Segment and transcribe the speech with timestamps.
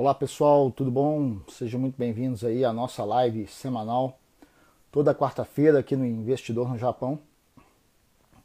[0.00, 1.40] Olá pessoal, tudo bom?
[1.46, 4.18] Sejam muito bem-vindos aí à nossa live semanal,
[4.90, 7.18] toda quarta-feira aqui no Investidor no Japão,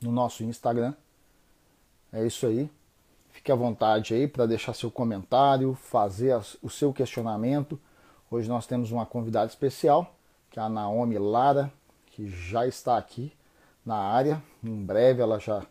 [0.01, 0.93] no nosso Instagram.
[2.11, 2.69] É isso aí.
[3.29, 7.79] Fique à vontade aí para deixar seu comentário, fazer o seu questionamento.
[8.29, 10.13] Hoje nós temos uma convidada especial,
[10.51, 11.71] que é a Naomi Lara,
[12.07, 13.31] que já está aqui
[13.85, 14.43] na área.
[14.61, 15.65] Em breve ela já,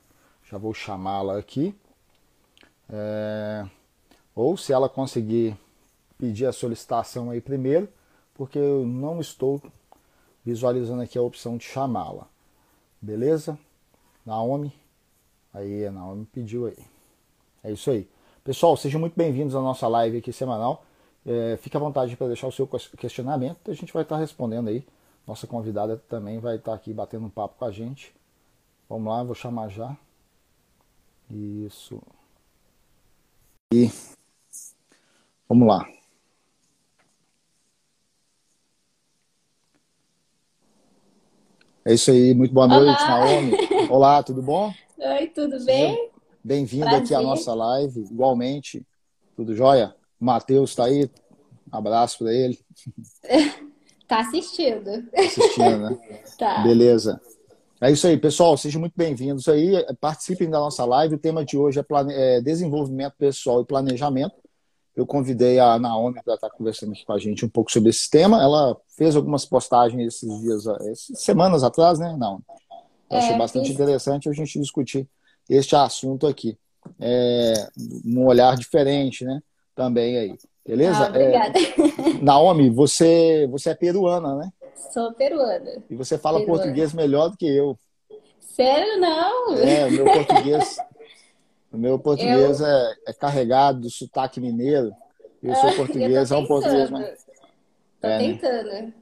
[0.50, 1.78] já vou chamá-la aqui.
[2.88, 3.66] É...
[4.34, 5.54] Ou se ela conseguir
[6.18, 7.88] pedir a solicitação aí primeiro,
[8.34, 9.62] porque eu não estou
[10.44, 12.26] visualizando aqui a opção de chamá-la.
[13.00, 13.58] Beleza?
[14.24, 14.72] Naomi.
[15.52, 16.78] Aí, a Naomi pediu aí.
[17.62, 18.08] É isso aí.
[18.42, 20.84] Pessoal, sejam muito bem-vindos à nossa live aqui semanal.
[21.24, 22.68] É, fique à vontade para deixar o seu
[22.98, 24.86] questionamento, a gente vai estar respondendo aí.
[25.26, 28.14] Nossa convidada também vai estar aqui batendo um papo com a gente.
[28.88, 29.96] Vamos lá, vou chamar já.
[31.30, 32.02] Isso.
[33.72, 33.90] E
[35.48, 36.03] vamos lá.
[41.86, 43.18] É isso aí, muito boa noite, Olá.
[43.18, 43.52] Naomi.
[43.90, 44.72] Olá, tudo bom?
[44.96, 46.08] Oi, tudo bem?
[46.42, 48.86] Bem-vindo aqui à nossa live, igualmente.
[49.36, 49.94] Tudo jóia?
[50.18, 51.10] O Matheus está aí,
[51.70, 52.58] um abraço para ele.
[54.06, 55.02] Tá assistindo.
[55.10, 55.98] Tá assistindo, né?
[56.38, 56.62] tá.
[56.62, 57.18] Beleza.
[57.80, 58.54] É isso aí, pessoal.
[58.54, 59.82] Sejam muito bem-vindos aí.
[59.98, 61.14] Participem da nossa live.
[61.14, 62.12] O tema de hoje é, plane...
[62.12, 64.34] é desenvolvimento pessoal e planejamento.
[64.96, 68.08] Eu convidei a Naomi para estar conversando aqui com a gente um pouco sobre esse
[68.08, 68.40] tema.
[68.40, 72.14] Ela fez algumas postagens esses dias, esses semanas atrás, né?
[72.16, 72.40] Não.
[73.10, 75.08] Eu achei é, bastante interessante a gente discutir
[75.50, 76.56] este assunto aqui.
[77.00, 77.54] É,
[78.04, 79.40] num olhar diferente, né?
[79.74, 80.38] Também aí.
[80.66, 81.06] Beleza?
[81.06, 81.58] Ah, obrigada.
[81.58, 84.52] É, Naomi, você, você é peruana, né?
[84.92, 85.82] Sou peruana.
[85.90, 86.62] E você fala peruana.
[86.62, 87.76] português melhor do que eu.
[88.40, 89.54] Sério, não?
[89.56, 90.78] É, o meu português
[91.74, 92.66] o meu português eu...
[92.66, 94.94] é, é, carregado do sotaque mineiro.
[95.42, 97.26] E o seu português é um português mais.
[98.00, 98.18] Tô é, né?
[98.18, 98.68] tentando.
[98.68, 98.92] Né?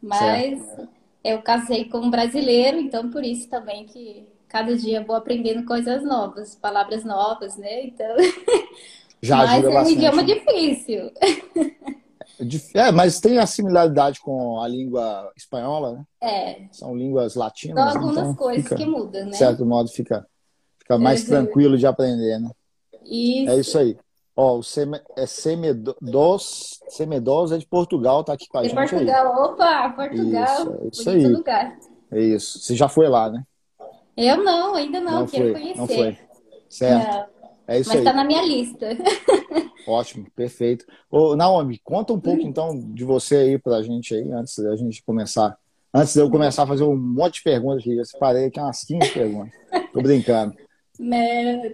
[0.00, 0.88] Mas certo.
[1.24, 6.04] eu casei com um brasileiro, então por isso também que cada dia vou aprendendo coisas
[6.04, 7.86] novas, palavras novas, né?
[7.86, 8.16] Então.
[9.20, 9.94] Já mas ajuda é bastante.
[9.94, 11.12] um idioma difícil.
[12.74, 16.04] É, mas tem a similaridade com a língua espanhola, né?
[16.20, 16.68] É.
[16.70, 17.92] São línguas latinas.
[17.92, 19.30] São algumas então coisas fica, que mudam, né?
[19.30, 20.26] De certo modo, fica
[20.86, 21.28] Fica mais uhum.
[21.28, 22.48] tranquilo de aprender, né?
[23.04, 23.50] Isso.
[23.50, 23.96] É isso aí.
[24.36, 25.94] Ó, o Seme, é Semedos,
[26.88, 29.50] Semedos é de Portugal, tá aqui com a de gente Portugal, aí.
[29.50, 30.44] opa, Portugal.
[30.44, 31.26] Isso, é isso aí.
[31.26, 31.78] Lugar.
[32.12, 32.58] É isso.
[32.60, 33.42] Você já foi lá, né?
[34.16, 35.78] Eu não, ainda não, não quero foi, conhecer.
[35.78, 36.18] Não foi.
[36.68, 37.12] Certo.
[37.12, 37.26] Não.
[37.66, 38.04] É isso Mas aí.
[38.04, 38.86] tá na minha lista.
[39.88, 40.84] Ótimo, perfeito.
[41.10, 45.02] Ô, Naomi, conta um pouco então de você aí pra gente aí, antes da gente
[45.02, 45.58] começar.
[45.92, 48.84] Antes de eu começar a fazer um monte de perguntas aqui, eu separei aqui umas
[48.84, 49.52] 15 perguntas.
[49.92, 50.54] Tô brincando.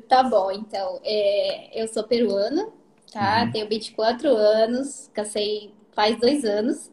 [0.08, 1.00] Tá bom, então.
[1.04, 2.68] É, eu sou peruana,
[3.12, 3.44] tá?
[3.44, 3.52] Uhum.
[3.52, 6.90] Tenho 24 anos, casei faz dois anos.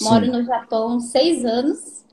[0.00, 0.32] Moro Sim.
[0.32, 2.04] no Japão seis anos.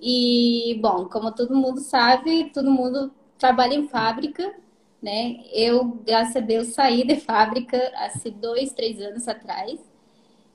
[0.00, 4.54] E, bom, como todo mundo sabe, todo mundo trabalha em fábrica,
[5.02, 5.42] né?
[5.52, 9.80] Eu, graças a Deus, saí de fábrica há dois, três anos atrás.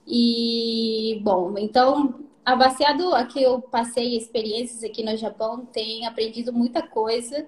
[0.06, 6.82] E, bom, então, baseado a que eu passei experiências aqui no Japão, tenho aprendido muita
[6.82, 7.46] coisa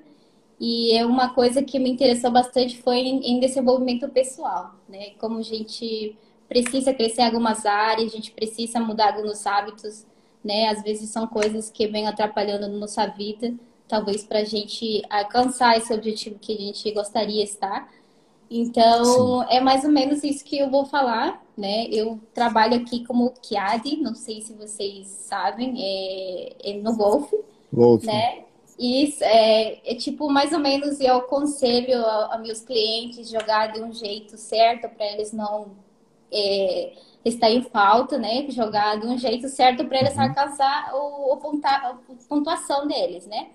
[0.65, 5.09] e é uma coisa que me interessou bastante foi em, desenvolvimento pessoal, né?
[5.19, 10.05] Como a gente precisa crescer em algumas áreas, a gente precisa mudar alguns hábitos,
[10.41, 10.69] né?
[10.69, 13.53] Às vezes são coisas que vêm atrapalhando na nossa vida,
[13.89, 17.91] talvez para a gente alcançar esse objetivo que a gente gostaria de estar.
[18.49, 19.47] Então, Sim.
[19.49, 21.87] é mais ou menos isso que eu vou falar, né?
[21.87, 27.37] Eu trabalho aqui como Kiadi, não sei se vocês sabem, é, é no golfe,
[27.69, 28.07] golfe.
[28.07, 28.45] né?
[28.77, 33.81] Isso, é, é tipo, mais ou menos eu aconselho a, a meus clientes jogar de
[33.81, 35.71] um jeito certo para eles não
[36.31, 38.45] é, estar em falta, né?
[38.49, 40.23] Jogar de um jeito certo para eles uhum.
[40.23, 41.97] alcançar o, o ponta, a
[42.27, 43.49] pontuação deles, né?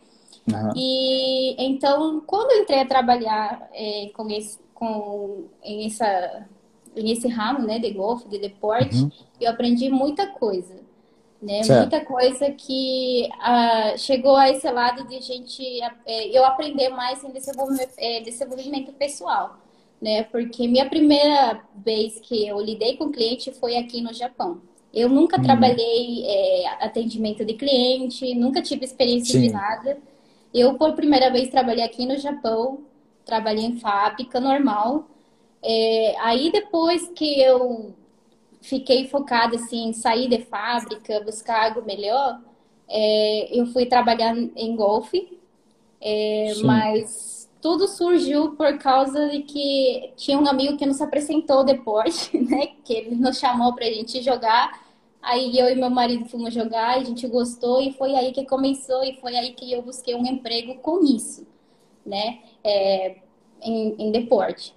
[0.47, 0.73] Uhum.
[0.77, 6.47] E então, quando eu entrei a trabalhar é, com esse, com, em, essa,
[6.97, 9.11] em esse ramo, né, de golfe, de deporte, uhum.
[9.41, 10.88] eu aprendi muita coisa
[11.41, 11.61] né?
[11.65, 15.63] Muita coisa que uh, chegou a esse lado de gente
[16.05, 19.57] é, eu aprender mais em desenvolvimento, é, desenvolvimento pessoal,
[20.03, 20.25] né?
[20.25, 24.61] Porque minha primeira vez que eu lidei com cliente foi aqui no Japão.
[24.93, 25.43] Eu nunca hum.
[25.43, 29.47] trabalhei é, atendimento de cliente, nunca tive experiência Sim.
[29.47, 29.99] de nada.
[30.53, 32.81] Eu, por primeira vez, trabalhei aqui no Japão,
[33.25, 35.07] trabalhei em fábrica normal.
[35.63, 37.95] É, aí, depois que eu
[38.69, 42.41] fiquei focada assim, em sair de fábrica, buscar algo melhor,
[42.89, 45.39] é, eu fui trabalhar em golfe,
[46.01, 51.65] é, mas tudo surgiu por causa de que tinha um amigo que nos apresentou o
[51.65, 52.69] deporte, né?
[52.85, 54.87] Que ele nos chamou para a gente jogar.
[55.21, 59.05] Aí eu e meu marido fomos jogar, a gente gostou e foi aí que começou
[59.05, 61.47] e foi aí que eu busquei um emprego com isso,
[62.07, 62.39] né?
[62.63, 63.17] É,
[63.61, 64.75] em, em deporte.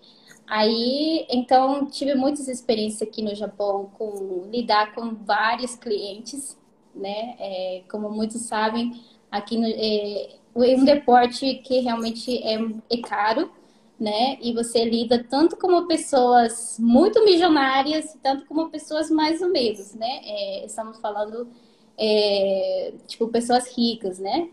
[0.51, 6.57] Aí, então, tive muitas experiências aqui no Japão com lidar com vários clientes,
[6.93, 7.37] né?
[7.39, 9.01] É, como muitos sabem,
[9.31, 12.57] aqui no, é, um deporte que realmente é,
[12.89, 13.49] é caro,
[13.97, 14.37] né?
[14.41, 20.19] E você lida tanto como pessoas muito milionárias, tanto como pessoas mais ou menos, né?
[20.25, 21.47] É, estamos falando,
[21.97, 24.49] é, tipo, pessoas ricas, né?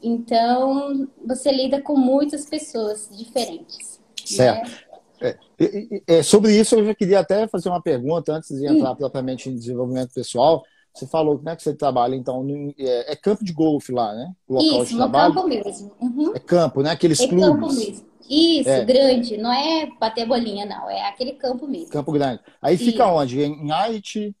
[0.00, 3.94] Então, você lida com muitas pessoas diferentes.
[4.24, 4.70] Certo.
[4.70, 4.78] Né?
[5.24, 8.96] É, é, sobre isso, eu já queria até fazer uma pergunta antes de entrar Sim.
[8.96, 10.62] propriamente em desenvolvimento pessoal.
[10.94, 14.14] Você falou como é que você trabalha, então, no, é, é, campo de golfe lá,
[14.14, 14.32] né?
[14.46, 15.34] O local Isso, de trabalho.
[15.34, 15.92] campo mesmo.
[16.00, 16.32] Uhum.
[16.34, 16.90] É campo, né?
[16.90, 17.48] Aqueles é clubes.
[17.48, 18.06] campo mesmo.
[18.30, 18.84] Isso, é.
[18.84, 19.36] grande.
[19.36, 20.88] Não é bater bolinha, não.
[20.88, 21.88] É aquele campo mesmo.
[21.88, 22.40] Campo grande.
[22.62, 23.42] Aí fica onde?
[23.42, 24.34] Em Haiti?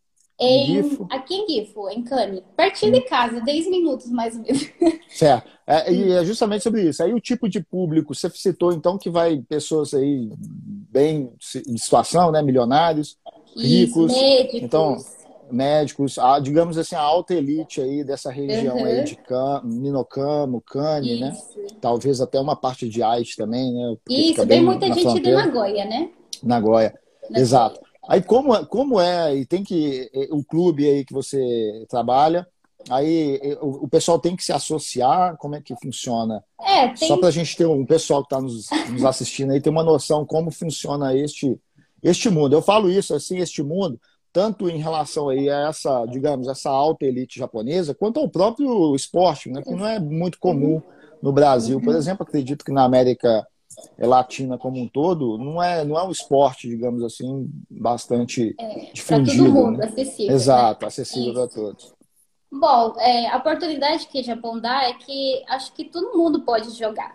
[0.44, 2.42] Em, em aqui em Gifo, em Cane.
[2.56, 2.94] Pertinho hum.
[2.98, 4.70] de casa, 10 minutos mais ou menos.
[5.08, 5.48] Certo.
[5.66, 7.02] É, e é justamente sobre isso.
[7.02, 10.30] Aí o tipo de público, você citou então que vai pessoas aí
[10.90, 11.32] bem
[11.66, 12.42] em situação, né?
[12.42, 13.16] Milionários,
[13.56, 14.12] ricos.
[14.12, 14.62] Isso, médicos.
[14.62, 14.98] Então,
[15.50, 18.84] médicos, a, digamos assim, a alta elite aí dessa região uhum.
[18.84, 21.36] aí de Cam, Minocamo, Cane, né?
[21.80, 23.96] Talvez até uma parte de Ait também, né?
[24.08, 25.42] Isso, tem muita gente fronteira.
[25.42, 26.10] de Nagoya, né?
[26.42, 27.40] Nagoya, Nagoya.
[27.40, 27.80] exato.
[28.08, 32.46] Aí como, é, como é, e tem que, o clube aí que você trabalha,
[32.90, 36.44] aí o, o pessoal tem que se associar, como é que funciona?
[36.60, 37.08] É, tem...
[37.08, 39.82] Só para a gente ter, um pessoal que está nos, nos assistindo aí, ter uma
[39.82, 41.58] noção como funciona este,
[42.02, 42.54] este mundo.
[42.54, 43.98] Eu falo isso assim, este mundo,
[44.32, 49.48] tanto em relação aí a essa, digamos, essa alta elite japonesa, quanto ao próprio esporte,
[49.48, 50.82] né, que não é muito comum
[51.22, 51.80] no Brasil.
[51.80, 53.46] Por exemplo, acredito que na América
[53.98, 59.44] Latina como um todo, não é, não é um esporte, digamos assim, bastante é, difundido.
[59.44, 59.86] Para todo mundo, né?
[59.86, 60.34] acessível.
[60.34, 60.88] Exato, né?
[60.88, 61.94] acessível para todos.
[62.50, 66.70] Bom, é, a oportunidade que o Japão dá é que acho que todo mundo pode
[66.70, 67.14] jogar.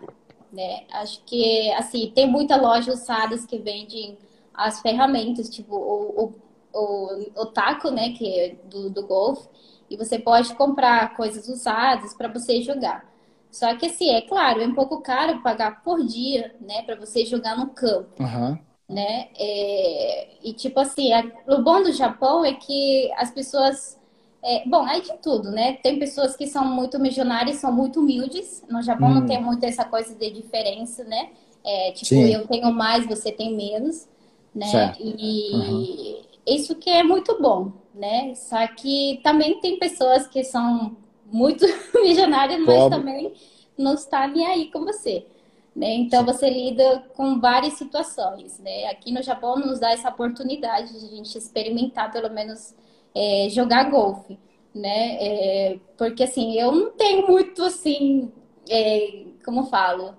[0.52, 0.84] Né?
[0.92, 4.18] Acho que, assim, tem muita loja usadas que vendem
[4.52, 6.34] as ferramentas, tipo o, o
[6.72, 9.48] o, o taco, né, que é do, do golfe,
[9.88, 13.09] e você pode comprar coisas usadas para você jogar.
[13.50, 17.24] Só que assim, é claro, é um pouco caro pagar por dia, né, para você
[17.24, 18.22] jogar no campo.
[18.22, 18.58] Uhum.
[18.88, 19.28] Né?
[19.38, 23.98] É, e tipo assim, a, o bom do Japão é que as pessoas.
[24.42, 25.74] É, bom, é de tudo, né?
[25.74, 28.64] Tem pessoas que são muito milionárias, são muito humildes.
[28.70, 29.14] No Japão hum.
[29.16, 31.28] não tem muito essa coisa de diferença, né?
[31.62, 32.32] É, tipo, Sim.
[32.32, 34.08] eu tenho mais, você tem menos,
[34.54, 34.66] né?
[34.66, 34.98] Certo.
[35.02, 36.22] E, uhum.
[36.46, 38.34] Isso que é muito bom, né?
[38.34, 40.96] Só que também tem pessoas que são
[41.30, 42.98] muito milionárias, mas Pobre.
[42.98, 43.32] também
[43.76, 45.26] não está nem aí com você.
[45.74, 45.94] Né?
[45.94, 48.58] Então você lida com várias situações.
[48.58, 48.86] Né?
[48.86, 52.74] Aqui no Japão nos dá essa oportunidade de a gente experimentar, pelo menos,
[53.14, 54.38] é, jogar golfe.
[54.74, 55.16] Né?
[55.20, 58.30] É, porque assim, eu não tenho muito assim,
[58.68, 60.14] é, como falo,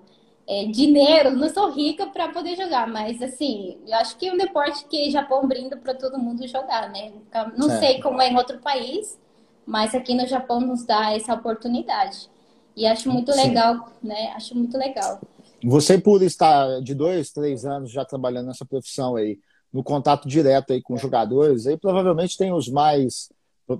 [0.46, 4.36] é, dinheiro, não sou rica para poder jogar, mas assim, eu acho que é um
[4.36, 7.12] deporte que Japão brinda para todo mundo jogar, né?
[7.56, 9.18] Não sei como é em outro país,
[9.66, 12.30] mas aqui no Japão nos dá essa oportunidade.
[12.76, 13.48] E acho muito Sim.
[13.48, 14.32] legal, né?
[14.34, 15.20] Acho muito legal.
[15.64, 19.38] Você, por estar de dois, três anos já trabalhando nessa profissão aí,
[19.72, 23.28] no contato direto aí com jogadores, aí provavelmente tem os mais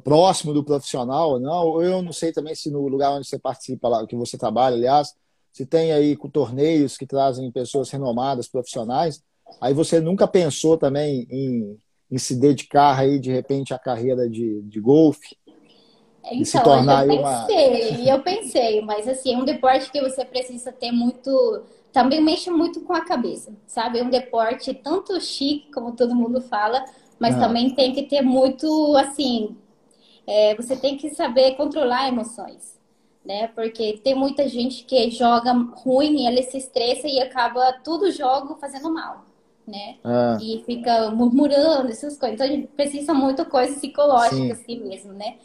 [0.04, 1.82] próximo do profissional, não?
[1.82, 5.12] Eu não sei também se no lugar onde você participa, lá, que você trabalha, aliás,
[5.52, 9.22] se tem aí com torneios que trazem pessoas renomadas, profissionais,
[9.60, 11.78] aí você nunca pensou também em,
[12.10, 15.36] em se dedicar aí de repente à carreira de, de golfe?
[16.24, 18.08] Então, se tornar eu pensei, uma...
[18.08, 22.80] eu pensei, mas assim, é um deporte que você precisa ter muito, também mexe muito
[22.82, 23.98] com a cabeça, sabe?
[23.98, 26.84] É um deporte tanto chique, como todo mundo fala,
[27.18, 27.40] mas ah.
[27.40, 29.56] também tem que ter muito, assim,
[30.26, 32.80] é, você tem que saber controlar emoções
[33.24, 33.48] né?
[33.48, 38.92] Porque tem muita gente que joga ruim, ele se estressa e acaba todo jogo fazendo
[38.92, 39.24] mal,
[39.66, 39.96] né?
[40.02, 40.38] Ah.
[40.40, 42.34] E fica murmurando essas coisas.
[42.34, 44.50] Então a gente precisa muito coisa psicológica Sim.
[44.52, 45.36] assim mesmo, né?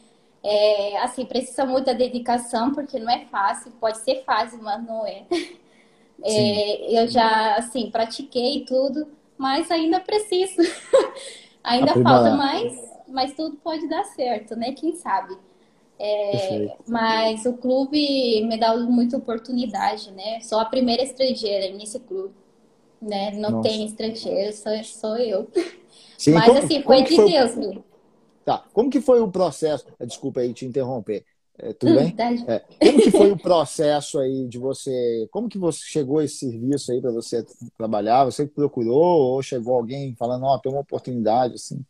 [0.49, 5.25] É, assim, precisa muita dedicação, porque não é fácil, pode ser fácil, mas não é.
[6.23, 10.61] é eu já, assim, pratiquei tudo, mas ainda preciso.
[11.61, 12.73] ainda falta mais,
[13.09, 14.71] mas tudo pode dar certo, né?
[14.71, 15.37] Quem sabe?
[15.99, 20.39] É, mas o clube me dá muita oportunidade, né?
[20.39, 22.33] Sou a primeira estrangeira nesse clube,
[23.01, 23.31] né?
[23.31, 23.67] Não Nossa.
[23.67, 25.49] tem estrangeiro, sou, sou eu.
[26.17, 27.31] Sim, mas como, assim, foi de foi...
[27.31, 27.83] Deus, meu.
[28.47, 28.63] Tá.
[28.71, 29.85] Como que foi o processo?
[29.99, 31.25] Desculpa aí te interromper.
[31.59, 32.15] É, tudo bem?
[32.47, 32.59] É.
[32.79, 35.27] Como que foi o processo aí de você?
[35.31, 37.45] Como que você chegou esse serviço aí para você
[37.77, 38.23] trabalhar?
[38.23, 41.83] Você procurou ou chegou alguém falando, ó, oh, tem uma oportunidade assim?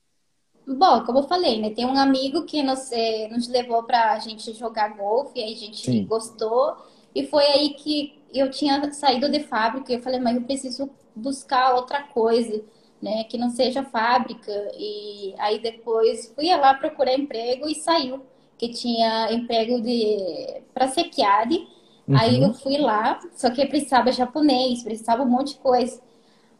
[0.68, 1.70] Bom, como eu falei, né?
[1.70, 5.58] Tem um amigo que nos, eh, nos levou para a gente jogar golfe, aí a
[5.58, 6.06] gente Sim.
[6.08, 6.76] gostou.
[7.14, 10.90] E foi aí que eu tinha saído de fábrica e eu falei, mas eu preciso
[11.16, 12.64] buscar outra coisa,
[13.02, 13.24] né?
[13.26, 14.52] Que não seja fábrica.
[14.78, 18.22] E aí depois fui lá procurar emprego e saiu
[18.58, 21.68] que tinha emprego de para sequiade.
[22.08, 22.18] Uhum.
[22.18, 26.02] Aí eu fui lá, só que precisava japonês, precisava um monte de coisa.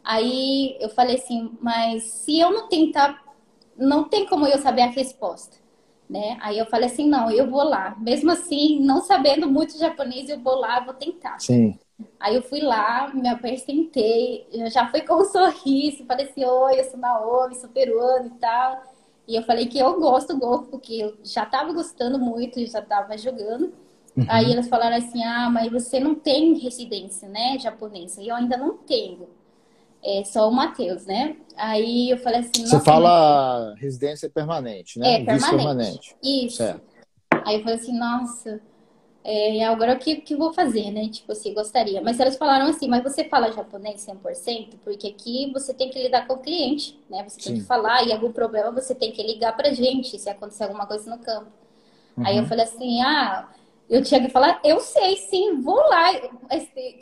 [0.04, 3.22] Aí eu falei assim, mas se eu não tentar,
[3.76, 5.56] não tem como eu saber a resposta,
[6.08, 6.38] né?
[6.40, 7.96] Aí eu falei assim, não, eu vou lá.
[7.98, 11.38] Mesmo assim, não sabendo muito japonês, eu vou lá, vou tentar.
[11.40, 11.78] Sim.
[12.20, 16.84] Aí eu fui lá, me apresentei, já fui com um sorriso, falei assim, oi, eu
[16.84, 18.82] sou Naomi, sou peruana e tal.
[19.26, 22.78] E eu falei que eu gosto do golfe, porque eu já estava gostando muito, já
[22.78, 23.72] estava jogando.
[24.16, 24.26] Uhum.
[24.28, 28.22] Aí eles falaram assim: ah, mas você não tem residência, né, japonesa?
[28.22, 29.28] E eu ainda não tenho.
[30.02, 31.36] É só o Matheus, né?
[31.56, 32.66] Aí eu falei assim.
[32.66, 35.14] Você fala residência permanente, né?
[35.14, 35.56] É, permanente.
[35.56, 36.16] permanente.
[36.22, 36.56] Isso.
[36.56, 36.82] Certo.
[37.44, 38.60] Aí eu falei assim: nossa,
[39.30, 41.06] é, agora o que, que vou fazer, né?
[41.10, 42.00] Tipo assim, gostaria.
[42.00, 44.78] Mas elas falaram assim, mas você fala japonês 100%?
[44.82, 47.28] Porque aqui você tem que lidar com o cliente, né?
[47.28, 47.60] Você tem Sim.
[47.60, 51.14] que falar e algum problema você tem que ligar pra gente se acontecer alguma coisa
[51.14, 51.50] no campo.
[52.16, 52.26] Uhum.
[52.26, 53.50] Aí eu falei assim, ah,
[53.90, 56.10] eu tinha que falar, eu sei sim, vou lá.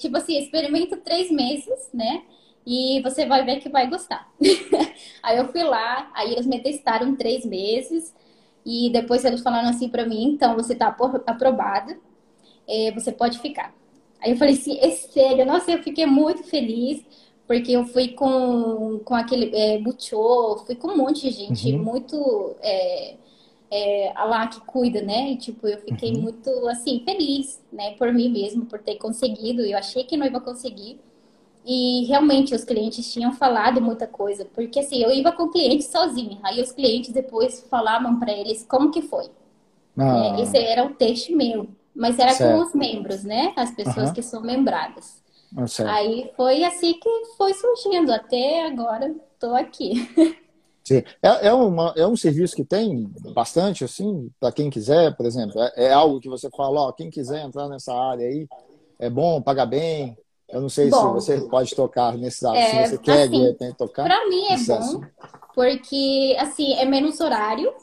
[0.00, 2.24] Tipo assim, experimento três meses, né?
[2.66, 4.28] E você vai ver que vai gostar.
[5.22, 8.12] aí eu fui lá, aí eles me testaram três meses.
[8.64, 11.96] E depois eles falaram assim para mim, então você tá aprovada
[12.68, 13.74] é, você pode ficar.
[14.20, 17.04] Aí eu falei assim, é sério, nossa, eu fiquei muito feliz,
[17.46, 19.80] porque eu fui com, com aquele é,
[20.66, 21.82] fui com um monte de gente, uhum.
[21.82, 23.14] muito é,
[23.70, 25.32] é, lá que cuida, né?
[25.32, 26.22] E, tipo, eu fiquei uhum.
[26.22, 29.62] muito, assim, feliz, né, por mim mesmo, por ter conseguido.
[29.62, 30.98] Eu achei que não ia conseguir.
[31.64, 35.82] E realmente os clientes tinham falado muita coisa, porque assim, eu ia com o cliente
[35.82, 39.26] sozinha, aí os clientes depois falavam para eles como que foi.
[39.98, 40.36] Ah.
[40.38, 41.68] É, esse era o texto meu.
[41.96, 42.52] Mas era certo.
[42.52, 43.54] com os membros, né?
[43.56, 44.12] As pessoas uhum.
[44.12, 45.22] que são membradas.
[45.56, 48.12] Ah, Aí foi assim que foi surgindo.
[48.12, 50.08] Até agora estou aqui.
[50.84, 51.02] Sim.
[51.20, 55.60] É, é, uma, é um serviço que tem bastante, assim, para quem quiser, por exemplo.
[55.60, 58.46] É, é, algo que você fala, ó, quem quiser entrar nessa área aí,
[59.00, 60.16] é bom, paga bem.
[60.48, 63.46] Eu não sei bom, se você pode tocar nesse é, se você quer assim, de
[63.46, 64.04] repente tocar.
[64.04, 65.00] Para mim é bom,
[65.56, 67.74] porque assim, é menos horário,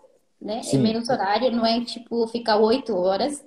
[0.41, 0.59] né?
[0.59, 0.77] É Sim.
[0.77, 3.43] É menos horário, não é tipo ficar oito horas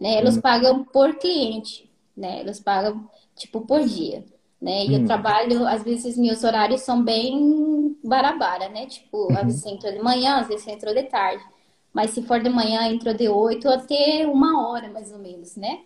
[0.00, 0.18] né?
[0.18, 0.40] Eles hum.
[0.40, 2.40] pagam por cliente, né?
[2.40, 4.24] Eles pagam, tipo, por dia,
[4.60, 4.86] né?
[4.86, 5.02] E hum.
[5.02, 8.86] eu trabalho, às vezes, meus horários são bem barabara, né?
[8.86, 9.72] Tipo, às vezes uhum.
[9.72, 11.44] entrou de manhã, às vezes entrou de tarde.
[11.92, 15.80] Mas se for de manhã, entrou de 8 até uma hora, mais ou menos, né?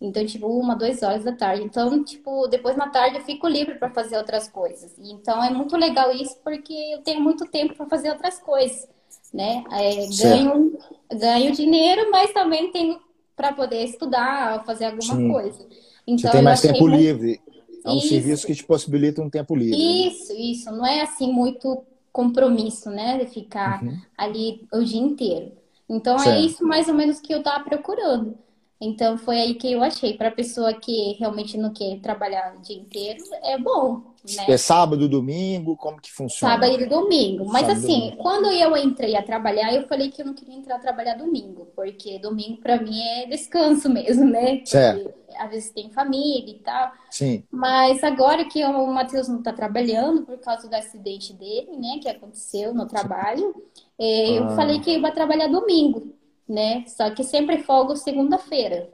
[0.00, 1.62] Então, tipo, uma, duas horas da tarde.
[1.62, 4.98] Então, tipo, depois na tarde eu fico livre para fazer outras coisas.
[4.98, 8.88] Então, é muito legal isso porque eu tenho muito tempo para fazer outras coisas,
[9.32, 9.62] né?
[9.70, 10.78] É, ganho,
[11.12, 12.98] ganho dinheiro, mas também tenho
[13.40, 15.32] para poder estudar, fazer alguma Sim.
[15.32, 15.66] coisa.
[16.06, 16.94] Então, Você tem mais tempo muito...
[16.94, 17.40] livre.
[17.82, 18.08] É um isso.
[18.08, 19.78] serviço que te possibilita um tempo livre.
[19.78, 20.08] Né?
[20.08, 20.70] Isso, isso.
[20.70, 21.82] Não é assim muito
[22.12, 23.16] compromisso, né?
[23.16, 23.96] De ficar uhum.
[24.18, 25.52] ali o dia inteiro.
[25.88, 26.36] Então é certo.
[26.36, 28.36] é isso mais ou menos que eu estava procurando.
[28.80, 30.14] Então foi aí que eu achei.
[30.16, 34.10] Para pessoa que realmente não quer trabalhar o dia inteiro, é bom.
[34.36, 34.44] Né?
[34.48, 36.54] É sábado, domingo, como que funciona?
[36.54, 37.44] Sábado e domingo.
[37.46, 38.16] Mas sábado, assim, domingo.
[38.16, 41.68] quando eu entrei a trabalhar, eu falei que eu não queria entrar a trabalhar domingo,
[41.76, 44.62] porque domingo para mim é descanso mesmo, né?
[44.64, 45.04] Certo.
[45.04, 46.92] Porque, às vezes tem família e tal.
[47.10, 47.44] Sim.
[47.50, 52.08] Mas agora que o Matheus não está trabalhando por causa do acidente dele, né, que
[52.08, 53.54] aconteceu no trabalho,
[53.98, 54.56] é, eu ah.
[54.56, 56.19] falei que eu ia trabalhar domingo
[56.50, 56.84] né?
[56.88, 58.90] Só que sempre folgo segunda-feira.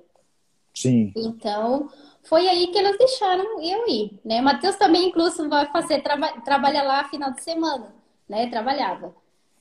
[0.74, 1.10] Sim.
[1.16, 1.88] Então,
[2.22, 4.42] foi aí que eles deixaram eu ir, né?
[4.42, 7.94] Matheus também, inclusive, vai fazer, traba trabalha lá final de semana,
[8.28, 8.46] né?
[8.48, 9.14] Trabalhava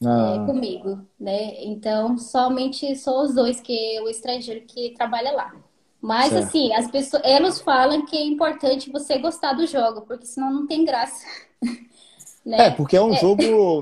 [0.05, 0.35] ah.
[0.35, 1.63] é, comigo, né?
[1.63, 5.55] Então, somente só os dois que o estrangeiro que trabalha lá.
[6.01, 6.43] Mas, certo.
[6.43, 10.67] assim, as pessoas, eles falam que é importante você gostar do jogo, porque senão não
[10.67, 11.25] tem graça.
[12.45, 12.67] Né?
[12.67, 13.17] É, porque é um é.
[13.17, 13.41] jogo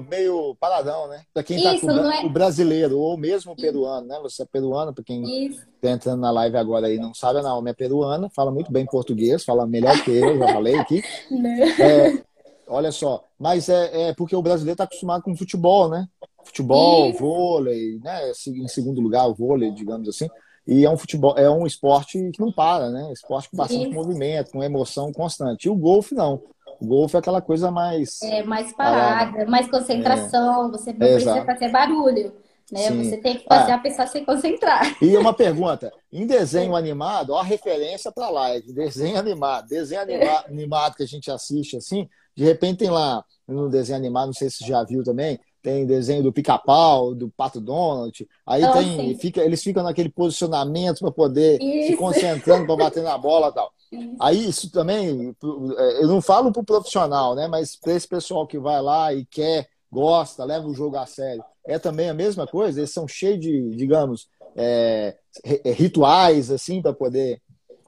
[0.10, 1.24] meio paradão, né?
[1.34, 2.26] Para quem está com é...
[2.26, 4.18] o brasileiro, ou mesmo o peruano, né?
[4.22, 7.72] Você é peruano, para quem está entrando na live agora aí não sabe, a Naomi
[7.72, 11.04] é peruana, fala muito bem português, fala melhor que eu, já falei aqui.
[11.80, 12.24] É,
[12.68, 16.08] olha só, mas é, é porque o brasileiro está acostumado com futebol, né?
[16.44, 17.20] Futebol, Isso.
[17.20, 18.32] vôlei, né?
[18.48, 20.30] Em segundo lugar, o vôlei, digamos assim.
[20.66, 23.12] E é um futebol, é um esporte que não para, né?
[23.12, 23.94] Esporte com bastante Isso.
[23.94, 25.66] movimento, com emoção constante.
[25.66, 26.42] E o golfe não.
[26.84, 28.22] O golfe é aquela coisa mais.
[28.22, 30.72] É, mais parada, mais concentração, é.
[30.72, 32.34] você não é, precisa fazer barulho.
[32.70, 32.90] Né?
[32.92, 33.76] Você tem que fazer ah.
[33.76, 34.98] a pessoa se concentrar.
[35.02, 40.44] E uma pergunta: em desenho animado, ó a referência para live, desenho animado, desenho anima
[40.46, 44.50] animado que a gente assiste assim, de repente tem lá no desenho animado, não sei
[44.50, 48.28] se você já viu também, tem desenho do pica-pau, do Pato Donald.
[48.46, 51.88] Aí oh, tem, fica, eles ficam naquele posicionamento para poder isso.
[51.88, 53.74] se concentrando para bater na bola e tal.
[53.92, 54.16] Isso.
[54.20, 57.48] Aí isso também, eu não falo para o profissional, né?
[57.48, 61.44] Mas para esse pessoal que vai lá e quer, gosta, leva o jogo a sério
[61.66, 62.80] é também a mesma coisa?
[62.80, 67.42] Eles são cheios de, digamos, é, é rituais, assim, para poder.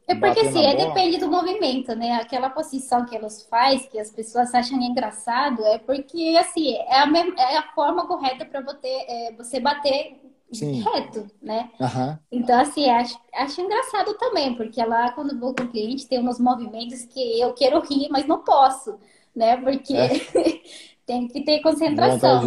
[0.08, 2.14] É porque assim, é, depende do movimento, né?
[2.14, 7.08] Aquela posição que elas fazem, que as pessoas acham engraçado, é porque, assim, é a,
[7.08, 10.22] mesma, é a forma correta para você, é, você bater
[10.52, 10.82] Sim.
[10.82, 11.72] reto, né?
[11.80, 12.18] Uhum.
[12.32, 16.40] Então, assim, acho, acho engraçado também, porque lá, quando vou com o cliente, tem uns
[16.40, 19.00] movimentos que eu quero rir, mas não posso,
[19.36, 19.58] né?
[19.58, 20.10] Porque é.
[21.06, 22.44] tem que ter concentração.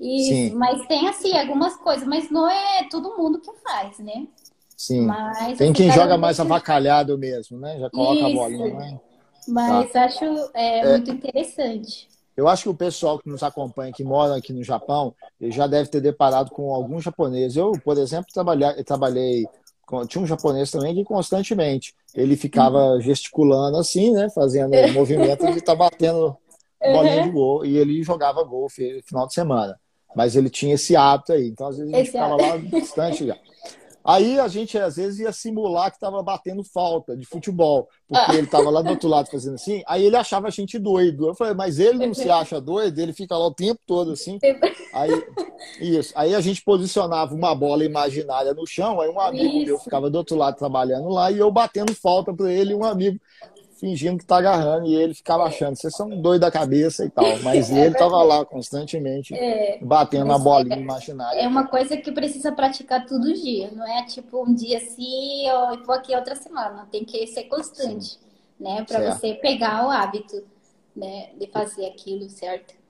[0.00, 0.54] Isso, Sim.
[0.54, 4.26] mas tem assim algumas coisas, mas não é todo mundo que faz, né?
[4.86, 5.06] Sim.
[5.06, 7.78] Mas, tem quem joga mais avacalhado mesmo, né?
[7.78, 8.26] Já coloca Isso.
[8.26, 8.74] a bolinha.
[8.74, 9.00] Né?
[9.48, 10.04] Mas tá.
[10.04, 12.06] acho é, é, muito interessante.
[12.36, 15.88] Eu acho que o pessoal que nos acompanha, que mora aqui no Japão, já deve
[15.88, 17.56] ter deparado com alguns japoneses.
[17.56, 19.46] Eu, por exemplo, trabalhei, trabalhei
[20.08, 23.00] tinha um japonês também que constantemente ele ficava uhum.
[23.00, 24.28] gesticulando assim, né?
[24.34, 26.36] Fazendo movimento de estar tá batendo
[26.80, 27.22] bolinha uhum.
[27.22, 29.78] de gol e ele jogava gol no final de semana.
[30.14, 31.48] Mas ele tinha esse hábito aí.
[31.48, 33.36] Então, às vezes, a gente esse ficava lá distante já.
[34.06, 38.42] Aí a gente, às vezes, ia simular que estava batendo falta de futebol, porque ele
[38.42, 39.82] estava lá do outro lado fazendo assim.
[39.86, 41.28] Aí ele achava a gente doido.
[41.28, 44.38] Eu falei, mas ele não se acha doido, ele fica lá o tempo todo assim.
[44.92, 45.10] Aí,
[45.80, 46.12] isso.
[46.14, 49.66] Aí a gente posicionava uma bola imaginária no chão, aí um amigo isso.
[49.66, 52.84] meu ficava do outro lado trabalhando lá e eu batendo falta para ele e um
[52.84, 53.18] amigo
[53.78, 57.24] fingindo que tá agarrando e ele ficava achando, vocês são doidos da cabeça e tal.
[57.42, 61.40] Mas é ele tava lá constantemente é, batendo na bolinha é, imaginária.
[61.40, 65.84] É uma coisa que precisa praticar todo dia, não é tipo um dia assim ou
[65.84, 66.86] vou aqui outra semana.
[66.90, 68.18] Tem que ser constante, Sim.
[68.58, 68.84] né?
[68.84, 70.42] Para você pegar o hábito,
[70.94, 71.30] né?
[71.38, 72.83] De fazer aquilo, certo?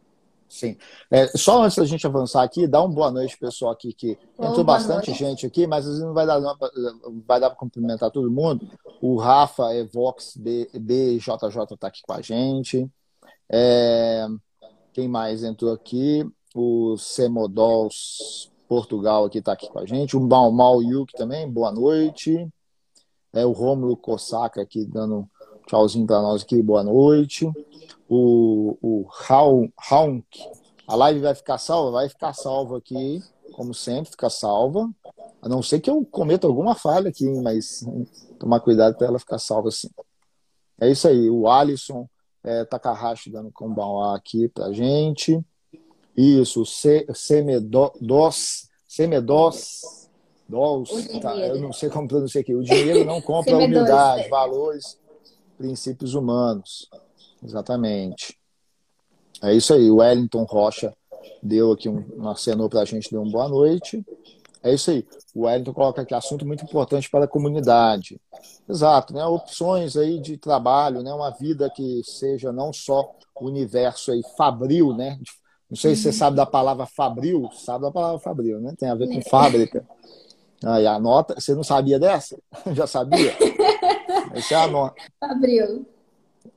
[0.54, 0.76] Sim.
[1.11, 4.61] É, só antes da gente avançar aqui, dá uma boa noite, pessoal, aqui, que entrou
[4.61, 5.18] oh, bastante noite.
[5.18, 6.57] gente aqui, mas às vezes não vai dar, não
[7.26, 8.64] vai dar para cumprimentar todo mundo.
[9.02, 12.88] O Rafa Evox BJJ está aqui com a gente.
[13.50, 14.28] É,
[14.92, 16.24] quem mais entrou aqui?
[16.55, 20.16] O Semodols Portugal aqui está aqui com a gente.
[20.16, 22.48] O Mal Mal Yuki também, boa noite.
[23.33, 25.28] É, o Rômulo Kosaka aqui dando um
[25.66, 27.50] tchauzinho para nós aqui, boa noite
[28.08, 29.08] o, o
[29.90, 30.26] Haunk.
[30.86, 31.90] A live vai ficar salva?
[31.92, 34.90] Vai ficar salva aqui, como sempre, fica salva.
[35.40, 37.84] A não ser que eu cometa alguma falha aqui, mas
[38.38, 39.88] tomar cuidado para ela ficar salva assim.
[40.80, 41.30] É isso aí.
[41.30, 42.08] O Alisson
[42.42, 45.40] é, Takahashi dando combão aqui pra gente.
[46.16, 47.68] Isso, Semedos,
[48.86, 50.18] Semedos, dos,
[51.20, 52.54] tá, eu não sei como pronunciar aqui.
[52.54, 54.98] O dinheiro não compra humildade, valores,
[55.56, 56.88] princípios humanos.
[57.44, 58.38] Exatamente.
[59.42, 59.90] É isso aí.
[59.90, 60.92] O Wellington Rocha
[61.42, 64.04] deu aqui um, acenou para a gente, deu uma boa noite.
[64.62, 65.07] É isso aí.
[65.35, 68.18] O Wellington coloca aqui assunto muito importante para a comunidade.
[68.68, 69.24] Exato, né?
[69.26, 71.12] Opções aí de trabalho, né?
[71.12, 75.18] Uma vida que seja não só o universo aí fabril, né?
[75.68, 78.74] Não sei se você sabe da palavra fabril, sabe da palavra fabril, né?
[78.78, 79.85] Tem a ver com fábrica.
[80.64, 82.38] Aí anota, você não sabia dessa?
[82.72, 83.35] Já sabia?
[84.33, 84.94] Aí você anota.
[85.20, 85.87] Fabril.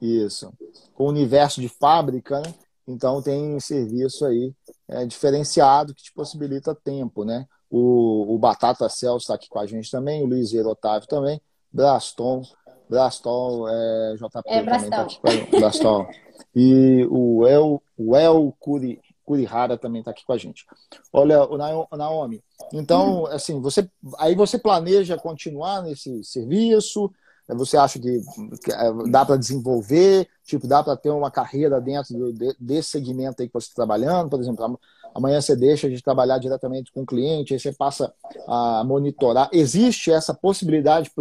[0.02, 0.52] Isso.
[0.94, 2.54] Com o universo de fábrica, né?
[2.88, 4.54] Então tem serviço aí
[4.88, 7.46] é, diferenciado que te possibilita tempo, né?
[7.70, 12.42] O, o Batata Celso está aqui com a gente também, o Luiz Otávio também, Braston,
[12.90, 15.52] Braston, é, JP é, também está aqui com a gente.
[15.52, 16.08] Braston.
[16.56, 20.66] E o El, o El Curi, Curihara também está aqui com a gente.
[21.12, 21.58] Olha, o
[21.98, 27.12] Naomi, então, assim, você aí você planeja continuar nesse serviço?
[27.56, 28.22] Você acha que,
[28.70, 30.28] é, dá para desenvolver?
[30.44, 34.30] Tipo, dá para ter uma carreira dentro desse segmento aí que você está trabalhando?
[34.30, 34.80] Por exemplo,
[35.16, 38.14] amanhã você deixa de trabalhar diretamente com o cliente, aí você passa
[38.48, 39.50] a monitorar.
[39.54, 41.14] Existe essa possibilidade de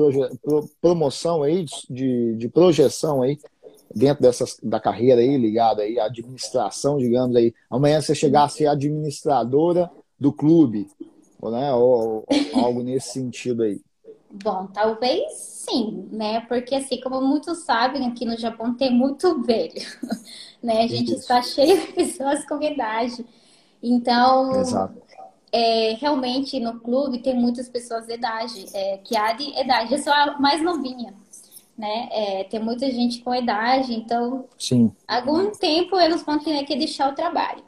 [0.80, 3.38] promoção aí, de, de projeção aí,
[3.94, 7.54] dentro dessas, da carreira aí, ligada aí à administração, digamos aí.
[7.70, 10.88] Amanhã você chegar a ser administradora do clube,
[11.42, 11.72] né?
[11.72, 13.80] ou, ou algo nesse sentido aí.
[14.42, 16.40] Bom, talvez sim, né?
[16.42, 19.74] Porque assim, como muitos sabem, aqui no Japão tem muito velho,
[20.62, 20.82] né?
[20.82, 23.24] A gente está cheio de pessoas com idade.
[23.82, 24.50] Então,
[25.52, 29.92] é, realmente no clube tem muitas pessoas de idade, é, que há de idade.
[29.92, 31.14] Eu sou a mais novinha,
[31.76, 32.08] né?
[32.10, 34.92] É, tem muita gente com idade, então, sim.
[35.06, 37.65] algum tempo eles vão ter que deixar o trabalho.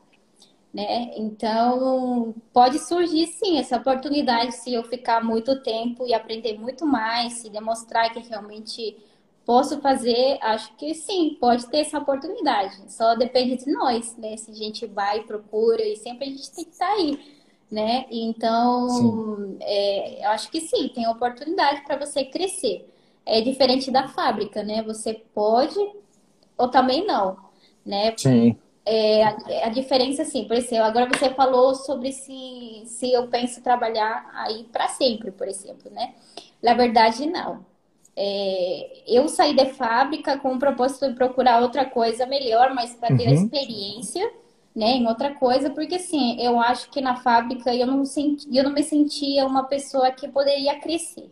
[0.79, 1.11] Né?
[1.17, 7.33] Então, pode surgir sim essa oportunidade se eu ficar muito tempo e aprender muito mais,
[7.41, 8.97] se demonstrar que realmente
[9.45, 12.77] posso fazer, acho que sim, pode ter essa oportunidade.
[12.93, 14.37] Só depende de nós, né?
[14.37, 17.19] Se a gente vai, procura e sempre a gente tem que estar aí,
[17.69, 18.07] né?
[18.09, 22.89] Então, é, eu acho que sim, tem oportunidade para você crescer.
[23.27, 24.81] É diferente da fábrica, né?
[24.85, 25.77] Você pode
[26.57, 27.37] ou também não,
[27.85, 28.15] né?
[28.17, 28.57] Sim.
[28.91, 33.63] É, a, a, diferença, assim, por exemplo, agora você falou sobre se, se eu penso
[33.63, 36.15] trabalhar aí para sempre, por exemplo, né?
[36.63, 37.67] Na verdade, não.
[38.17, 43.15] É, eu saí da fábrica com o propósito de procurar outra coisa melhor, mas para
[43.15, 43.35] ter uhum.
[43.35, 44.33] experiência,
[44.75, 48.65] né, em outra coisa, porque assim, eu acho que na fábrica eu não senti, eu
[48.65, 51.31] não me sentia uma pessoa que poderia crescer,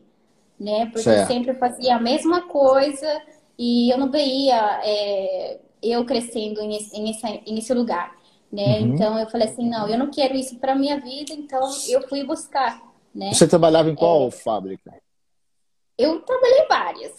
[0.60, 0.86] né?
[0.86, 1.20] Porque certo.
[1.20, 3.22] eu sempre fazia a mesma coisa
[3.58, 8.16] e eu não veia é, eu crescendo em esse, em nesse lugar,
[8.52, 8.80] né?
[8.80, 8.94] Uhum.
[8.94, 12.24] Então eu falei assim, não, eu não quero isso para minha vida, então eu fui
[12.24, 12.82] buscar,
[13.14, 13.32] né?
[13.32, 14.94] Você trabalhava em qual é, fábrica?
[15.98, 17.12] Eu trabalhei em várias,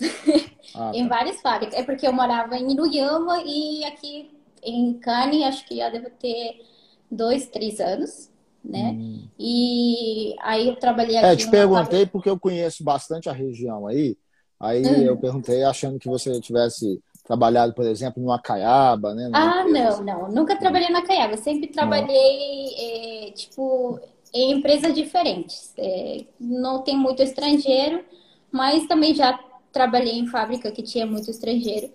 [0.75, 1.15] ah, em tá.
[1.15, 1.79] várias fábricas.
[1.79, 4.29] É porque eu morava em Iruyama e aqui
[4.63, 6.61] em Cane, acho que já devo ter
[7.09, 8.29] dois, três anos,
[8.63, 8.91] né?
[8.91, 9.27] Hum.
[9.39, 11.25] E aí eu trabalhei aqui.
[11.25, 12.11] É, te perguntei fábrica...
[12.11, 14.17] porque eu conheço bastante a região aí.
[14.59, 15.03] Aí hum.
[15.03, 19.29] eu perguntei achando que você tivesse trabalhado, por exemplo, no Acaiaba, né?
[19.33, 20.31] Ah, não, não.
[20.31, 21.35] Nunca trabalhei no Acaiaba.
[21.35, 23.99] Sempre trabalhei, é, tipo,
[24.33, 25.73] em empresas diferentes.
[25.77, 28.03] É, não tem muito estrangeiro,
[28.49, 29.37] mas também já
[29.73, 31.91] trabalhei em fábrica que tinha muito estrangeiro.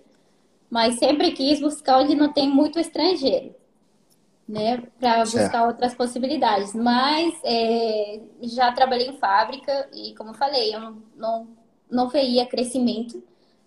[0.69, 3.55] Mas sempre quis buscar onde não tem muito estrangeiro,
[4.47, 4.83] né?
[4.99, 6.75] Para buscar outras possibilidades.
[6.75, 11.47] Mas é, já trabalhei em fábrica e, como eu falei, eu não, não,
[11.89, 13.21] não veia crescimento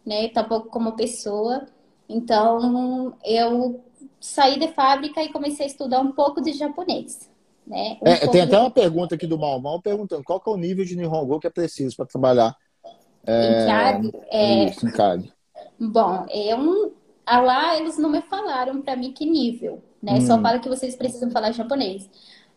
[0.06, 0.28] né?
[0.28, 1.66] Tampouco como pessoa.
[2.08, 3.84] Então, eu
[4.20, 7.28] saí da fábrica e comecei a estudar um pouco de japonês.
[7.66, 7.98] Né?
[8.00, 8.56] Um é, tem até de...
[8.56, 11.96] uma pergunta aqui do Malmal perguntando qual é o nível de Nihongo que é preciso
[11.96, 12.56] para trabalhar
[13.26, 13.62] é...
[13.62, 14.12] em CAD.
[14.30, 14.64] É...
[14.66, 15.32] Isso, em CAD.
[15.78, 16.92] Bom, é um...
[17.26, 20.14] lá eles não me falaram para mim que nível, né?
[20.14, 20.20] Hum.
[20.20, 22.08] Só falam que vocês precisam falar japonês.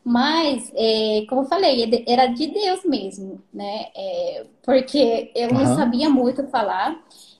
[0.03, 3.87] Mas, é, como eu falei, era de Deus mesmo, né?
[3.95, 5.55] É, porque eu uhum.
[5.55, 6.99] não sabia muito falar.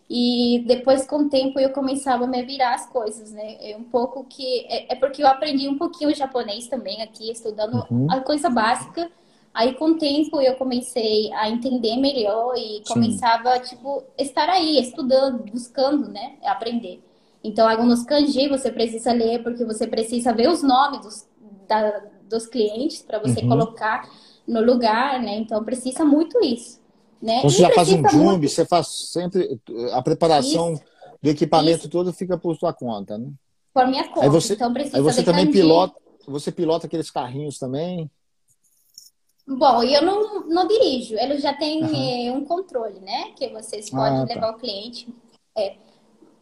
[0.09, 3.57] E depois, com o tempo, eu começava a me virar as coisas, né?
[3.61, 4.65] É um pouco que.
[4.67, 8.07] É, é porque eu aprendi um pouquinho japonês também aqui, estudando uhum.
[8.09, 9.11] a coisa básica.
[9.53, 13.75] Aí, com o tempo, eu comecei a entender melhor e começava, Sim.
[13.75, 16.37] tipo, estar aí, estudando, buscando, né?
[16.43, 17.03] Aprender.
[17.43, 21.27] Então, alguns kanji você precisa ler porque você precisa ver os nomes dos,
[21.67, 23.49] da, dos clientes para você uhum.
[23.49, 24.09] colocar
[24.47, 25.35] no lugar, né?
[25.35, 26.78] Então, precisa muito isso.
[27.21, 27.39] Né?
[27.39, 28.49] Então, você já faz um jump, muito...
[28.49, 29.59] você faz sempre
[29.91, 30.83] a preparação isso,
[31.21, 31.89] do equipamento isso.
[31.89, 33.29] todo fica por sua conta, né?
[33.73, 34.21] Por minha conta.
[34.21, 35.95] Aí você, então aí você também pilota,
[36.27, 38.09] você pilota aqueles carrinhos também?
[39.45, 42.37] Bom, eu não, não dirijo, ele já tem uhum.
[42.37, 43.31] um controle, né?
[43.35, 44.33] Que vocês podem ah, tá.
[44.33, 45.07] levar o cliente.
[45.57, 45.75] É.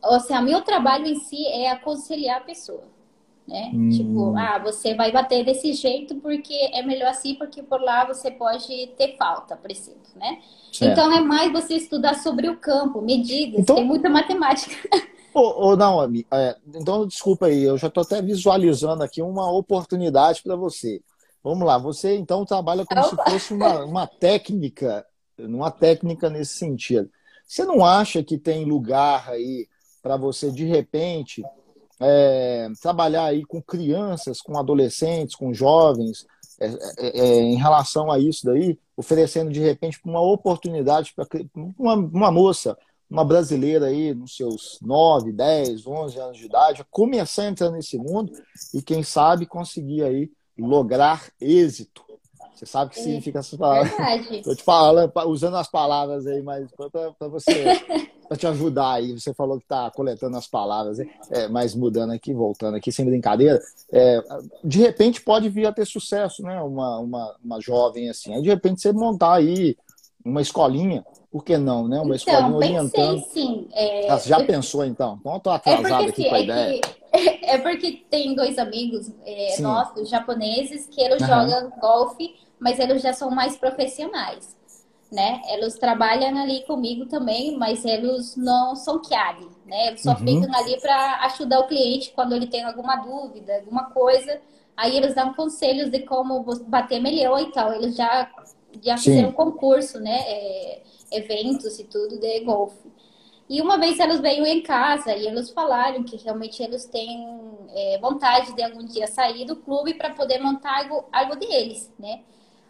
[0.03, 2.96] Ou seja, meu trabalho em si é aconselhar a pessoa
[3.47, 3.71] né?
[3.73, 3.89] Hum.
[3.89, 8.29] Tipo, ah, você vai bater desse jeito porque é melhor assim, porque por lá você
[8.29, 10.39] pode ter falta, por exemplo, né?
[10.71, 10.91] Certo.
[10.91, 13.77] Então é mais você estudar sobre o campo, medidas, então...
[13.77, 14.75] tem muita matemática.
[15.33, 20.41] Ô, ô Naomi, é, então desculpa aí, eu já estou até visualizando aqui uma oportunidade
[20.41, 20.99] para você.
[21.43, 23.23] Vamos lá, você então trabalha como Opa.
[23.23, 25.05] se fosse uma, uma técnica,
[25.37, 27.09] uma técnica nesse sentido.
[27.47, 29.67] Você não acha que tem lugar aí
[30.01, 31.43] para você, de repente,
[31.99, 36.25] é, trabalhar aí com crianças, com adolescentes, com jovens,
[36.59, 41.95] é, é, é em relação a isso daí, oferecendo de repente uma oportunidade para uma,
[41.95, 42.77] uma moça,
[43.09, 47.97] uma brasileira aí, nos seus 9, 10, 11 anos de idade, começar a entrar nesse
[47.97, 48.33] mundo
[48.73, 52.03] e, quem sabe, conseguir aí lograr êxito.
[52.57, 53.93] Você sabe o que significa essas palavras.
[54.31, 57.63] Estou te falando, usando as palavras aí, mas para você
[58.27, 59.13] para te ajudar aí.
[59.13, 63.61] Você falou que está coletando as palavras, é, mas mudando aqui, voltando aqui, sem brincadeira.
[63.91, 64.21] É,
[64.63, 66.59] de repente pode vir a ter sucesso, né?
[66.61, 68.33] Uma, uma, uma jovem assim.
[68.33, 69.77] Aí de repente você montar aí
[70.25, 71.97] uma escolinha, por que não, né?
[72.01, 73.23] Uma então, escolinha orientando.
[73.31, 74.09] Sim, é...
[74.09, 75.17] ah, já pensou então?
[75.19, 76.81] Então eu tô atrasado é aqui com a é ideia.
[76.81, 76.97] Que...
[77.47, 81.27] É porque tem dois amigos é, nossos japoneses que eles uhum.
[81.27, 84.57] jogam golfe, mas eles já são mais profissionais
[85.11, 85.41] né?
[85.49, 89.87] Eles trabalham ali comigo também, mas eles não são QAD, né?
[89.87, 90.17] Eles só uhum.
[90.17, 94.41] ficam ali para ajudar o cliente quando ele tem alguma dúvida, alguma coisa.
[94.75, 97.73] Aí eles dão conselhos de como bater melhor e tal.
[97.73, 98.29] Eles já,
[98.81, 100.19] já fizeram concurso, né?
[100.27, 102.91] É, eventos e tudo de golfe.
[103.49, 107.25] E uma vez eles veio em casa e eles falaram que realmente eles têm
[107.73, 112.23] é, vontade de algum dia sair do clube para poder montar algo, algo deles, né?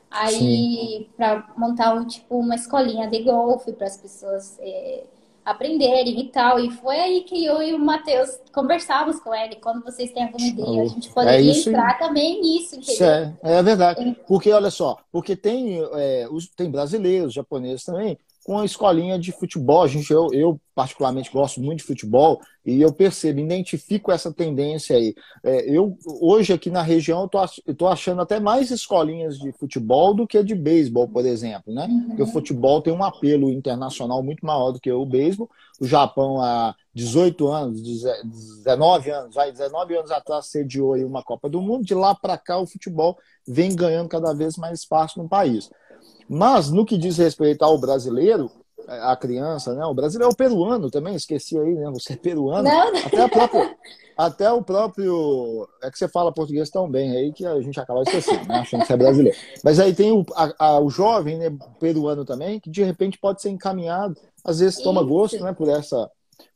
[0.10, 5.04] Aí, para montar um, tipo, uma escolinha de golfe para as pessoas é,
[5.48, 6.60] aprenderem e tal.
[6.60, 9.56] E foi aí que eu e o Matheus conversávamos com ele.
[9.56, 13.08] Quando vocês têm alguma ideia, a gente poderia é entrar também nisso, entendeu?
[13.08, 14.18] É, é verdade.
[14.28, 18.18] Porque, olha só, porque tem, é, os, tem brasileiros, japoneses também,
[18.48, 19.84] com a escolinha de futebol.
[19.84, 24.96] A gente, eu, eu, particularmente, gosto muito de futebol e eu percebo, identifico essa tendência
[24.96, 25.14] aí.
[25.44, 30.26] É, eu, hoje, aqui na região, eu estou achando até mais escolinhas de futebol do
[30.26, 31.74] que de beisebol, por exemplo.
[31.74, 31.88] Né?
[31.88, 32.08] Uhum.
[32.08, 35.50] Porque o futebol tem um apelo internacional muito maior do que o beisebol.
[35.82, 41.50] O Japão, há 18 anos, 19 anos, vai, 19 anos atrás, sediou aí uma Copa
[41.50, 41.84] do Mundo.
[41.84, 45.70] De lá para cá, o futebol vem ganhando cada vez mais espaço no país.
[46.30, 48.52] Mas no que diz respeito ao brasileiro,
[48.88, 49.86] a criança, né?
[49.86, 51.90] O brasileiro é o peruano também, esqueci aí, né?
[51.92, 52.64] Você é peruano.
[52.64, 52.98] Não.
[53.06, 53.78] Até, própria,
[54.18, 55.68] até o próprio.
[55.84, 58.60] É que você fala português tão bem aí que a gente acaba esquecendo, né?
[58.60, 59.38] Achando que você é brasileiro.
[59.64, 63.42] Mas aí tem o, a, a, o jovem, né, peruano também, que de repente pode
[63.42, 65.10] ser encaminhado, às vezes toma Isso.
[65.10, 66.10] gosto, né, por essa,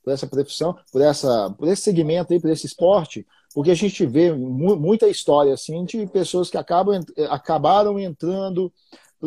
[0.03, 4.05] por essa profissão, por, essa, por esse segmento aí, por esse esporte, porque a gente
[4.05, 8.71] vê muita história assim de pessoas que acabam, acabaram entrando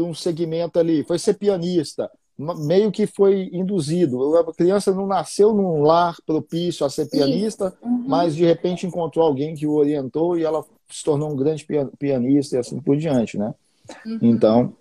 [0.02, 4.36] um segmento ali, foi ser pianista, meio que foi induzido.
[4.36, 8.04] A criança não nasceu num lar propício a ser pianista, uhum.
[8.06, 11.66] mas de repente encontrou alguém que o orientou e ela se tornou um grande
[11.98, 13.54] pianista e assim por diante, né?
[14.04, 14.18] Uhum.
[14.22, 14.72] Então,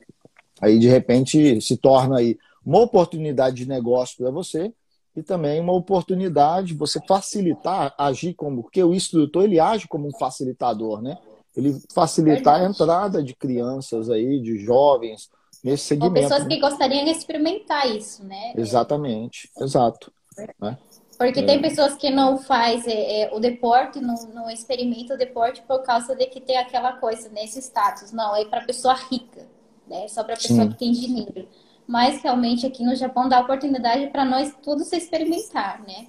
[0.60, 4.74] aí de repente se torna aí uma oportunidade de negócio para você
[5.16, 10.18] e também uma oportunidade você facilitar, agir como, porque o instrutor ele age como um
[10.18, 11.18] facilitador, né?
[11.56, 12.66] Ele facilitar Verdade.
[12.66, 15.30] a entrada de crianças aí, de jovens
[15.64, 16.16] nesse segmento.
[16.16, 18.54] Ou pessoas que gostariam de experimentar isso, né?
[18.56, 20.12] Exatamente, exato.
[20.60, 20.78] Né?
[21.18, 21.46] Porque é.
[21.46, 25.84] tem pessoas que não faz é, é, o deporte, não, não experimenta o deporte por
[25.84, 28.12] causa de que tem aquela coisa nesse status.
[28.12, 29.48] Não, é para pessoa rica,
[29.88, 30.08] né?
[30.08, 30.70] Só para pessoa Sim.
[30.70, 31.48] que tem dinheiro.
[31.88, 36.08] Mas realmente aqui no Japão dá oportunidade para nós todos experimentar, né?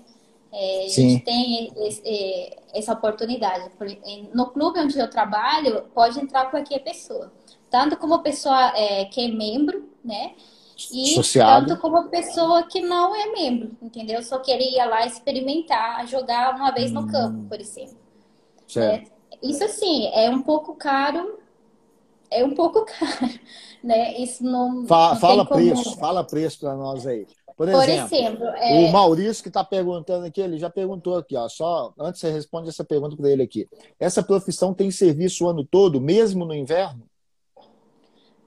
[0.57, 3.71] É, a gente tem esse, é, essa oportunidade.
[4.33, 7.33] No clube onde eu trabalho, pode entrar qualquer pessoa.
[7.69, 10.33] Tanto como pessoa é, que é membro, né?
[10.93, 11.67] E Associado.
[11.67, 14.23] tanto como pessoa que não é membro, entendeu?
[14.23, 17.09] Só queria lá experimentar, jogar uma vez no hum.
[17.09, 17.97] campo, por exemplo.
[18.77, 19.05] É,
[19.43, 21.39] isso assim, é um pouco caro,
[22.31, 23.33] é um pouco caro,
[23.83, 24.17] né?
[24.19, 24.87] Isso não.
[24.87, 27.27] Fala, não fala preço, fala preço para nós aí.
[27.57, 28.89] Por exemplo, Por exemplo é...
[28.89, 32.69] o Maurício que está perguntando aqui, ele já perguntou aqui, ó, só antes você responde
[32.69, 33.69] essa pergunta para ele aqui.
[33.99, 37.03] Essa profissão tem serviço o ano todo, mesmo no inverno?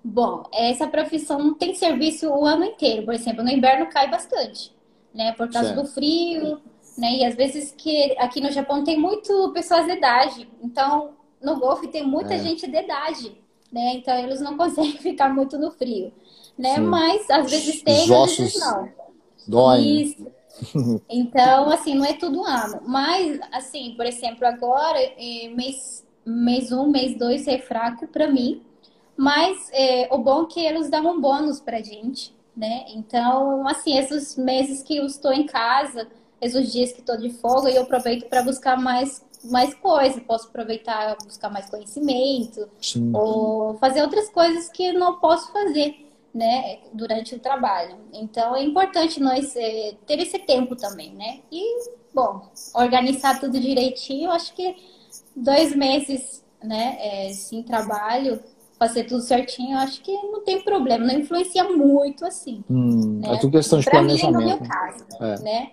[0.04, 3.06] Bom, essa profissão tem serviço o ano inteiro.
[3.06, 4.76] Por exemplo, no inverno cai bastante,
[5.14, 5.32] né?
[5.34, 5.82] Por causa certo.
[5.82, 6.62] do frio,
[6.98, 7.18] né?
[7.18, 10.50] E às vezes que aqui no Japão tem muito pessoas de idade.
[10.62, 12.40] Então, no golfe tem muita é.
[12.40, 13.38] gente de idade,
[13.72, 13.94] né?
[13.96, 16.12] Então eles não conseguem ficar muito no frio
[16.58, 16.76] né?
[16.76, 16.82] Sim.
[16.82, 18.90] Mas às vezes tem, Os às vezes não.
[19.48, 19.78] Dói.
[19.78, 19.88] Né?
[19.88, 20.38] Isso.
[21.08, 22.82] Então, assim, não é tudo ano.
[22.84, 28.64] Mas, assim, por exemplo, agora, é, mês, mês um, mês dois é fraco para mim.
[29.16, 32.86] Mas é, o bom é que eles dão um bônus pra gente, né?
[32.90, 36.08] Então, assim, esses meses que eu estou em casa,
[36.42, 41.16] esses dias que estou de folga, eu aproveito para buscar mais mais coisa, posso aproveitar
[41.24, 43.12] buscar mais conhecimento Sim.
[43.14, 47.98] ou fazer outras coisas que não posso fazer né, durante o trabalho.
[48.14, 51.40] Então é importante nós é, ter esse tempo também, né?
[51.52, 54.76] E, bom, organizar tudo direitinho, acho que
[55.36, 58.40] dois meses, né, é, sem trabalho,
[58.78, 62.64] fazer tudo certinho, acho que não tem problema, não influencia muito assim.
[62.70, 63.34] Hum, né?
[63.34, 64.38] É tudo questão de pra planejamento.
[64.38, 65.40] Mim, no meu caso, é.
[65.40, 65.72] né?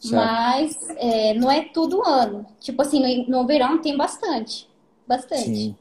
[0.00, 0.16] Certo.
[0.16, 2.44] Mas é, não é todo ano.
[2.58, 4.68] Tipo assim, no, no verão tem bastante.
[5.06, 5.44] Bastante.
[5.44, 5.76] Sim.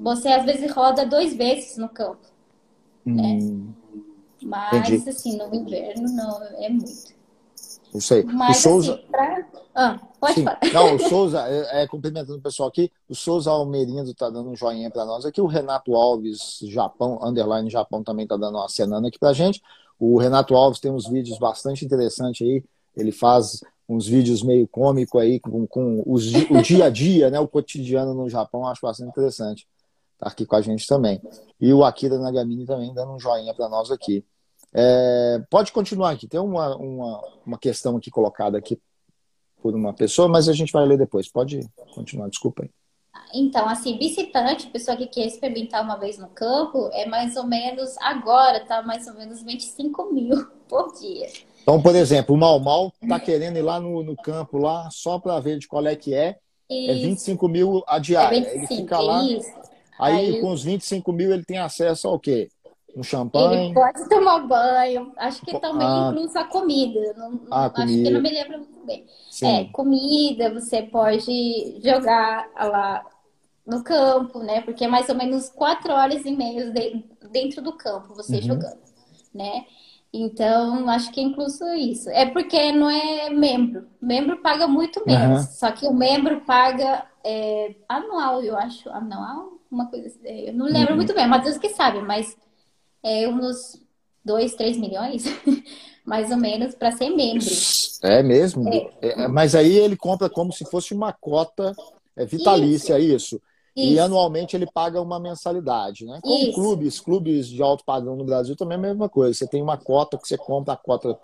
[0.00, 2.35] Você às vezes roda dois vezes no campo
[3.06, 3.38] né?
[3.40, 3.72] Hum,
[4.42, 5.08] Mas, entendi.
[5.08, 7.16] assim, no inverno não, é muito.
[7.94, 8.24] Isso aí.
[8.24, 8.94] Mas, o Souza...
[8.94, 9.46] Assim, pra...
[9.74, 10.44] ah, pode Sim.
[10.44, 10.60] falar.
[10.74, 14.56] Não, o Souza, é, é, cumprimentando o pessoal aqui, o Souza Almerindo tá dando um
[14.56, 19.06] joinha para nós aqui, o Renato Alves, Japão, underline Japão, também tá dando uma cenando
[19.06, 19.62] aqui pra gente.
[19.98, 22.62] O Renato Alves tem uns vídeos bastante interessantes aí,
[22.94, 27.38] ele faz uns vídeos meio cômico aí, com, com os, o dia a dia, né,
[27.38, 29.66] o cotidiano no Japão, acho bastante interessante
[30.18, 31.20] tá aqui com a gente também.
[31.60, 34.24] E o Akira Nagamini também dando um joinha para nós aqui.
[34.74, 38.78] É, pode continuar aqui, tem uma, uma, uma questão aqui colocada aqui
[39.62, 41.28] por uma pessoa, mas a gente vai ler depois.
[41.28, 41.60] Pode
[41.94, 42.70] continuar, desculpa aí.
[43.34, 47.96] Então, assim, visitante, pessoa que quer experimentar uma vez no campo, é mais ou menos,
[47.98, 51.28] agora tá mais ou menos 25 mil por dia.
[51.62, 55.18] Então, por exemplo, o Mal Mal tá querendo ir lá no, no campo, lá, só
[55.18, 56.38] para ver de qual é que é,
[56.70, 58.36] é 25 mil a diária.
[58.36, 59.22] É 25, ele fica lá.
[59.24, 59.65] isso.
[59.98, 62.48] Aí, Aí- com os 25 mil, ele tem acesso ao quê?
[62.96, 63.66] Um champanhe?
[63.66, 66.08] Ele pode tomar banho, acho que também Ah.
[66.10, 67.14] incluso a comida.
[67.18, 68.02] Não, Ah, acho comida.
[68.08, 69.06] que não me lembro muito bem.
[69.30, 69.46] Sim.
[69.46, 73.04] É, comida, você pode jogar lá
[73.66, 74.62] no campo, né?
[74.62, 78.42] Porque é mais ou menos quatro horas e meia de- dentro do campo você Uhum.
[78.42, 78.78] jogando,
[79.34, 79.66] né?
[80.10, 82.08] Então, acho que é incluso isso.
[82.08, 83.86] É porque não é membro.
[84.00, 85.40] Membro paga muito menos.
[85.40, 85.46] Aham.
[85.48, 88.88] Só que o membro paga é, anual, eu acho.
[88.88, 89.55] Anual?
[89.76, 90.26] Uma coisa assim.
[90.26, 90.96] Eu não lembro Uhum.
[90.96, 92.00] muito bem, mas Deus que sabe.
[92.00, 92.34] Mas
[93.02, 93.78] é uns
[94.24, 95.24] 2, 3 milhões,
[96.02, 97.44] mais ou menos, para ser membro.
[98.02, 98.90] É mesmo?
[99.02, 101.74] É, mas aí ele compra como se fosse uma cota
[102.16, 103.40] é, vitalícia, é isso.
[103.76, 104.02] E Isso.
[104.02, 106.18] anualmente ele paga uma mensalidade, né?
[106.22, 106.54] Como Isso.
[106.54, 109.34] clubes, clubes de alto padrão no Brasil também é a mesma coisa.
[109.34, 111.18] Você tem uma cota que você compra a cota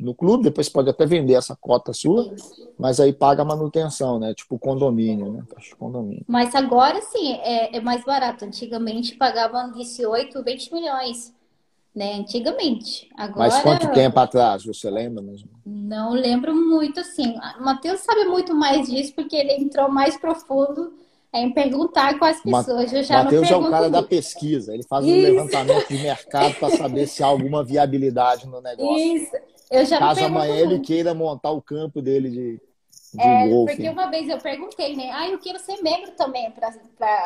[0.00, 2.32] no clube, depois pode até vender essa cota sua,
[2.78, 4.34] mas aí paga a manutenção, né?
[4.34, 5.42] Tipo condomínio, né?
[5.78, 6.24] Condomínio.
[6.26, 8.44] Mas agora sim, é, é mais barato.
[8.44, 11.34] Antigamente pagavam 18, 20 milhões,
[11.94, 12.14] né?
[12.14, 13.10] Antigamente.
[13.16, 15.50] Agora Mas quanto tempo atrás, você lembra mesmo?
[15.66, 17.34] não lembro muito assim.
[17.58, 20.92] O Matheus sabe muito mais disso porque ele entrou mais profundo
[21.32, 22.92] em perguntar com as pessoas.
[22.92, 25.32] Eu já Matheus é o cara da pesquisa, ele faz um Isso.
[25.32, 29.16] levantamento de mercado para saber se há alguma viabilidade no negócio.
[29.16, 29.36] Isso.
[29.70, 30.80] Eu já Caso ele muito.
[30.80, 32.60] queira montar o campo dele de,
[33.18, 33.82] de É, golfe.
[33.82, 35.10] porque uma vez eu perguntei, né?
[35.12, 36.70] Ah, eu quero ser membro também para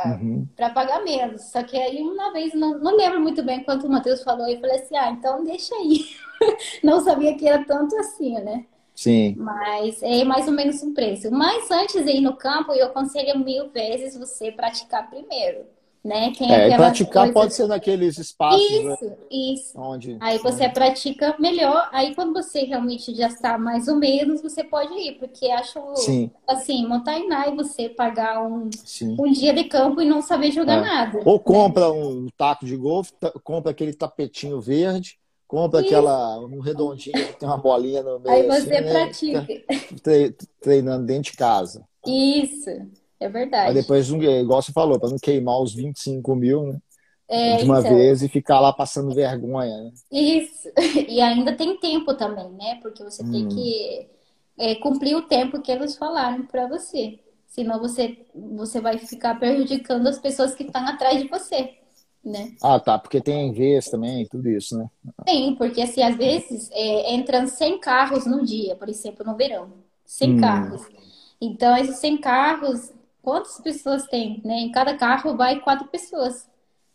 [0.05, 0.49] Uhum.
[0.57, 1.43] para pagar menos.
[1.53, 4.61] Só que aí uma vez, não, não lembro muito bem quanto o Matheus falou, eu
[4.61, 6.07] falei assim, ah, então deixa aí.
[6.85, 8.67] Não sabia que era tanto assim, né?
[8.95, 9.37] Sim.
[9.37, 11.31] Mas é mais ou menos um preço.
[11.33, 15.67] Mas antes de ir no campo, eu aconselho mil vezes você praticar primeiro,
[16.05, 16.33] né?
[16.37, 19.79] Tem É, aquelas praticar pode ser naqueles espaços né, Isso, isso.
[19.79, 20.17] onde.
[20.21, 24.93] Aí você pratica melhor, aí quando você realmente já está mais ou menos, você pode
[24.95, 29.17] ir, porque acho Sim, assim, montar e você pagar um, sim.
[29.19, 30.81] um dia de campo e não saber jogar É.
[30.81, 31.21] nada.
[31.25, 33.13] Ou compra um taco de golfe,
[33.43, 35.89] compra aquele tapetinho verde, compra Isso.
[35.89, 38.35] aquela um redondinho que tem uma bolinha no meio.
[38.35, 38.93] Aí assim, você né?
[38.93, 39.47] pratica.
[40.03, 41.87] Tre- treinando dentro de casa.
[42.07, 42.71] Isso,
[43.21, 43.75] é verdade.
[43.75, 46.81] depois, igual você falou, para não queimar os 25 mil né,
[47.29, 49.85] É, de uma então, vez e ficar lá passando vergonha.
[49.85, 49.93] Né?
[50.11, 50.69] Isso.
[51.09, 52.77] E ainda tem tempo também, né?
[52.83, 53.49] Porque você tem Hum.
[53.49, 54.09] que
[54.59, 57.19] é, cumprir o tempo que eles falaram para você.
[57.49, 61.75] Senão você, você vai ficar prejudicando as pessoas que estão atrás de você,
[62.25, 62.57] né?
[62.63, 64.89] Ah, tá, porque tem vez também, tudo isso, né?
[65.29, 69.73] Sim, porque assim, às vezes é, entram 100 carros no dia, por exemplo, no verão.
[70.05, 70.37] 100 Hum.
[70.37, 70.83] carros.
[71.41, 72.93] Então, esses 100 carros,
[73.25, 74.61] quantas pessoas tem, né?
[74.61, 76.47] Em cada carro vai quatro pessoas.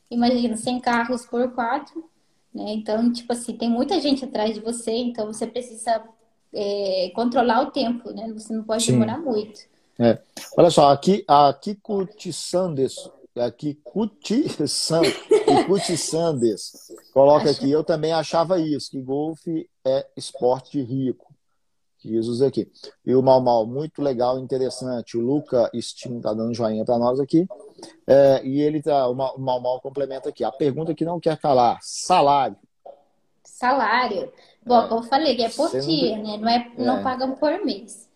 [0.09, 2.07] Imagina, 100 carros por quatro,
[2.53, 2.71] né?
[2.73, 6.03] Então, tipo assim, tem muita gente atrás de você, então você precisa
[6.53, 8.31] é, controlar o tempo, né?
[8.33, 8.93] Você não pode Sim.
[8.93, 9.61] demorar muito.
[10.55, 18.13] Olha só, aqui a Kikuchi Sandes, a Kikuchi San, Kikuchi Sandes coloca aqui, eu também
[18.13, 21.28] achava isso, que golfe é esporte rico.
[22.07, 22.71] Jesus aqui.
[23.05, 25.17] E o Mal Mal, muito legal, interessante.
[25.17, 27.47] O Luca Steam tá dando joinha para nós aqui.
[28.07, 30.43] É, e ele tá, o Mal Mal complementa aqui.
[30.43, 32.55] A pergunta que não quer calar: salário.
[33.43, 34.31] Salário.
[34.65, 36.37] Bom, como eu falei, é por não dia, né?
[36.37, 37.03] Não, é, não É.
[37.03, 38.07] pagam por mês.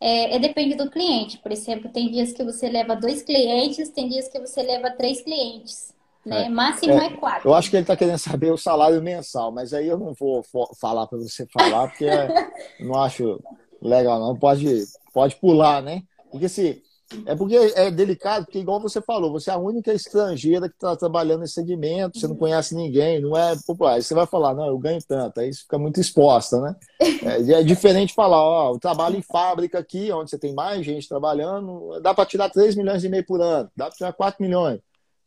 [0.00, 1.38] É, é depende do cliente.
[1.38, 5.22] Por exemplo, tem dias que você leva dois clientes, tem dias que você leva três
[5.22, 6.44] clientes, né?
[6.44, 6.48] É.
[6.48, 7.48] Máximo É, é, quatro.
[7.48, 10.44] Eu acho que ele está querendo saber o salário mensal, mas aí eu não vou
[10.78, 12.28] falar para você falar, porque é-
[12.80, 13.40] não acho
[13.80, 14.36] legal, não.
[14.36, 16.02] Pode, pode pular, né?
[16.30, 16.82] Porque se.
[17.26, 20.94] É porque é delicado, porque igual você falou, você é a única estrangeira que está
[20.94, 23.94] trabalhando nesse segmento, você não conhece ninguém, não é popular.
[23.94, 26.76] Aí você vai falar, não, eu ganho tanto, aí você fica muito exposta, né?
[27.00, 31.08] É, é diferente falar, ó, eu trabalho em fábrica aqui, onde você tem mais gente
[31.08, 34.78] trabalhando, dá para tirar 3 milhões e meio por ano, dá para tirar 4 milhões.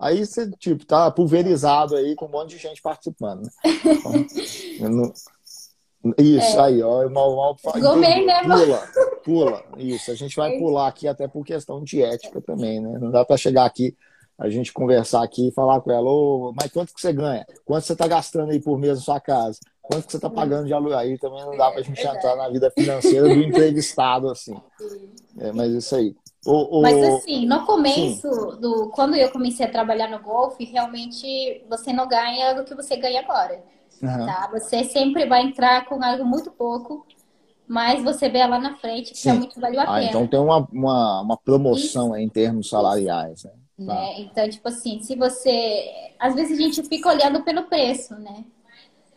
[0.03, 3.49] Aí você, tipo, tá pulverizado aí com um monte de gente participando, né?
[4.75, 5.13] Então, não-
[6.17, 8.43] Isso, aí, ó, mal, mal Gomei, né?
[8.43, 8.83] Pula,
[9.23, 9.63] pula.
[9.77, 12.99] Isso, a gente vai pular aqui até por questão de ética também, né?
[12.99, 13.95] Não dá para chegar aqui,
[14.37, 17.45] a gente conversar aqui e falar com ela, ô, mas quanto que você ganha?
[17.63, 19.57] Quanto você tá gastando aí por mês na sua casa?
[19.81, 20.97] Quanto que você tá pagando de aluguel?
[20.97, 22.17] Aí também não dá pra gente verdade.
[22.17, 24.55] entrar na vida financeira do entrevistado, assim.
[25.39, 26.13] É, mas isso aí.
[26.45, 26.81] O, o...
[26.81, 32.07] Mas assim, no começo, do, quando eu comecei a trabalhar no golfe, realmente você não
[32.07, 33.63] ganha do que você ganha agora.
[34.03, 34.25] Aham.
[34.25, 34.49] Tá?
[34.51, 37.05] Você sempre vai entrar com algo muito pouco,
[37.67, 39.29] mas você vê lá na frente que Sim.
[39.29, 40.03] realmente valeu a Ah, pena.
[40.05, 43.51] então tem uma, uma, uma promoção em termos salariais, né?
[43.85, 43.93] Tá.
[43.93, 44.21] né?
[44.21, 46.13] Então, tipo assim, se você.
[46.19, 48.43] Às vezes a gente fica olhando pelo preço, né?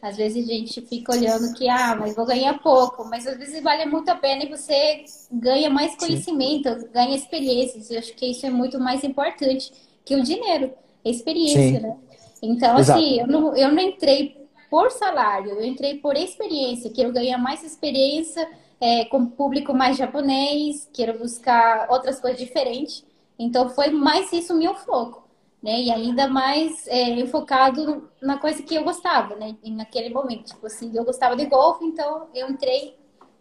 [0.07, 3.61] Às vezes a gente fica olhando que, ah, mas vou ganhar pouco, mas às vezes
[3.61, 6.89] vale muito a pena e você ganha mais conhecimento, Sim.
[6.93, 7.91] ganha experiências.
[7.91, 9.73] Eu acho que isso é muito mais importante
[10.05, 10.73] que o dinheiro,
[11.05, 11.87] a experiência, Sim.
[11.87, 11.97] né?
[12.41, 13.01] Então, Exato.
[13.01, 17.65] assim, eu não, eu não entrei por salário, eu entrei por experiência, quero ganhar mais
[17.65, 18.49] experiência
[18.81, 23.05] é, com público mais japonês, quero buscar outras coisas diferentes.
[23.37, 25.26] Então, foi mais isso o meu foco
[25.67, 25.83] né?
[25.83, 29.57] E ainda mais é, focado na coisa que eu gostava, né?
[29.65, 32.97] E naquele momento, tipo assim, eu gostava de golfe, então eu entrei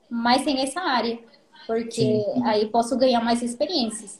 [0.09, 1.19] mais nessa área,
[1.67, 2.43] porque Sim.
[2.43, 4.19] aí posso ganhar mais experiências.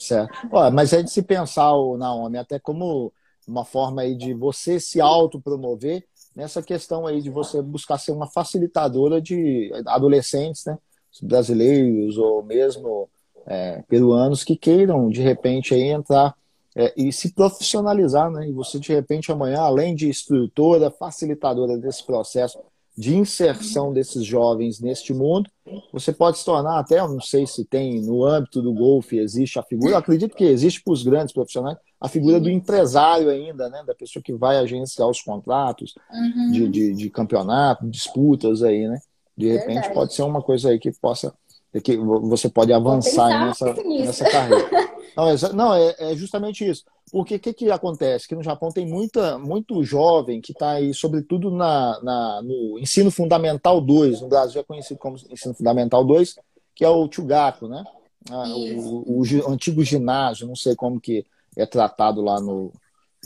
[0.00, 0.34] Certo.
[0.72, 3.12] Mas é de se pensar, Naomi, até como
[3.46, 8.26] uma forma aí de você se autopromover nessa questão aí de você buscar ser uma
[8.26, 10.76] facilitadora de adolescentes, né?
[11.22, 13.08] Brasileiros ou mesmo
[13.46, 16.34] é, peruanos que queiram, de repente, aí entrar
[16.76, 18.48] é, e se profissionalizar, né?
[18.48, 22.58] E você, de repente, amanhã, além de instrutora, facilitadora desse processo
[22.96, 25.50] de inserção desses jovens neste mundo,
[25.92, 29.64] você pode se tornar até, não sei se tem no âmbito do golfe, existe a
[29.64, 33.82] figura, acredito que existe para os grandes profissionais, a figura do empresário ainda, né?
[33.84, 36.52] Da pessoa que vai agenciar os contratos uhum.
[36.52, 39.00] de, de, de, campeonato, disputas aí, né?
[39.36, 39.94] De repente Verdade.
[39.94, 41.34] pode ser uma coisa aí que possa
[41.82, 44.93] que você pode avançar nessa, nessa carreira.
[45.16, 46.84] Não, é, não é, é, justamente isso.
[47.10, 48.26] Porque o que, que acontece?
[48.26, 53.10] Que no Japão tem muita, muito jovem que está aí, sobretudo na, na, no ensino
[53.10, 56.36] fundamental 2, no Brasil é conhecido como ensino fundamental 2,
[56.74, 57.84] que é o Chugaku, né?
[58.30, 61.24] Ah, o, o, o, antigo ginásio, não sei como que
[61.56, 62.72] é tratado lá no,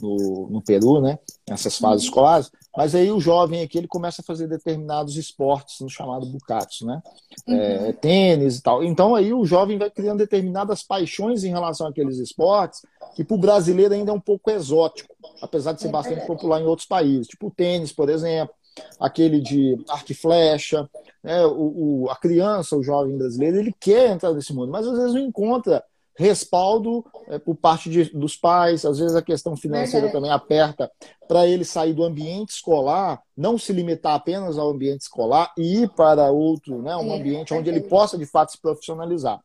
[0.02, 1.18] no, no Peru, né?
[1.48, 2.08] Nessas fases uhum.
[2.08, 2.50] escolares.
[2.76, 7.02] Mas aí o jovem aqui ele começa a fazer determinados esportes no chamado bucatos, né?
[7.46, 7.56] Uhum.
[7.56, 8.84] É, tênis e tal.
[8.84, 12.82] Então aí o jovem vai criando determinadas paixões em relação àqueles esportes
[13.14, 15.12] que para o brasileiro ainda é um pouco exótico,
[15.42, 18.54] apesar de ser é bastante popular em outros países, tipo o tênis, por exemplo,
[19.00, 20.88] aquele de arco e flecha,
[21.22, 21.44] né?
[21.46, 25.14] o, o, a criança, o jovem brasileiro, ele quer entrar nesse mundo, mas às vezes
[25.14, 25.82] não encontra
[26.18, 30.90] respaldo é, por parte de, dos pais, às vezes a questão financeira também aperta
[31.28, 35.88] para ele sair do ambiente escolar, não se limitar apenas ao ambiente escolar e ir
[35.90, 39.40] para outro, né, um é, ambiente onde ele possa de fato se profissionalizar.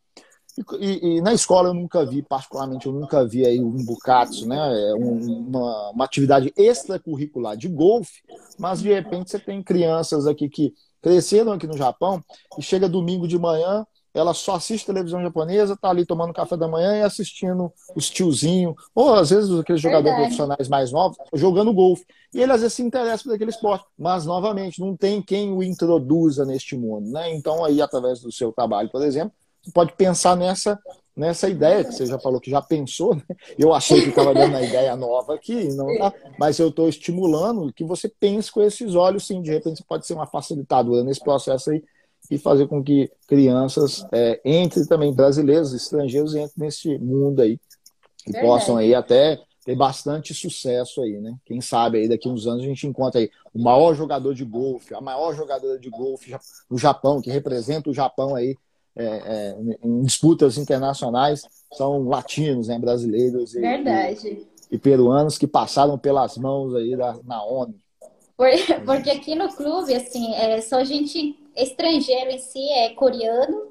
[0.80, 4.48] E, e, e, na escola eu nunca vi, particularmente, eu nunca vi aí um bucatsu,
[4.48, 4.56] né?
[4.90, 8.22] É um, uma, uma atividade extracurricular de golfe,
[8.60, 10.72] mas de repente você tem crianças aqui que
[11.02, 12.24] cresceram aqui no Japão
[12.56, 13.84] e chega domingo de manhã,
[14.14, 18.76] ela só assiste televisão japonesa, tá ali tomando café da manhã e assistindo os tiozinhos,
[18.94, 22.06] ou às vezes aqueles jogadores profissionais mais novos, jogando golfe.
[22.34, 25.64] E ele às vezes se interessa por aquele esporte, mas novamente não tem quem o
[25.64, 27.34] introduza neste mundo, né?
[27.34, 29.34] Então aí através do seu trabalho, por exemplo,
[29.64, 30.80] você pode pensar nessa
[31.16, 33.22] nessa ideia que você já falou que já pensou, né?
[33.58, 37.72] eu achei que estava dando uma ideia nova aqui, não tá, mas eu estou estimulando
[37.72, 41.20] que você pense com esses olhos, sim, de repente você pode ser uma facilitadora nesse
[41.20, 41.84] processo aí
[42.34, 47.60] e fazer com que crianças é, entrem também, brasileiros, estrangeiros, entrem nesse mundo aí
[48.28, 48.48] e Verdade.
[48.48, 51.36] possam aí até ter bastante sucesso aí, né?
[51.46, 54.44] Quem sabe aí daqui a uns anos a gente encontra aí o maior jogador de
[54.44, 56.36] golfe, a maior jogadora de golfe
[56.70, 58.58] no Japão, que representa o Japão aí
[58.96, 62.80] é, é, em disputas internacionais, são latinos, né?
[62.80, 67.76] Brasileiros e, e, e, peruanos que passaram pelas mãos aí da Naomi.
[68.86, 73.68] Porque aqui no clube, assim, é só gente estrangeiro em si é coreano,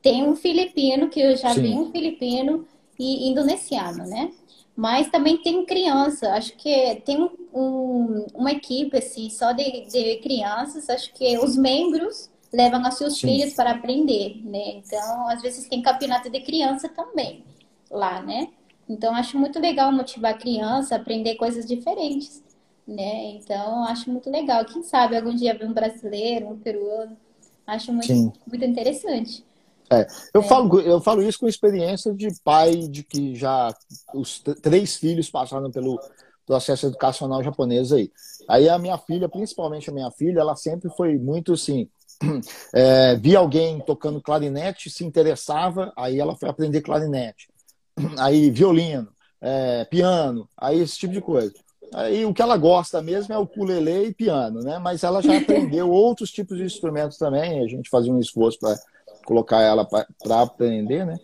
[0.00, 1.62] tem um filipino, que eu já Sim.
[1.62, 2.66] vi um filipino,
[2.98, 4.32] e indonesiano, né?
[4.76, 10.16] Mas também tem criança, acho que tem um, um, uma equipe assim, só de, de,
[10.16, 13.28] crianças, acho que os membros levam os seus Sim.
[13.28, 14.76] filhos para aprender, né?
[14.76, 17.44] Então, às vezes tem campeonato de criança também
[17.90, 18.48] lá, né?
[18.88, 22.42] Então, acho muito legal motivar a criança a aprender coisas diferentes
[22.86, 23.32] né?
[23.36, 24.64] Então, acho muito legal.
[24.64, 27.16] Quem sabe algum dia ver um brasileiro, um peruano.
[27.66, 28.12] Acho muito,
[28.46, 29.44] muito interessante.
[29.90, 30.44] É, eu, é.
[30.44, 33.74] Falo, eu falo isso com experiência de pai de que já
[34.14, 36.00] os três filhos passaram pelo
[36.46, 38.10] processo educacional japonês aí.
[38.48, 41.88] Aí a minha filha, principalmente a minha filha, ela sempre foi muito assim,
[42.74, 47.48] é, via alguém tocando clarinete, se interessava, aí ela foi aprender clarinete.
[48.18, 49.08] Aí violino,
[49.38, 51.52] é, piano, aí esse tipo de coisa.
[51.94, 54.78] Aí o que ela gosta mesmo é o ukulele e piano, né?
[54.78, 57.62] Mas ela já aprendeu outros tipos de instrumentos também.
[57.62, 58.74] A gente fazia um esforço para
[59.26, 61.18] colocar ela para aprender, né?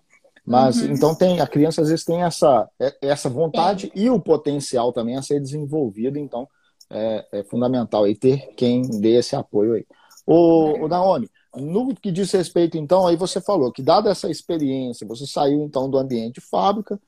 [0.45, 0.93] Mas uhum.
[0.93, 5.17] então tem a criança às vezes tem essa é, essa vontade e o potencial também
[5.17, 6.19] a ser desenvolvido.
[6.19, 6.49] Então
[6.91, 9.87] é, é fundamental aí ter quem dê esse apoio aí.
[10.27, 15.07] O, o Naomi, no que diz respeito então aí você falou que dada essa experiência
[15.07, 17.01] você saiu então do ambiente de fábrica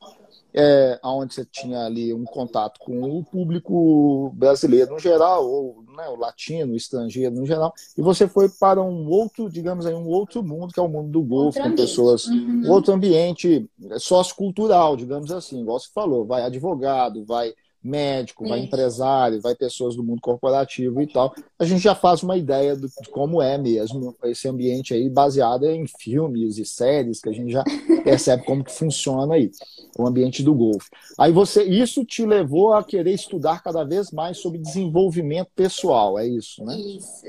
[0.54, 6.08] é, onde você tinha ali um contato com o público brasileiro no geral, ou né,
[6.08, 10.06] o latino, o estrangeiro no geral, e você foi para um outro, digamos aí, um
[10.06, 12.62] outro mundo, que é o mundo do golfe, com pessoas, uhum.
[12.66, 17.52] um outro ambiente sociocultural, digamos assim, igual você falou, vai advogado, vai
[17.82, 21.34] médico, vai empresário, vai pessoas do mundo corporativo e tal.
[21.58, 25.86] A gente já faz uma ideia de como é mesmo esse ambiente aí, baseado em
[25.86, 27.64] filmes e séries, que a gente já
[28.04, 29.50] percebe como que funciona aí,
[29.98, 30.88] o ambiente do golfe.
[31.18, 36.26] Aí você, isso te levou a querer estudar cada vez mais sobre desenvolvimento pessoal, é
[36.26, 36.76] isso, né?
[36.76, 37.26] Isso.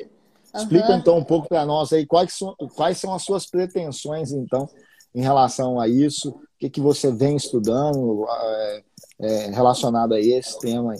[0.53, 0.61] Uhum.
[0.61, 4.69] Explica então um pouco para nós aí quais são, quais são as suas pretensões, então,
[5.15, 8.83] em relação a isso, o que, que você vem estudando, é,
[9.21, 10.99] é, relacionado a esse tema aí?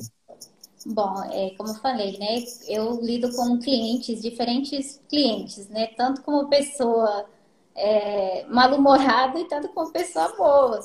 [0.86, 2.44] Bom, é, como eu falei, né?
[2.68, 5.88] Eu lido com clientes, diferentes clientes, né?
[5.96, 7.28] Tanto como pessoa
[7.76, 10.80] é, mal-humorada e tanto como pessoa boa.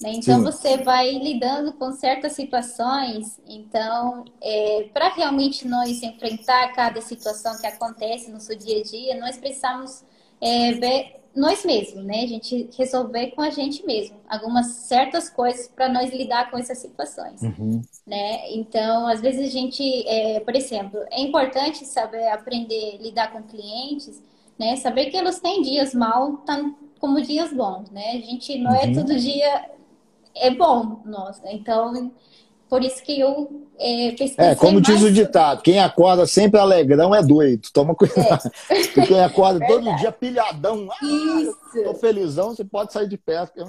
[0.00, 0.12] Né?
[0.14, 0.44] Então Sim.
[0.44, 3.40] você vai lidando com certas situações.
[3.46, 9.20] Então, é, para realmente nós enfrentar cada situação que acontece no seu dia a dia,
[9.20, 10.04] nós precisamos
[10.40, 12.24] é, ver nós mesmos, né?
[12.24, 16.78] A gente resolver com a gente mesmo algumas certas coisas para nós lidar com essas
[16.78, 17.82] situações, uhum.
[18.06, 18.52] né?
[18.52, 23.42] Então, às vezes a gente, é, por exemplo, é importante saber aprender a lidar com
[23.42, 24.22] clientes,
[24.58, 24.76] né?
[24.76, 28.10] Saber que eles têm dias mal, tanto como dias bons, né?
[28.10, 28.90] A gente não é uhum.
[28.90, 29.70] é todo dia
[30.34, 31.50] é bom, nossa.
[31.52, 32.12] Então,
[32.70, 34.52] por isso que eu é, pesquisei.
[34.52, 37.68] É, como diz o ditado, quem acorda sempre alegrão é doido.
[37.72, 38.48] Toma cuidado.
[38.70, 38.82] É.
[39.04, 41.58] quem acorda todo dia pilhadão, ah, isso.
[41.84, 43.60] tô felizão, você pode sair de perto.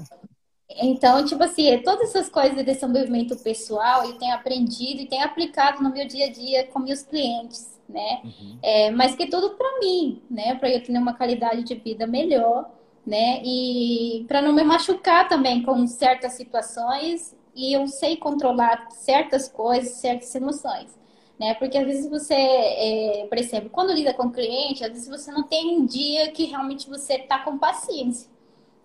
[0.78, 5.26] Então, tipo assim, é todas essas coisas de desenvolvimento pessoal eu tenho aprendido e tenho
[5.26, 8.22] aplicado no meu dia a dia com meus clientes, né?
[8.24, 8.60] Uhum.
[8.62, 10.56] É, mas que tudo para mim, né?
[10.56, 12.70] Para eu ter uma qualidade de vida melhor,
[13.06, 13.41] né?
[13.43, 19.93] E para não me machucar também com certas situações e eu sei controlar certas coisas,
[19.93, 20.99] certas emoções.
[21.39, 21.56] Né?
[21.56, 25.43] Porque às vezes você, é, por exemplo, quando lida com cliente, às vezes você não
[25.43, 28.30] tem um dia que realmente você está com paciência.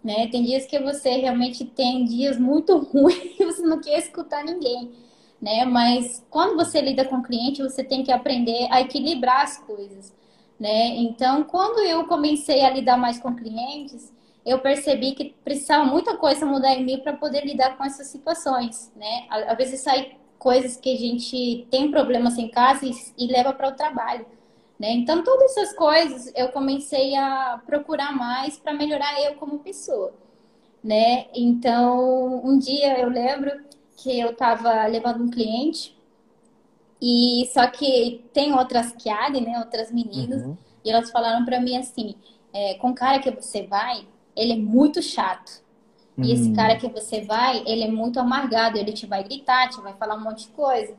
[0.03, 0.29] Né?
[0.29, 4.91] Tem dias que você realmente tem dias muito ruins e você não quer escutar ninguém.
[5.41, 5.65] Né?
[5.65, 10.15] Mas quando você lida com cliente, você tem que aprender a equilibrar as coisas.
[10.59, 10.97] Né?
[10.97, 14.11] Então, quando eu comecei a lidar mais com clientes,
[14.47, 18.93] eu percebi que precisava muita coisa mudar em mim para poder lidar com essas situações,
[18.95, 19.27] né?
[19.29, 23.69] Às vezes sai coisas que a gente tem problemas em casa e, e leva para
[23.69, 24.25] o trabalho,
[24.79, 24.93] né?
[24.93, 30.15] Então todas essas coisas eu comecei a procurar mais para melhorar eu como pessoa,
[30.83, 31.27] né?
[31.35, 33.51] Então um dia eu lembro
[33.97, 35.97] que eu estava levando um cliente
[37.03, 39.59] e só que tem outras Kiari, né?
[39.59, 40.57] Outras meninas uhum.
[40.85, 42.15] e elas falaram para mim assim,
[42.53, 44.07] é, com cara que você vai
[44.37, 45.65] ele é muito chato.
[46.19, 46.55] E esse hum.
[46.55, 50.15] cara que você vai, ele é muito amargado, ele te vai gritar, te vai falar
[50.15, 50.95] um monte de coisa.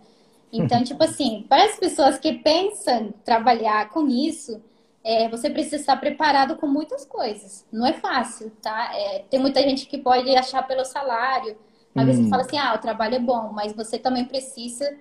[0.51, 4.61] Então, tipo assim, para as pessoas que pensam trabalhar com isso,
[5.03, 7.65] é, você precisa estar preparado com muitas coisas.
[7.71, 8.91] Não é fácil, tá?
[8.93, 11.57] É, tem muita gente que pode achar pelo salário.
[11.95, 12.05] Às hum.
[12.05, 14.97] vezes fala assim, ah, o trabalho é bom, mas você também precisa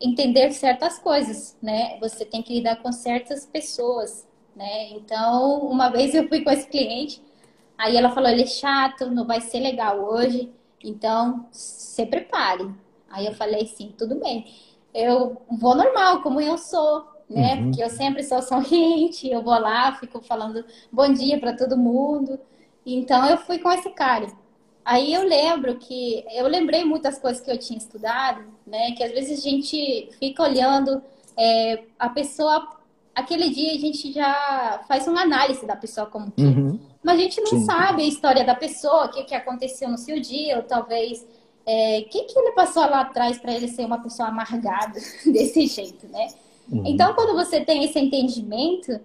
[0.00, 1.98] entender certas coisas, né?
[2.00, 4.90] Você tem que lidar com certas pessoas, né?
[4.90, 7.22] Então, uma vez eu fui com esse cliente,
[7.78, 10.52] Aí ela falou: ele é chato, não vai ser legal hoje,
[10.82, 12.70] então se prepare.
[13.10, 14.46] Aí eu falei: sim, tudo bem.
[14.92, 17.54] Eu vou normal, como eu sou, né?
[17.54, 17.64] Uhum.
[17.64, 22.38] Porque eu sempre sou sorriente, eu vou lá, fico falando bom dia para todo mundo.
[22.86, 24.26] Então eu fui com esse cara.
[24.84, 28.92] Aí eu lembro que eu lembrei muitas coisas que eu tinha estudado, né?
[28.92, 31.02] Que às vezes a gente fica olhando
[31.36, 32.68] é, a pessoa,
[33.14, 36.42] aquele dia a gente já faz uma análise da pessoa como que.
[36.42, 36.78] Uhum.
[37.02, 37.64] Mas a gente não Sim.
[37.64, 41.26] sabe a história da pessoa, o que, que aconteceu no seu dia, ou talvez o
[41.66, 46.06] é, que, que ele passou lá atrás para ele ser uma pessoa amargada desse jeito,
[46.08, 46.28] né?
[46.70, 46.82] Uhum.
[46.86, 49.00] Então, quando você tem esse entendimento.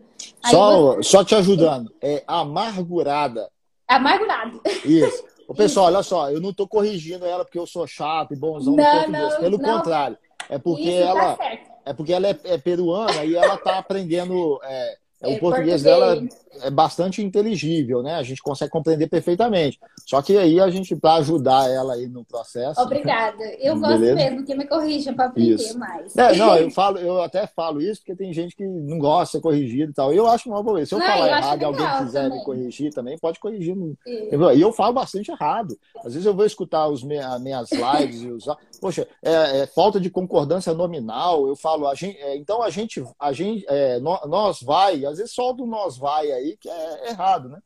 [0.45, 1.03] Só, você...
[1.03, 3.49] só te ajudando, é amargurada.
[3.88, 4.62] Amargurado.
[4.86, 5.24] Isso.
[5.47, 8.76] O pessoal, olha só, eu não estou corrigindo ela porque eu sou chato e bonzão
[8.76, 9.34] não, no português.
[9.34, 9.78] Não, Pelo não.
[9.78, 10.18] contrário.
[10.49, 11.36] É porque Isso, ela.
[11.36, 14.59] Tá é porque ela é, é, peruana e ela está aprendendo.
[14.63, 16.22] É, é, o português, português dela
[16.61, 18.15] é bastante inteligível, né?
[18.15, 19.80] A gente consegue compreender perfeitamente.
[20.05, 22.80] Só que aí a gente, para ajudar ela aí no processo.
[22.82, 23.43] Obrigada.
[23.59, 25.78] Eu gosto mesmo que me corrija para aprender isso.
[25.78, 26.15] mais.
[26.15, 29.32] É, não, eu falo, eu até falo isso porque tem gente que não gosta de
[29.32, 30.13] ser corrigido e tal.
[30.13, 30.86] Eu acho uma boa.
[30.86, 32.39] Se eu não, falar eu errado e alguém quiser também.
[32.39, 33.76] me corrigir também, pode corrigir.
[34.07, 35.78] E eu falo bastante errado.
[35.97, 38.57] Às vezes eu vou escutar os minhas lives e usar.
[38.80, 41.47] Poxa, é, é, falta de concordância nominal.
[41.47, 45.34] Eu falo, a gente, é, então a gente, a gente, é, nós vai, às vezes
[45.34, 47.60] só do nós vai aí que é errado, né?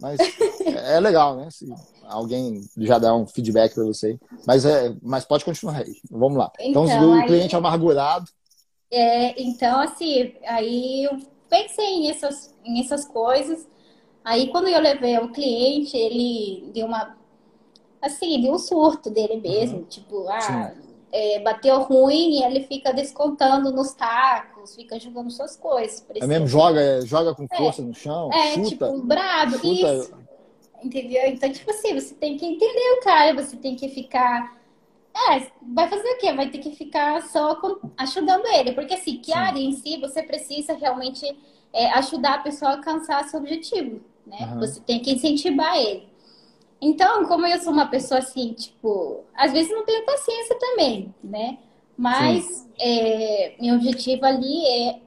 [0.00, 0.18] Mas
[0.60, 1.48] é, é legal, né?
[1.50, 1.66] Se
[2.04, 4.18] alguém já dá um feedback para você.
[4.46, 5.96] Mas, é, mas pode continuar aí.
[6.10, 6.50] Vamos lá.
[6.60, 8.30] Então, então o aí, cliente amargurado.
[8.90, 11.18] É, então, assim, aí eu
[11.48, 13.66] pensei nessas, nessas coisas.
[14.24, 17.16] Aí, quando eu levei o cliente, ele deu uma.
[18.02, 19.78] Assim, deu um surto dele mesmo.
[19.78, 19.84] Uhum.
[19.84, 20.74] Tipo, ah,
[21.12, 26.04] é, bateu ruim e ele fica descontando nos tacos, fica jogando suas coisas.
[26.14, 26.46] É mesmo?
[26.46, 27.56] Joga, joga com é.
[27.56, 28.30] força é, no chão?
[28.32, 29.52] É, chuta, tipo, brabo.
[29.52, 29.68] Chuta.
[29.68, 30.26] Isso.
[30.82, 31.22] Entendeu?
[31.26, 34.56] Então, tipo assim, você tem que entender o cara, você tem que ficar.
[35.30, 36.32] É, vai fazer o quê?
[36.32, 37.90] Vai ter que ficar só com...
[37.96, 38.72] ajudando ele.
[38.72, 41.24] Porque assim, que área em si você precisa realmente
[41.72, 44.00] é, ajudar a pessoa a alcançar seu objetivo.
[44.26, 44.38] Né?
[44.52, 44.60] Uhum.
[44.60, 46.06] Você tem que incentivar ele.
[46.80, 51.58] Então, como eu sou uma pessoa assim, tipo, às vezes não tenho paciência também, né?
[51.96, 55.00] Mas é, meu objetivo ali é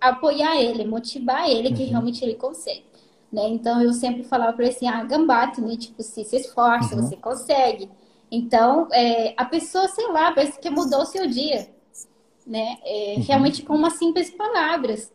[0.00, 1.74] apoiar ele, motivar ele, uhum.
[1.74, 2.84] que realmente ele consegue.
[3.30, 3.48] Né?
[3.48, 5.76] Então eu sempre falava para ele assim, ah, gambate, né?
[5.76, 7.02] Tipo, se, se esforça, uhum.
[7.02, 7.90] você consegue.
[8.30, 11.68] Então, é, a pessoa, sei lá, parece que mudou o seu dia,
[12.46, 12.78] né?
[12.84, 13.24] É, uhum.
[13.24, 15.12] Realmente com umas simples palavras.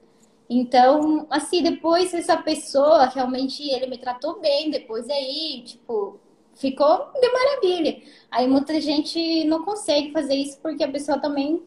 [0.50, 6.20] Então, assim, depois essa pessoa, realmente, ele me tratou bem, depois aí, tipo,
[6.56, 8.02] ficou de maravilha.
[8.32, 11.62] Aí muita gente não consegue fazer isso porque a pessoa também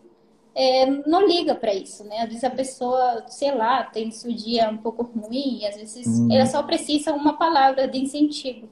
[0.54, 2.20] é, não liga para isso, né?
[2.22, 6.06] Às vezes a pessoa, sei lá, tem seu dia um pouco ruim, e às vezes
[6.06, 6.28] hum.
[6.30, 8.68] ela só precisa uma palavra de incentivo,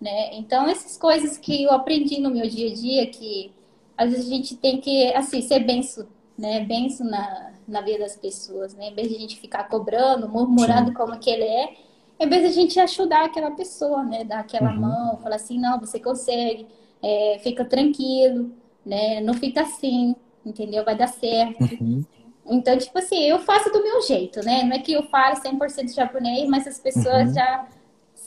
[0.00, 0.34] né?
[0.36, 3.52] Então, essas coisas que eu aprendi no meu dia a dia, que
[3.96, 6.06] às vezes a gente tem que, assim, ser benção,
[6.36, 6.60] né?
[6.64, 8.88] Benção na, na vida das pessoas, né?
[8.88, 10.94] Em vez de a gente ficar cobrando, murmurando Sim.
[10.94, 11.74] como que ele é,
[12.18, 14.24] em vez de a gente ajudar aquela pessoa, né?
[14.24, 14.80] Dar aquela uhum.
[14.80, 16.66] mão, falar assim, não, você consegue,
[17.02, 18.52] é, fica tranquilo,
[18.84, 19.20] né?
[19.20, 20.84] Não fica assim, entendeu?
[20.84, 21.62] Vai dar certo.
[21.80, 22.04] Uhum.
[22.46, 24.64] Então, tipo assim, eu faço do meu jeito, né?
[24.64, 27.34] Não é que eu falo 100% japonês, mas as pessoas uhum.
[27.34, 27.68] já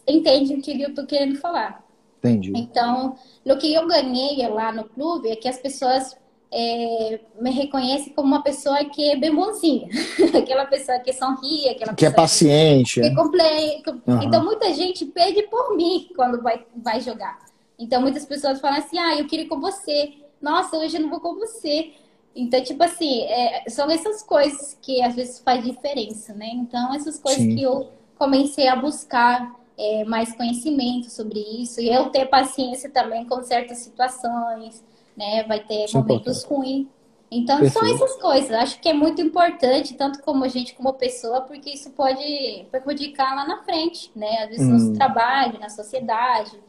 [0.07, 1.83] entendem o que eu tô querendo falar.
[2.19, 2.53] Entendi.
[2.55, 3.15] Então,
[3.45, 6.15] o que eu ganhei lá no clube é que as pessoas
[6.55, 9.89] é, me reconhecem como uma pessoa que é bem bonzinha.
[10.37, 13.01] aquela pessoa que sorri, aquela que é paciente.
[13.01, 13.91] Que, que é.
[14.07, 14.21] uhum.
[14.21, 17.39] Então, muita gente pede por mim quando vai, vai jogar.
[17.77, 20.13] Então, muitas pessoas falam assim, ah, eu queria ir com você.
[20.39, 21.91] Nossa, hoje eu não vou com você.
[22.35, 26.49] Então, tipo assim, é, são essas coisas que às vezes faz diferença, né?
[26.53, 27.55] Então, essas coisas Sim.
[27.55, 33.25] que eu comecei a buscar é, mais conhecimento sobre isso e eu ter paciência também
[33.25, 34.83] com certas situações,
[35.15, 35.43] né?
[35.43, 36.87] Vai ter isso é momentos ruins.
[37.31, 37.85] Então, Perfeito.
[37.87, 38.51] são essas coisas.
[38.51, 43.35] Acho que é muito importante, tanto como a gente, como pessoa, porque isso pode prejudicar
[43.35, 44.43] lá na frente, né?
[44.43, 44.89] Às vezes hum.
[44.89, 46.59] no trabalho, na sociedade.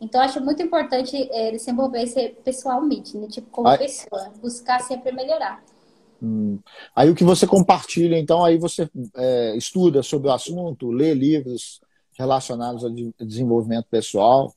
[0.00, 2.06] Então, acho muito importante é, desenvolver
[2.44, 3.28] pessoalmente, né?
[3.28, 5.62] Tipo, como aí, pessoa, buscar sempre melhorar.
[6.22, 6.58] Hum.
[6.94, 11.80] Aí o que você compartilha, então, aí você é, estuda sobre o assunto, lê livros
[12.18, 12.90] relacionados ao
[13.24, 14.52] desenvolvimento pessoal.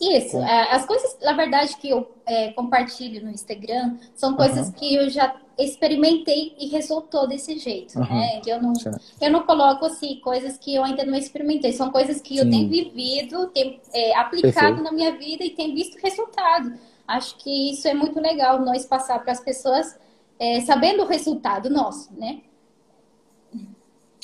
[0.00, 4.72] Isso, é, as coisas, na verdade, que eu é, compartilho no Instagram são coisas uhum.
[4.72, 8.14] que eu já experimentei e resultou desse jeito, uhum.
[8.14, 8.40] né?
[8.44, 8.72] Eu não,
[9.20, 12.40] eu não coloco assim coisas que eu ainda não experimentei, são coisas que Sim.
[12.40, 14.82] eu tenho vivido, tenho é, aplicado Perfeito.
[14.82, 16.74] na minha vida e tenho visto resultado.
[17.06, 19.96] Acho que isso é muito legal nós passar para as pessoas
[20.38, 22.40] é, sabendo o resultado nosso, né?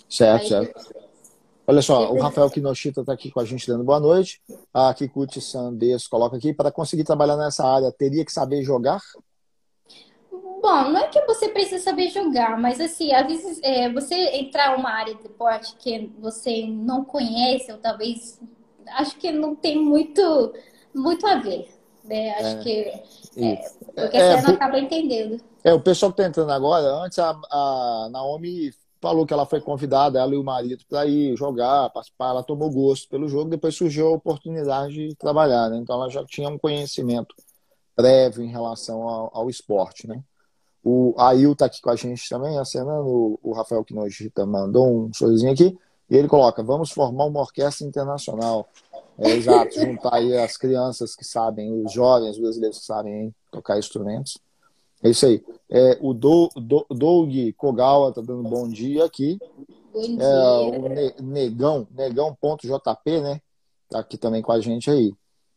[0.08, 1.09] Certo, Aí, certo.
[1.70, 4.42] Olha só, o Rafael Kinoshita está aqui com a gente dando boa noite.
[4.74, 9.00] A Kikuchi Sandes coloca aqui, para conseguir trabalhar nessa área, teria que saber jogar?
[10.32, 14.76] Bom, não é que você precisa saber jogar, mas assim, às vezes é, você entrar
[14.76, 18.40] uma área de esporte que você não conhece, ou talvez
[18.96, 20.52] acho que não tem muito,
[20.92, 21.68] muito a ver.
[22.02, 22.30] Né?
[22.32, 22.78] Acho é, que.
[23.36, 23.56] É,
[23.94, 25.40] porque é, você não acaba entendendo.
[25.62, 29.60] É, o pessoal que está entrando agora, antes a, a Naomi falou que ela foi
[29.60, 32.30] convidada, ela e o marido, para ir jogar, participar.
[32.30, 35.70] Ela tomou gosto pelo jogo, depois surgiu a oportunidade de trabalhar.
[35.70, 35.78] Né?
[35.78, 37.34] Então ela já tinha um conhecimento
[37.96, 40.06] prévio em relação ao, ao esporte.
[40.06, 40.22] Né?
[40.84, 43.08] O Ail está aqui com a gente também, acenando.
[43.08, 45.76] O, o Rafael Quinogita mandou um sorrisinho aqui.
[46.10, 48.68] E ele coloca: vamos formar uma orquestra internacional.
[49.18, 54.38] É exato, juntar aí as crianças que sabem, os jovens brasileiros que sabem tocar instrumentos.
[55.02, 55.42] É isso aí.
[55.70, 59.38] É, o Do, Do, Doug Kogawa tá dando bom dia aqui.
[59.92, 60.22] Bom dia.
[60.22, 63.40] É, o Negão, Negão.jp, né?
[63.88, 65.12] Tá aqui também com a gente aí.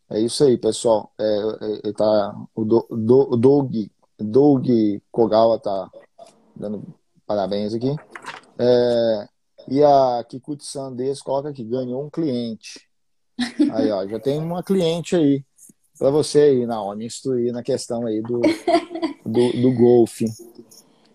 [0.10, 1.12] É isso aí, pessoal.
[1.20, 3.74] É, é, tá, o Do, Do, Doug
[4.18, 4.68] Doug
[5.12, 5.90] Kogawa tá
[6.56, 6.84] dando
[7.26, 7.96] parabéns aqui.
[8.58, 9.28] É,
[9.68, 12.88] e a Kikuchi Sandes coloca aqui, ganhou um cliente.
[13.74, 15.44] Aí, ó, já tem uma cliente aí
[16.04, 18.42] para você aí, Naomi, instruir na questão aí do,
[19.26, 20.26] do, do golfe.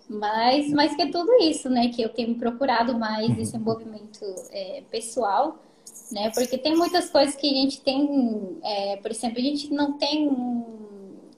[0.09, 1.89] Mas, mas que é tudo isso, né?
[1.89, 3.35] Que eu tenho procurado mais uhum.
[3.35, 5.59] desenvolvimento é, pessoal
[6.11, 6.31] né?
[6.31, 10.65] Porque tem muitas coisas que a gente tem, é, por exemplo, a gente não tem,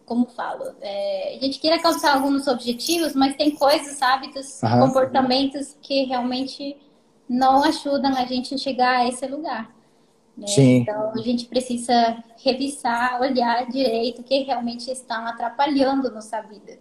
[0.07, 4.87] como falo, é, a gente quer alcançar alguns objetivos, mas tem coisas, hábitos, uhum.
[4.87, 6.77] comportamentos que realmente
[7.29, 9.75] não ajudam a gente a chegar a esse lugar.
[10.41, 10.47] Né?
[10.57, 16.79] Então a gente precisa revisar, olhar direito o que realmente está atrapalhando nossa vida,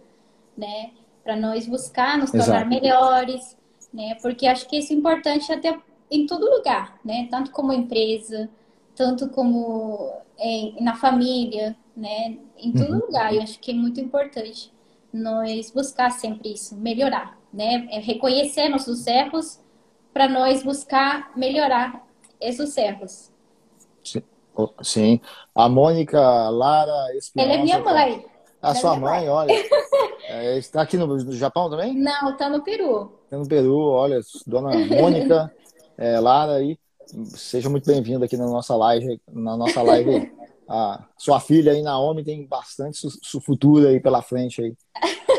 [0.56, 0.92] né?
[1.22, 2.68] Para nós buscar nos tornar Exato.
[2.68, 3.56] melhores,
[3.92, 4.14] né?
[4.22, 5.78] Porque acho que isso é importante até
[6.10, 7.28] em todo lugar, né?
[7.30, 8.48] Tanto como empresa,
[8.96, 12.38] tanto como em, na família, né?
[12.56, 13.00] Em todo uhum.
[13.00, 13.34] lugar.
[13.34, 14.72] Eu acho que é muito importante
[15.12, 17.86] nós buscar sempre isso, melhorar, né?
[17.90, 19.60] É reconhecer nossos erros
[20.14, 22.06] para nós buscar melhorar
[22.40, 23.30] esses erros.
[24.04, 24.22] Sim.
[24.82, 25.20] Sim.
[25.54, 26.20] A Mônica
[26.50, 27.50] Lara Espinosa.
[27.50, 28.26] Ela é minha mãe.
[28.60, 29.54] A sua mãe, mãe, olha.
[30.32, 31.92] É, está aqui no, no, Japão também?
[31.92, 33.18] Não, está no Peru.
[33.24, 35.52] Está no Peru, olha, dona Mônica
[35.98, 36.78] é, Lara aí,
[37.34, 40.30] seja muito bem-vinda aqui na nossa live, na nossa live.
[40.72, 44.72] A sua filha aí, Naomi, tem bastante su, su futuro aí pela frente aí,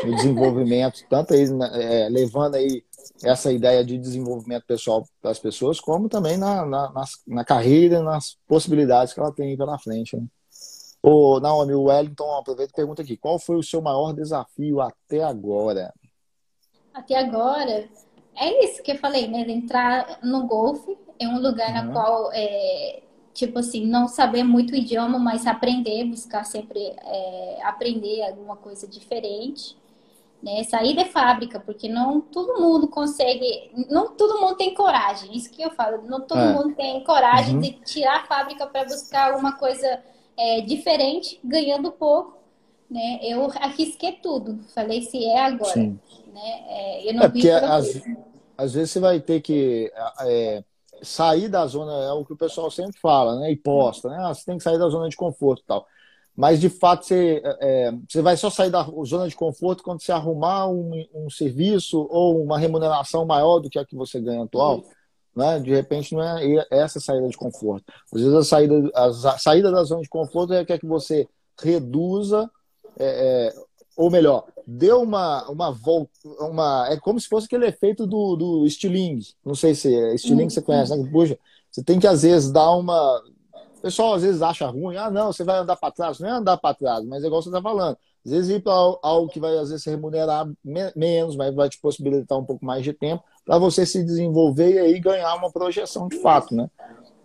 [0.04, 2.84] no desenvolvimento, tanto aí né, é, levando aí
[3.22, 8.02] essa ideia de desenvolvimento pessoal para as pessoas, como também na, na, na, na carreira,
[8.02, 10.16] nas possibilidades que ela tem pela frente.
[10.16, 10.26] Né?
[11.02, 15.22] Ô, Naomi, o Wellington aproveita e pergunta aqui: qual foi o seu maior desafio até
[15.22, 15.92] agora?
[16.94, 17.88] Até agora,
[18.36, 19.40] é isso que eu falei, né?
[19.40, 21.86] Entrar no golfe é um lugar uhum.
[21.86, 23.02] na qual, é,
[23.34, 28.86] tipo assim, não saber muito o idioma, mas aprender, buscar sempre é, aprender alguma coisa
[28.86, 29.76] diferente.
[30.42, 30.64] Né?
[30.64, 35.62] Sair da fábrica, porque não todo mundo consegue, não todo mundo tem coragem, isso que
[35.62, 36.52] eu falo, não todo é.
[36.52, 37.60] mundo tem coragem uhum.
[37.60, 40.00] de tirar a fábrica para buscar alguma coisa
[40.36, 42.38] é, diferente, ganhando pouco.
[42.90, 43.20] Né?
[43.22, 45.72] Eu arrisquei tudo, falei se é agora.
[45.72, 45.98] Sim.
[46.32, 46.64] Né?
[46.68, 48.02] É, eu não é porque às,
[48.58, 50.64] às, vezes você vai ter que é,
[51.02, 53.52] sair da zona, é o que o pessoal sempre fala, né?
[53.52, 54.16] E posta, né?
[54.20, 55.86] Ah, você tem que sair da zona de conforto e tal.
[56.36, 60.12] Mas de fato você, é, você vai só sair da zona de conforto quando você
[60.12, 64.82] arrumar um, um serviço ou uma remuneração maior do que a que você ganha atual.
[65.36, 65.60] Né?
[65.60, 67.84] De repente não é essa saída de conforto.
[68.12, 71.28] Às vezes a saída, a saída da zona de conforto é que, é que você
[71.60, 72.50] reduza
[72.98, 73.54] é, é,
[73.96, 76.10] ou melhor, deu uma, uma volta,
[76.40, 79.20] uma, é como se fosse aquele efeito do, do estiling.
[79.44, 81.08] Não sei se é estiling que você conhece, né?
[81.10, 81.38] Puxa,
[81.70, 83.22] você tem que às vezes dar uma.
[83.82, 86.20] O pessoal às vezes acha ruim, ah, não, você vai andar para trás.
[86.20, 87.98] Não é andar para trás, mas é igual você está falando.
[88.24, 90.48] Às vezes ir para algo que vai às vezes remunerar
[90.94, 94.78] menos, mas vai te possibilitar um pouco mais de tempo para você se desenvolver e
[94.78, 96.70] aí ganhar uma projeção de fato, né?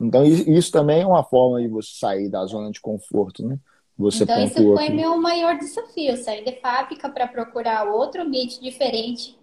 [0.01, 3.59] Então isso também é uma forma de você sair da zona de conforto, né?
[3.95, 4.95] Você então, esse foi aqui.
[4.95, 9.37] meu maior desafio, sair de fábrica para procurar outro ambiente diferente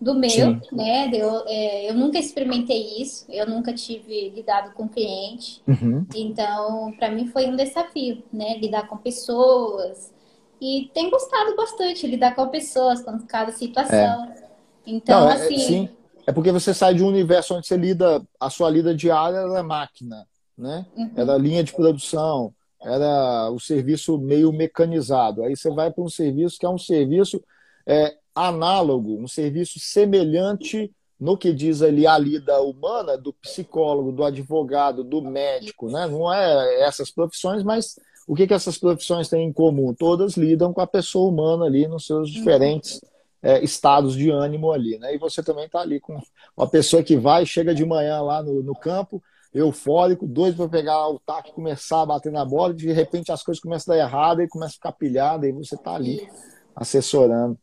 [0.00, 0.60] do meu, Sim.
[0.70, 1.10] né?
[1.12, 5.60] Eu, é, eu nunca experimentei isso, eu nunca tive lidado com cliente.
[5.66, 6.06] Uhum.
[6.14, 8.58] Então, para mim foi um desafio, né?
[8.58, 10.12] Lidar com pessoas.
[10.60, 13.96] E tem gostado bastante lidar com pessoas, com cada situação.
[14.24, 14.48] É.
[14.86, 15.58] Então, Não, é, assim.
[15.58, 15.88] Sim.
[16.26, 19.62] É porque você sai de um universo onde você lida, a sua lida diária é
[19.62, 20.26] máquina,
[20.56, 20.86] né?
[20.96, 21.10] Uhum.
[21.16, 25.42] Era linha de produção, era o serviço meio mecanizado.
[25.42, 27.42] Aí você vai para um serviço que é um serviço
[27.86, 28.14] é,
[28.46, 35.02] análogo, um serviço semelhante no que diz ali a lida humana do psicólogo, do advogado,
[35.02, 36.06] do médico, né?
[36.06, 39.92] Não é essas profissões, mas o que, que essas profissões têm em comum?
[39.92, 43.00] Todas lidam com a pessoa humana ali nos seus diferentes
[43.42, 45.12] é, estados de ânimo ali, né?
[45.12, 46.20] E você também está ali com
[46.56, 49.20] uma pessoa que vai, chega de manhã lá no, no campo,
[49.52, 53.32] eufórico, doido para pegar o taco e começar a bater na bola, e de repente
[53.32, 56.28] as coisas começam a dar errado e começa a ficar pilhada, e você está ali
[56.76, 57.58] assessorando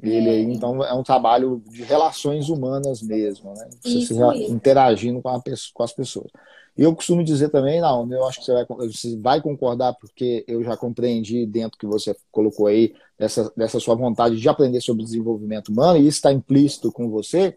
[0.00, 0.42] ele aí.
[0.42, 3.68] Então é um trabalho de relações humanas mesmo, né?
[3.82, 5.42] Você isso, se interagindo com,
[5.74, 6.30] com as pessoas.
[6.76, 10.42] E eu costumo dizer também, não, eu acho que você vai, você vai concordar, porque
[10.48, 15.04] eu já compreendi dentro que você colocou aí, dessa, dessa sua vontade de aprender sobre
[15.04, 17.56] desenvolvimento humano, e isso está implícito com você.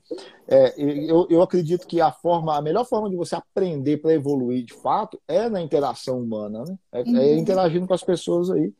[0.49, 4.65] É, eu, eu acredito que a forma, a melhor forma de você aprender para evoluir
[4.65, 6.77] de fato é na interação humana, né?
[6.91, 7.17] É, é uhum.
[7.17, 8.73] é, interagindo com as pessoas aí.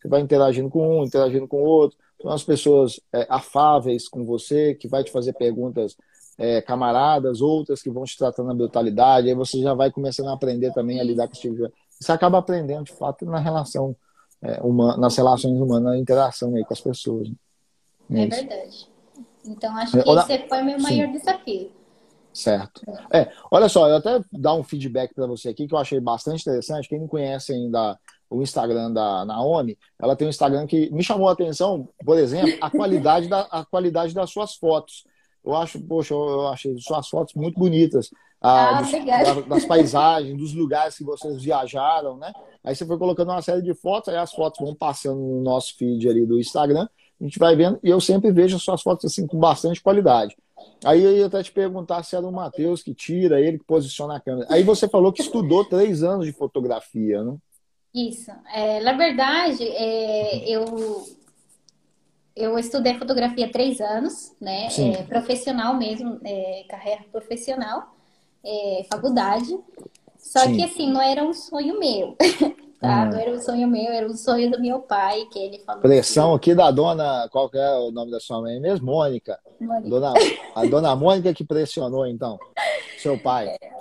[0.00, 1.98] Você vai interagindo com um, interagindo com o outro.
[2.22, 5.96] São as pessoas é, afáveis com você, que vai te fazer perguntas
[6.38, 10.32] é, camaradas, outras que vão te tratando na brutalidade, aí você já vai começando a
[10.32, 11.72] aprender também a lidar com esse tipo de...
[12.00, 13.94] Você acaba aprendendo, de fato, na relação
[14.40, 17.28] é, humana, nas relações humanas, na interação aí com as pessoas.
[18.08, 18.24] Né?
[18.24, 18.88] É, verdade.
[19.44, 20.20] Então, acho que Olha...
[20.20, 21.12] esse foi o meu maior Sim.
[21.12, 21.70] desafio.
[22.32, 22.80] Certo.
[23.12, 26.40] É, olha só, eu até dar um feedback para você aqui que eu achei bastante
[26.40, 26.88] interessante.
[26.88, 27.98] Quem não conhece ainda
[28.32, 32.56] o Instagram da Naomi, ela tem um Instagram que me chamou a atenção, por exemplo,
[32.60, 35.04] a qualidade, da, a qualidade das suas fotos.
[35.44, 38.10] Eu acho, poxa, eu achei suas fotos muito bonitas.
[38.40, 42.32] Ah, ah, dos, da, das paisagens, dos lugares que vocês viajaram, né?
[42.64, 45.76] Aí você foi colocando uma série de fotos, aí as fotos vão passando no nosso
[45.76, 46.88] feed ali do Instagram,
[47.20, 50.36] a gente vai vendo, e eu sempre vejo as suas fotos assim com bastante qualidade.
[50.84, 54.16] Aí eu ia até te perguntar se era o Matheus que tira, ele que posiciona
[54.16, 54.46] a câmera.
[54.50, 57.36] Aí você falou que estudou três anos de fotografia, né?
[57.94, 58.30] Isso.
[58.54, 61.04] É, na verdade, é, eu
[62.34, 64.68] eu estudei fotografia três anos, né?
[64.78, 67.94] É, profissional mesmo, é, carreira profissional,
[68.42, 69.58] é, faculdade.
[70.18, 70.56] Só Sim.
[70.56, 72.16] que assim, não era um sonho meu.
[72.80, 73.04] tá?
[73.04, 73.10] Hum.
[73.10, 75.82] Não era um sonho meu, era um sonho do meu pai, que ele falou.
[75.82, 77.28] Pressão aqui da dona.
[77.30, 78.86] Qual que é o nome da sua mãe mesmo?
[78.86, 79.38] Mônica.
[79.60, 79.90] Mônica.
[79.90, 80.14] Dona,
[80.54, 82.38] a dona Mônica que pressionou, então.
[82.98, 83.48] Seu pai.
[83.48, 83.72] É.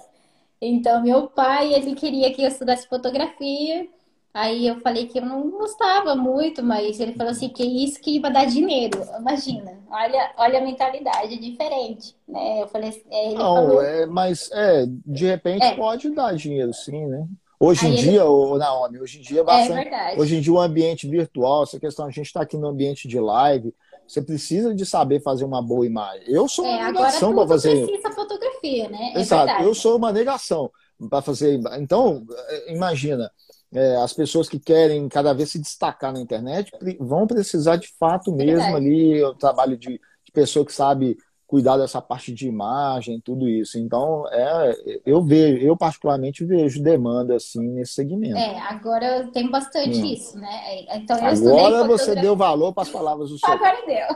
[0.61, 3.87] Então, meu pai, ele queria que eu estudasse fotografia.
[4.33, 8.19] Aí eu falei que eu não gostava muito, mas ele falou assim que isso que
[8.19, 9.03] vai dar dinheiro.
[9.19, 12.61] Imagina, olha, olha a mentalidade diferente, né?
[12.61, 13.81] Eu falei, é, não, falou...
[13.81, 15.75] é, mas é, de repente é.
[15.75, 17.27] pode dar dinheiro, sim, né?
[17.59, 18.57] Hoje Aí em dia, ele...
[18.57, 19.89] Naomi, hoje em dia é bastante.
[19.89, 20.15] É.
[20.17, 23.19] Hoje em dia o ambiente virtual, essa questão, a gente está aqui no ambiente de
[23.19, 23.75] live,
[24.07, 26.23] você precisa de saber fazer uma boa imagem.
[26.27, 27.85] Eu sou uma é, negação para fazer.
[27.85, 29.11] Precisa fotografia, né?
[29.13, 29.63] É Exato.
[29.63, 30.71] Eu sou uma negação
[31.09, 31.59] para fazer.
[31.77, 32.25] Então,
[32.67, 33.29] imagina
[33.73, 38.31] é, as pessoas que querem cada vez se destacar na internet vão precisar de fato
[38.31, 41.17] mesmo ali o trabalho de, de, pessoa que sabe
[41.47, 43.77] cuidar dessa parte de imagem, tudo isso.
[43.77, 44.73] Então, é,
[45.05, 48.37] eu vejo, eu particularmente vejo demanda assim nesse segmento.
[48.37, 50.05] É, agora tem bastante hum.
[50.05, 50.49] isso, né?
[50.65, 53.51] É, então eu agora você deu valor para as palavras do seu.
[53.51, 54.07] Agora deu.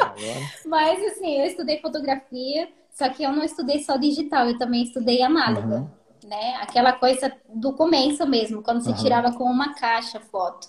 [0.00, 0.40] Agora.
[0.66, 5.20] Mas assim, eu estudei fotografia, só que eu não estudei só digital, eu também estudei
[5.22, 5.76] análoga.
[5.76, 6.56] Uhum né?
[6.60, 8.96] Aquela coisa do começo mesmo, quando se uhum.
[8.96, 10.68] tirava com uma caixa foto,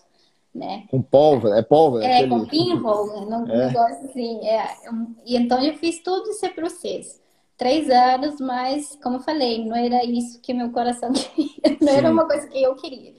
[0.53, 0.86] né?
[0.89, 2.06] Com pólvora, é pólvora?
[2.06, 2.30] É, aquele...
[2.30, 3.68] com pinhole, não é.
[3.68, 4.45] negócio assim.
[4.47, 4.76] É.
[5.26, 7.24] E então eu fiz todo esse processo.
[7.58, 11.97] Três anos, mas, como eu falei, não era isso que meu coração queria, não Sim.
[11.97, 13.14] era uma coisa que eu queria.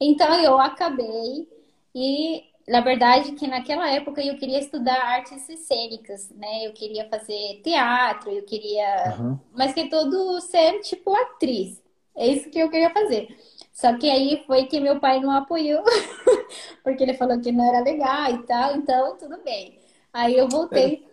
[0.00, 1.48] Então eu acabei
[1.94, 6.66] e na verdade, que naquela época eu queria estudar artes cênicas, né?
[6.66, 9.16] Eu queria fazer teatro, eu queria.
[9.18, 9.38] Uhum.
[9.52, 11.82] Mas que todo ser tipo atriz.
[12.14, 13.28] É isso que eu queria fazer.
[13.72, 15.82] Só que aí foi que meu pai não apoiou,
[16.82, 19.78] porque ele falou que não era legal e tal, então tudo bem.
[20.12, 21.06] Aí eu voltei.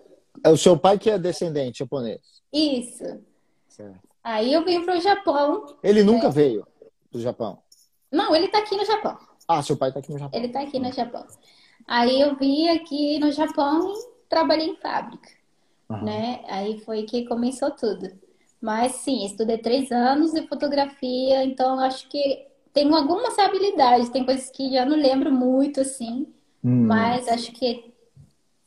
[0.44, 2.22] É, é o seu pai que é descendente japonês?
[2.52, 3.22] Isso.
[3.70, 4.00] Certo.
[4.24, 5.78] Aí eu vim para o Japão.
[5.84, 6.32] Ele nunca é.
[6.32, 6.68] veio
[7.12, 7.60] do Japão?
[8.12, 9.18] Não, ele está aqui no Japão.
[9.48, 10.40] Ah, seu pai está aqui no Japão.
[10.40, 11.26] Ele está aqui no Japão.
[11.88, 15.30] Aí eu vim aqui no Japão e trabalhei em fábrica,
[15.90, 16.04] uhum.
[16.04, 16.44] né?
[16.48, 18.12] Aí foi que começou tudo.
[18.60, 24.50] Mas sim, estudei três anos de fotografia, então acho que tenho algumas habilidades, tem coisas
[24.50, 26.28] que já não lembro muito, assim,
[26.64, 26.88] hum.
[26.88, 27.94] mas acho que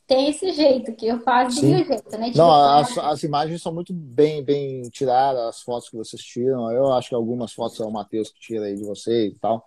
[0.07, 1.77] tem esse jeito que eu faço Sim.
[1.77, 2.31] do jeito, né?
[2.33, 6.71] Não, as, as, imagens são muito bem, bem tiradas, as fotos que vocês tiram.
[6.71, 9.63] Eu acho que algumas fotos é o Matheus que tira aí de vocês e tal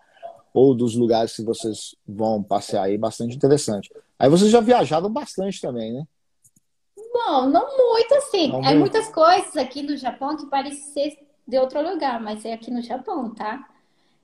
[0.53, 3.91] ou dos lugares que vocês vão passear aí, bastante interessante.
[4.19, 6.05] Aí vocês já viajaram bastante também, né?
[6.97, 8.49] Bom, não muito assim.
[8.49, 8.81] Não é muito.
[8.81, 12.83] muitas coisas aqui no Japão que parecem ser de outro lugar, mas é aqui no
[12.83, 13.69] Japão, tá?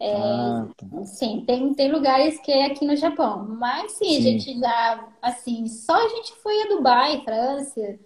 [0.01, 1.05] É, ah, tá.
[1.05, 3.45] Sim, tem, tem lugares que é aqui no Japão.
[3.59, 7.99] Mas sim, sim, a gente já, assim, só a gente foi a Dubai, França.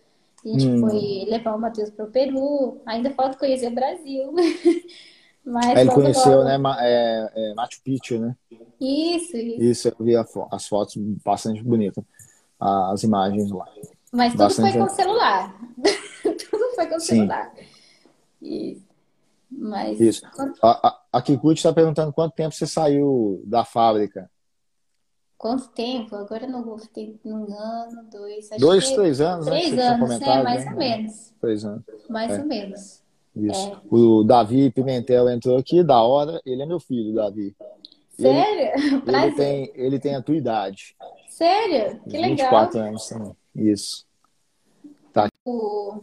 [0.45, 0.81] A gente hum.
[0.81, 2.81] foi levar o Matheus para o Peru.
[2.87, 4.33] Ainda falta conhecer o Brasil.
[5.45, 8.37] Mas ele conheceu, né, é, é, Machu Picchu, né?
[8.81, 9.63] Isso, isso.
[9.63, 12.05] Isso, eu vi as fotos bastante bonitas,
[12.61, 13.67] as imagens lá.
[14.13, 14.73] Mas tudo bastante...
[14.73, 15.61] foi com celular.
[16.23, 17.07] tudo foi com Sim.
[17.07, 17.53] celular.
[18.41, 18.87] Isso.
[19.51, 20.01] Mas...
[20.01, 20.25] Isso.
[20.63, 24.31] A, a, a Kikuchi está perguntando quanto tempo você saiu da fábrica.
[25.37, 26.15] Quanto tempo?
[26.15, 28.49] Agora não vou ter um ano, dois.
[28.61, 29.61] dois, três anos, né?
[29.61, 30.43] Três anos, né?
[30.43, 30.71] Mais né?
[30.71, 31.35] ou menos.
[31.41, 31.83] Três anos.
[32.09, 32.39] Mais é.
[32.39, 33.03] ou menos.
[33.35, 33.69] Isso.
[33.69, 33.77] É.
[33.91, 36.41] O Davi Pimentel entrou aqui, da hora.
[36.45, 37.57] Ele é meu filho, Davi.
[38.11, 38.73] Sério?
[38.77, 40.95] Ele, ele tem, ele tem a tua idade.
[41.29, 42.01] Sério?
[42.09, 42.31] Que 24 legal.
[42.31, 43.37] 24 anos também.
[43.55, 44.07] Isso.
[45.13, 45.29] Tá.
[45.47, 46.03] O,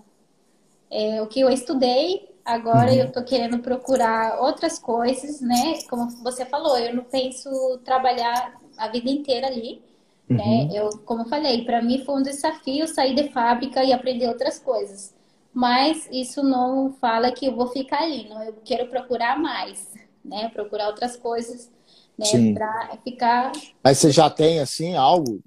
[0.89, 2.97] é, o que eu estudei, agora uhum.
[2.97, 5.79] eu tô querendo procurar outras coisas, né?
[5.87, 7.49] Como você falou, eu não penso
[7.85, 9.81] trabalhar a vida inteira ali.
[10.27, 10.43] Né?
[10.43, 10.67] Uhum.
[10.67, 10.69] Né?
[10.73, 14.57] Eu, como eu falei, para mim foi um desafio sair de fábrica e aprender outras
[14.57, 15.13] coisas
[15.53, 18.41] mas isso não fala que eu vou ficar ali, não.
[18.43, 19.91] Eu quero procurar mais,
[20.23, 20.49] né?
[20.49, 21.71] Procurar outras coisas,
[22.17, 22.53] né?
[22.53, 23.51] Para ficar.
[23.83, 25.41] Mas você já tem assim algo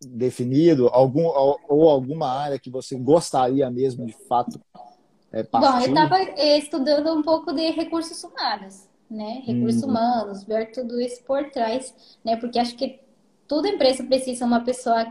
[0.00, 4.60] definido, algum ou, ou alguma área que você gostaria mesmo de fato
[5.30, 9.42] é, Bom, eu estava eh, estudando um pouco de recursos humanos, né?
[9.44, 9.90] Recursos uhum.
[9.90, 11.94] humanos, ver tudo isso por trás,
[12.24, 12.36] né?
[12.36, 12.98] Porque acho que
[13.46, 15.04] toda empresa precisa de uma pessoa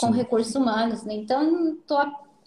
[0.00, 0.12] com Sim.
[0.12, 1.14] recursos humanos, né?
[1.14, 1.98] Então, estou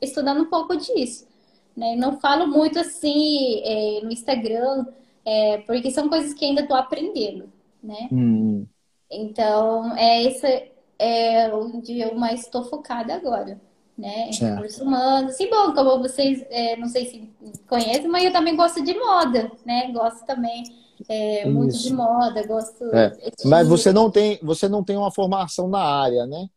[0.01, 1.27] estudando um pouco disso.
[1.75, 1.95] Né?
[1.95, 4.85] Não falo muito assim é, no Instagram,
[5.23, 7.51] é, porque são coisas que ainda estou aprendendo,
[7.83, 8.07] né?
[8.11, 8.65] Hum.
[9.11, 13.61] Então, é esse é onde eu mais estou focada agora,
[13.97, 14.29] né?
[14.29, 15.39] Em recursos humanos.
[15.39, 17.29] E bom, como vocês, é, não sei se
[17.67, 19.91] conhecem, mas eu também gosto de moda, né?
[19.91, 20.63] Gosto também
[21.07, 21.87] é, muito Isso.
[21.87, 23.13] de moda, gosto É.
[23.45, 26.49] Mas você não tem, você não tem uma formação na área, né?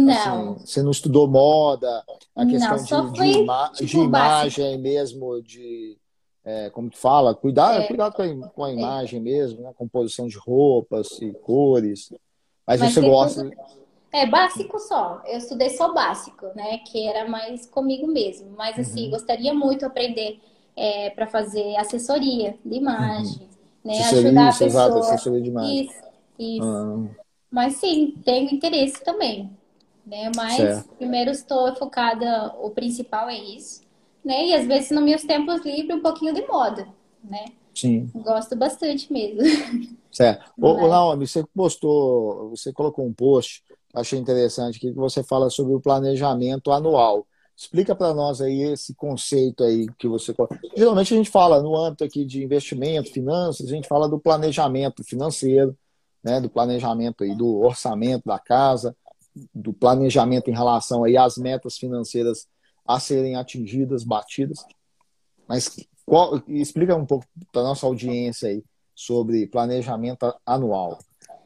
[0.00, 3.98] Não, Assim, você não estudou moda, a Não, questão só de, de, ima- tipo, de
[3.98, 5.96] imagem mesmo, de
[6.44, 7.86] é, como que fala, cuidar, É.
[7.88, 9.72] cuidado com a, com a imagem mesmo, né?
[9.74, 12.10] Composição de roupas e cores.
[12.66, 13.42] Mas, Mas você gosta.
[13.42, 13.56] tudo-
[14.12, 15.22] É básico só.
[15.26, 16.78] Eu estudei só básico, né?
[16.78, 18.50] Que era mais comigo mesmo.
[18.56, 19.10] Mas assim, Uhum.
[19.10, 20.40] gostaria muito de aprender
[21.14, 23.48] para fazer assessoria de imagem,
[23.84, 23.94] né?
[23.94, 24.00] Uhum.
[24.00, 25.14] Assessoria, Ajudar a isso, exato, pessoa.
[25.14, 25.84] assessoria de imagem.
[25.84, 26.04] Isso,
[26.38, 26.62] isso.
[26.62, 29.50] Ah, Mas sim, tenho interesse também,
[30.06, 30.30] né?
[30.36, 30.88] Mas Certo.
[30.96, 33.82] primeiro estou focada, o principal é isso,
[34.24, 34.46] né?
[34.48, 36.88] E às vezes nos meus tempos livres um pouquinho de moda,
[37.24, 37.46] né?
[37.74, 39.42] sim, Gosto bastante mesmo.
[40.10, 40.52] certo.
[40.56, 43.62] Mas- ô, Naomi, você postou, você colocou um post,
[43.94, 47.26] achei interessante que você fala sobre o planejamento anual.
[47.56, 50.34] Explica para nós aí esse conceito aí que você.
[50.76, 55.02] Geralmente a gente fala no âmbito aqui de investimento, finanças, a gente fala do planejamento
[55.02, 55.76] financeiro,
[56.22, 58.94] né, do planejamento aí do orçamento da casa,
[59.54, 62.46] do planejamento em relação aí às metas financeiras
[62.86, 64.64] a serem atingidas, batidas.
[65.48, 68.62] Mas qual- explica um pouco para nossa audiência aí
[68.94, 70.98] sobre planejamento anual.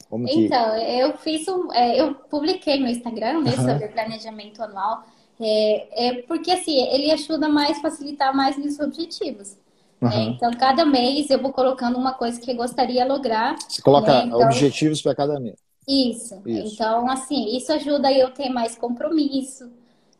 [0.08, 3.72] Como que Então, eu fiz um, é, eu publiquei no Instagram, né, Aham.
[3.72, 5.02] sobre planejamento anual,
[5.40, 9.56] é, é porque assim, ele ajuda mais, facilitar mais meus objetivos.
[10.00, 10.08] né?
[10.08, 10.22] Aham.
[10.30, 13.56] Então, cada mês eu vou colocando uma coisa que eu gostaria de lograr.
[13.68, 15.58] você coloca né, então- objetivos para cada mês.
[15.90, 16.42] Isso.
[16.46, 16.74] Isso.
[16.74, 19.70] Então, assim, isso ajuda eu ter mais compromisso,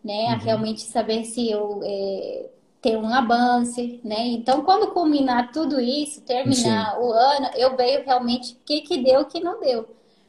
[0.04, 0.28] né?
[0.28, 0.38] A Uhum.
[0.38, 2.50] realmente saber se eu é,
[2.80, 4.26] tenho um avanço, né?
[4.28, 9.20] Então, quando culminar tudo isso, terminar o ano, eu vejo realmente o que que deu,
[9.22, 9.88] o que não deu,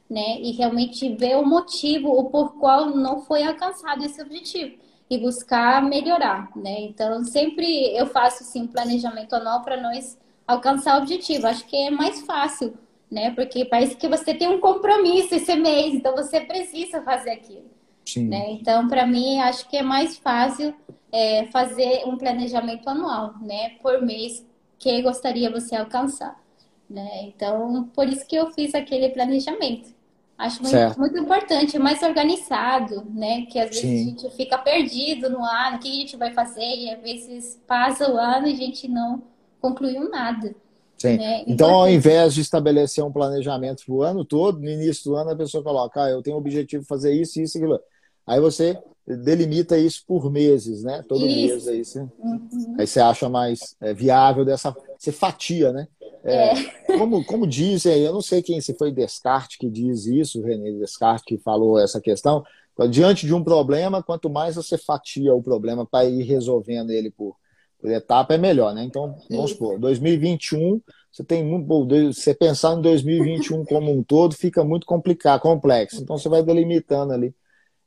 [0.10, 0.40] né?
[0.42, 4.76] E realmente ver o motivo, o por qual não foi alcançado esse objetivo
[5.10, 6.82] e buscar melhorar, né?
[6.82, 7.66] Então, sempre
[7.96, 10.18] eu faço assim um planejamento anual para nós
[10.48, 11.48] alcançar o objetivo.
[11.48, 12.74] Acho que é mais fácil,
[13.12, 13.32] né?
[13.32, 17.70] Porque parece que você tem um compromisso esse mês, então você precisa fazer aquilo,
[18.06, 18.30] Sim.
[18.30, 18.52] né?
[18.52, 20.74] Então, para mim, acho que é mais fácil
[21.12, 23.72] é, fazer um planejamento anual, né?
[23.82, 24.46] Por mês
[24.80, 26.42] que gostaria você alcançar,
[26.90, 27.24] né?
[27.24, 29.94] Então, por isso que eu fiz aquele planejamento.
[30.38, 33.44] Acho muito, muito importante, mais organizado, né?
[33.44, 34.02] Que às vezes Sim.
[34.02, 37.62] a gente fica perdido no ano, o que a gente vai fazer, e às vezes
[37.68, 39.22] passa o ano e a gente não
[39.60, 40.56] concluiu nada.
[41.02, 41.18] Sim.
[41.18, 41.44] né?
[41.48, 41.96] Então, ao Importante.
[41.96, 45.64] invés de estabelecer um planejamento para o ano todo, no início do ano a pessoa
[45.64, 47.80] coloca, ah, eu tenho o objetivo de fazer isso, isso, aquilo.
[48.26, 48.78] Aí você
[49.08, 51.04] delimita isso por meses, né?
[51.08, 51.36] Todo Isso.
[51.36, 52.76] mês aí você, Uhum.
[52.78, 55.88] aí você acha mais é, viável dessa, você fatia, né?
[56.24, 56.54] É,
[56.98, 60.72] Como, como dizem, aí, eu não sei quem se foi Descartes que diz isso, René
[60.74, 62.44] Descartes que falou essa questão.
[62.90, 67.36] Diante de um problema, quanto mais você fatia o problema para ir resolvendo ele por
[67.84, 68.84] etapa, é melhor, né?
[68.84, 71.68] Então, vamos supor, 2021, você tem muito,
[72.14, 76.02] você pensar em 2021 como um todo fica muito complicado, complexo.
[76.02, 77.34] Então, você vai delimitando ali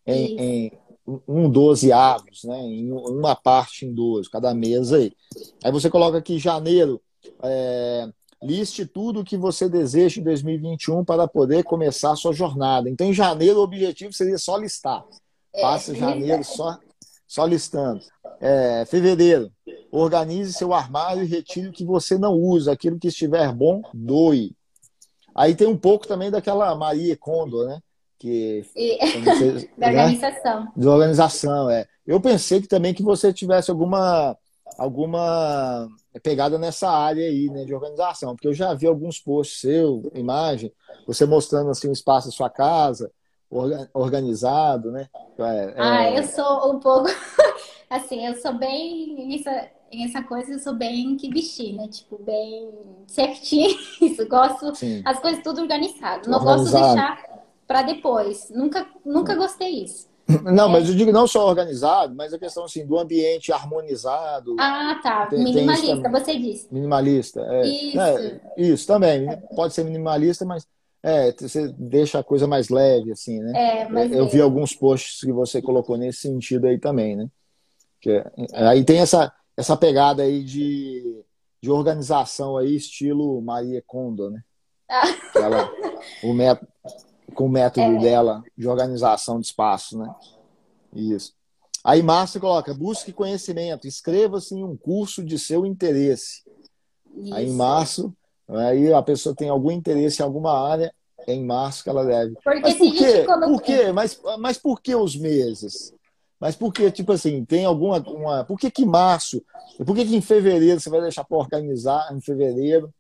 [0.07, 0.73] em, em
[1.29, 2.59] um 12 avos, né?
[2.61, 5.13] Em uma parte em 12, cada mês aí.
[5.63, 7.01] Aí você coloca aqui janeiro,
[7.43, 8.09] é,
[8.43, 12.89] liste tudo o que você deseja em 2021 para poder começar a sua jornada.
[12.89, 15.05] Então, em janeiro, o objetivo seria só listar.
[15.61, 16.79] Passa janeiro só,
[17.35, 18.01] só listando.
[18.41, 19.51] É, fevereiro,
[19.91, 22.71] organize seu armário e retire o que você não usa.
[22.73, 24.53] Aquilo que estiver bom, doe.
[25.35, 27.81] Aí tem um pouco também daquela Maria Kondo, né?
[28.21, 30.03] Que, E, você- da né?
[30.05, 30.69] organização.
[30.77, 31.87] de organização, é.
[32.07, 34.37] Eu pensei que também que você tivesse alguma
[34.79, 35.89] alguma
[36.23, 40.73] pegada nessa área aí, né, de organização, porque eu já vi alguns posts seu, imagem,
[41.07, 43.11] você mostrando assim o espaço da sua casa,
[43.93, 45.09] organizado, né?
[45.39, 47.09] É, é, Ah, eu sou um pouco
[47.91, 51.89] assim, eu sou bem nessa, nessa coisa, eu sou bem que vestir, né?
[51.89, 52.71] Tipo, bem
[53.07, 53.79] certinho.
[54.01, 55.03] Isso, gosto sim.
[55.05, 56.29] as coisas tudo organizado.
[56.29, 56.95] Não gosto de Organizado.
[56.95, 58.51] deixar para depois.
[58.51, 60.09] Nunca, nunca gostei isso.
[60.43, 64.99] Não, mas eu digo não só organizado, mas a questão assim do ambiente harmonizado, Ah,
[65.03, 65.27] tá.
[65.27, 66.23] Tem- tem Minimalista, também.
[66.23, 66.69] você disse.
[66.73, 67.41] minimalista.
[67.51, 67.67] é.
[67.67, 67.99] Isso.
[68.01, 69.27] É, isso também.
[69.55, 70.67] Pode ser minimalista, mas
[71.05, 73.53] é, você deixa a coisa mais leve, assim, né?
[73.83, 74.29] É, mas Eu é.
[74.29, 77.29] vi alguns posts que você colocou nesse sentido aí também, né?
[78.01, 78.25] Que é-
[78.69, 81.23] aí tem essa, essa pegada aí de,
[81.63, 84.43] de organização aí, estilo Maria Kondo, né?
[84.89, 85.03] Ah.
[85.37, 85.71] Ela,
[86.23, 86.69] o método,
[87.35, 87.99] com o método É.
[88.01, 90.15] dela de organização de espaço, né?
[90.95, 91.35] Isso.
[91.83, 96.43] Aí Márcio coloca, busque conhecimento, inscreva-se em um curso de seu interesse.
[97.15, 97.35] Isso.
[97.35, 98.15] Aí em março,
[98.49, 100.93] aí a pessoa tem algum interesse em alguma área,
[101.27, 102.35] é em março que ela deve.
[102.43, 103.25] Porque mas por quê?
[103.27, 103.93] Por quê?
[103.93, 105.95] Mas, mas por que os meses?
[106.39, 107.99] Mas por que, tipo assim, tem alguma.
[108.01, 108.45] Uma...
[108.45, 109.43] Por que, que março?
[109.85, 112.93] Por que, que em fevereiro você vai deixar para organizar em fevereiro?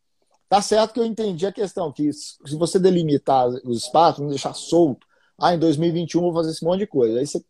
[0.49, 4.55] Tá certo que eu entendi a questão, que se você delimitar os espaços, não deixar
[4.55, 5.07] solto,
[5.38, 7.18] ah, em 2021 vou fazer esse monte de coisa.
[7.18, 7.42] Aí você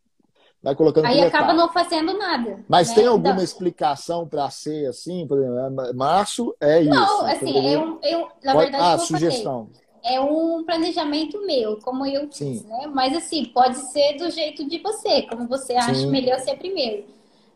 [0.64, 1.04] vai colocando.
[1.04, 2.64] Aí acaba não fazendo nada.
[2.66, 2.94] Mas né?
[2.94, 3.44] tem alguma então...
[3.44, 5.26] explicação para ser assim?
[5.26, 6.90] Por exemplo, é, março é isso.
[6.90, 8.70] Não, assim, eu, eu, na Pode...
[8.70, 9.68] verdade, ah, sugestão.
[10.02, 12.86] É um planejamento meu, como eu fiz, né?
[12.92, 16.10] Mas assim, pode ser do jeito de você, como você acha Sim.
[16.10, 17.04] melhor ser primeiro.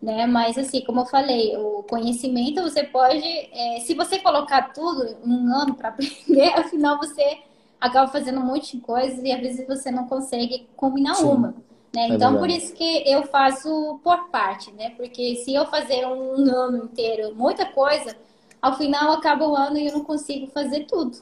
[0.00, 0.26] Né?
[0.26, 5.54] Mas assim, como eu falei, o conhecimento você pode, é, se você colocar tudo um
[5.54, 7.38] ano para aprender, afinal você
[7.80, 11.24] acaba fazendo um monte de coisas e às vezes você não consegue combinar Sim.
[11.26, 11.54] uma.
[11.99, 12.05] Né?
[12.05, 12.38] É então, verdade.
[12.38, 14.90] por isso que eu faço por parte, né?
[14.90, 18.16] Porque se eu fazer um ano inteiro muita coisa,
[18.61, 21.18] ao final acaba o ano e eu não consigo fazer tudo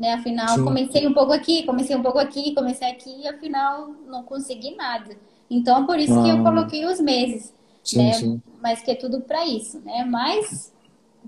[0.00, 0.14] né?
[0.14, 0.64] Afinal, sim.
[0.64, 5.14] comecei um pouco aqui, comecei um pouco aqui, comecei aqui e afinal não consegui nada.
[5.50, 6.22] Então, por isso ah.
[6.22, 6.42] que eu ah.
[6.42, 7.52] coloquei os meses,
[7.84, 8.12] sim, né?
[8.14, 8.42] Sim.
[8.62, 10.02] Mas que é tudo para isso, né?
[10.04, 10.72] Mas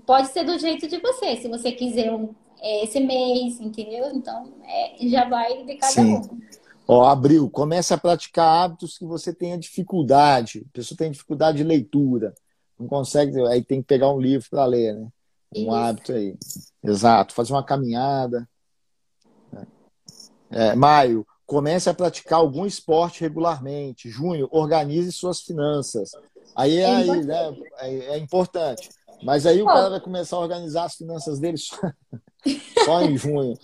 [0.07, 2.29] pode ser do jeito de você, se você quiser um,
[2.59, 4.07] é, esse mês, entendeu?
[4.11, 6.21] Então, é, já vai de cada um.
[6.93, 10.63] Ó, abril, comece a praticar hábitos que você tenha dificuldade.
[10.69, 12.35] A pessoa tem dificuldade de leitura,
[12.79, 15.07] não consegue, aí tem que pegar um livro para ler, né?
[15.55, 15.71] Um Isso.
[15.71, 16.37] hábito aí.
[16.83, 18.47] Exato, fazer uma caminhada.
[20.51, 24.07] É, maio, comece a praticar algum esporte regularmente.
[24.07, 26.11] Junho, organize suas finanças.
[26.55, 28.87] Aí é, aí, né, é, é importante.
[29.23, 31.57] Mas aí o cara vai começar a organizar as finanças dele
[32.85, 33.57] só, em junho.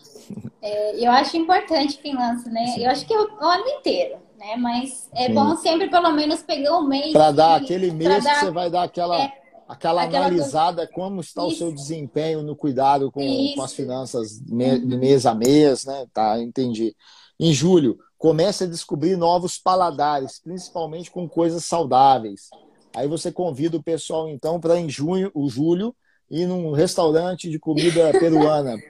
[0.61, 2.67] É, eu acho importante finanças, né?
[2.67, 2.83] Sim.
[2.83, 4.55] Eu acho que é o ano inteiro, né?
[4.57, 5.33] Mas é Sim.
[5.33, 7.13] bom sempre pelo menos pegar um mês.
[7.13, 9.33] Para dar aquele mês dar, que você vai dar aquela, é,
[9.67, 11.55] aquela, aquela analisada como está Isso.
[11.55, 13.21] o seu desempenho no cuidado com,
[13.55, 14.99] com as finanças de uhum.
[14.99, 16.05] mês a mês, né?
[16.13, 16.95] Tá, entendi.
[17.39, 22.49] Em julho, comece a descobrir novos paladares, principalmente com coisas saudáveis.
[22.93, 25.95] Aí você convida o pessoal, então, para em junho, o julho,
[26.29, 28.77] ir num restaurante de comida peruana.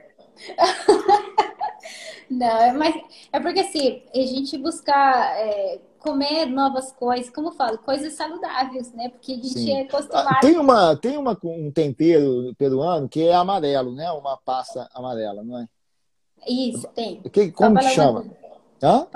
[2.29, 2.95] Não, é mas
[3.33, 8.93] é porque assim, a gente buscar é, comer novas coisas, como eu falo, coisas saudáveis,
[8.93, 9.09] né?
[9.09, 9.73] Porque a gente Sim.
[9.73, 10.27] é acostumado.
[10.27, 14.11] Ah, tem uma, tem uma, um tempero peruano que é amarelo, né?
[14.11, 15.67] Uma pasta amarela, não é?
[16.47, 17.21] Isso, tem.
[17.23, 18.25] Que, como Papa que chama?
[18.81, 19.07] Hã?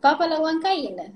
[0.00, 1.12] Papa la huancaína.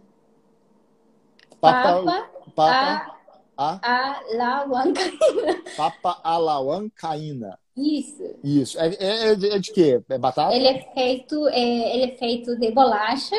[1.60, 3.17] Papa, Papa, Papa
[3.58, 5.62] a, a la huancaína.
[5.76, 7.58] Papa a la huancaína.
[7.76, 8.24] Isso.
[8.42, 8.80] Isso.
[8.80, 10.02] É, é, é, de, é de quê?
[10.08, 10.54] É batata?
[10.54, 13.36] Ele é feito, é, ele é feito de bolacha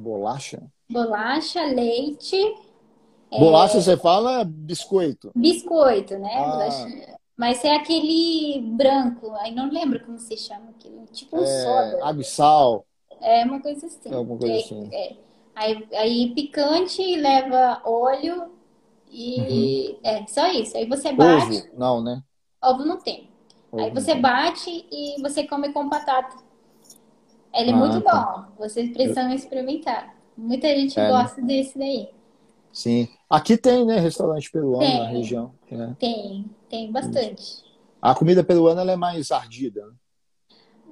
[0.00, 0.62] Bolacha?
[0.90, 2.36] Bolacha, leite.
[3.30, 3.80] Bolacha, é...
[3.80, 5.30] você fala biscoito?
[5.34, 6.32] Biscoito, né?
[6.36, 7.16] Ah.
[7.36, 11.06] Mas é aquele branco, aí não lembro como se chama aquilo.
[11.12, 12.04] Tipo um é, soda.
[12.04, 12.86] Água e sal.
[13.20, 14.10] É uma coisa assim.
[14.10, 14.90] É alguma coisa assim.
[14.92, 15.16] É.
[15.54, 18.50] Aí, aí picante leva óleo
[19.10, 19.90] e.
[19.90, 19.98] Uhum.
[20.02, 20.76] É, só isso.
[20.76, 21.58] Aí você bate.
[21.58, 21.78] Ovo?
[21.78, 22.22] Não, né?
[22.62, 23.28] Ovo não tem.
[23.70, 26.36] Ovo aí você bate e você come com batata.
[27.52, 28.46] Ele é ah, muito tá.
[28.58, 28.64] bom.
[28.64, 30.14] Vocês precisam experimentar.
[30.36, 31.08] Muita gente é, né?
[31.10, 31.46] gosta né?
[31.46, 32.08] desse daí.
[32.72, 33.08] Sim.
[33.28, 33.98] Aqui tem, né?
[33.98, 35.52] Restaurante peruano tem, na região.
[35.70, 35.86] É.
[35.98, 37.64] Tem, tem bastante.
[38.00, 39.84] A comida peruana é mais ardida.
[39.84, 39.92] Né?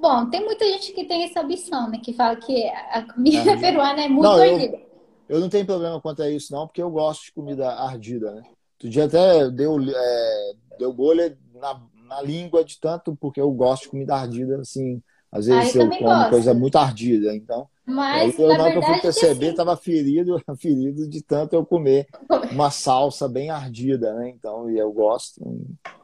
[0.00, 1.98] Bom, tem muita gente que tem essa ambição, né?
[1.98, 3.56] Que fala que a comida é.
[3.58, 4.76] peruana é muito não, ardida.
[4.76, 4.87] Eu,
[5.28, 8.42] eu, não tenho problema quanto a isso, não, porque eu gosto de comida ardida, né?
[8.74, 13.84] Outro dia até deu, é, deu bolha na, na língua de tanto, porque eu gosto
[13.84, 16.30] de comida ardida, assim, às vezes eu, como gosto.
[16.30, 17.68] coisa muito ardida, então.
[17.84, 19.82] Mas, eu, na, hora que eu fui perceber, estava assim...
[19.82, 22.06] ferido, ferido de tanto eu comer
[22.52, 24.30] uma salsa bem ardida, né?
[24.30, 25.40] Então, e eu gosto.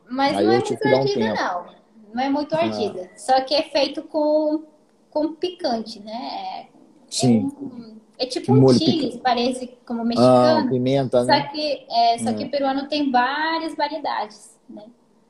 [0.09, 1.67] Mas não é muito ardida, um não.
[2.15, 3.11] Não é muito ardida.
[3.13, 3.19] Ah.
[3.19, 4.65] Só que é feito com,
[5.11, 6.69] com picante, né?
[7.09, 7.49] Sim.
[7.49, 10.67] É, é tipo um chile, parece como ah, mexicano.
[10.67, 11.43] Ah, pimenta, né?
[11.43, 12.51] Só que, é, só que hum.
[12.51, 14.85] peruano tem várias variedades, né?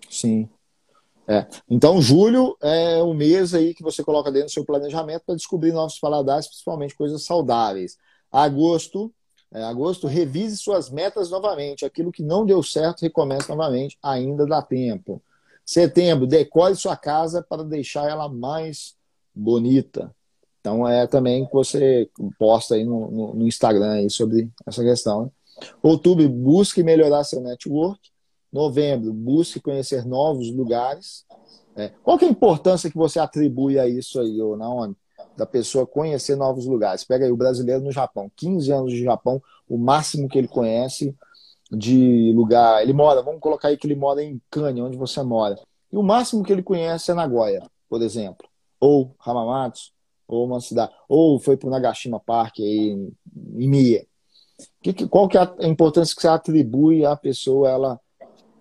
[0.08, 0.48] Sim.
[1.26, 1.46] É.
[1.70, 5.72] Então, julho é o mês aí que você coloca dentro do seu planejamento para descobrir
[5.72, 7.96] novos paladares, principalmente coisas saudáveis.
[8.30, 9.12] Agosto,
[9.52, 11.84] é, agosto, revise suas metas novamente.
[11.84, 13.96] Aquilo que não deu certo, recomece novamente.
[14.02, 15.22] Ainda dá tempo.
[15.64, 18.94] Setembro, decore sua casa para deixar ela mais
[19.34, 20.14] bonita.
[20.64, 22.08] Então, é também que você
[22.38, 25.24] posta aí no, no, no Instagram aí sobre essa questão.
[25.24, 25.30] Né?
[25.82, 28.00] Outubro, busque melhorar seu network.
[28.50, 31.26] Novembro, busque conhecer novos lugares.
[31.76, 31.90] É.
[32.02, 34.96] Qual é a importância que você atribui a isso aí, ô Naomi?
[35.36, 37.04] da pessoa conhecer novos lugares.
[37.04, 41.12] Pega aí o brasileiro no Japão, 15 anos de Japão, o máximo que ele conhece
[41.72, 42.82] de lugar.
[42.82, 45.56] Ele mora, vamos colocar aí que ele mora em Kanye, onde você mora.
[45.92, 48.46] E o máximo que ele conhece é Nagoya, por exemplo,
[48.78, 49.93] ou Hamamatsu,
[50.26, 54.06] ou uma cidade, ou foi para o Nagashima Park aí em Mie.
[54.82, 58.00] Que, qual que é a importância que você atribui à pessoa ela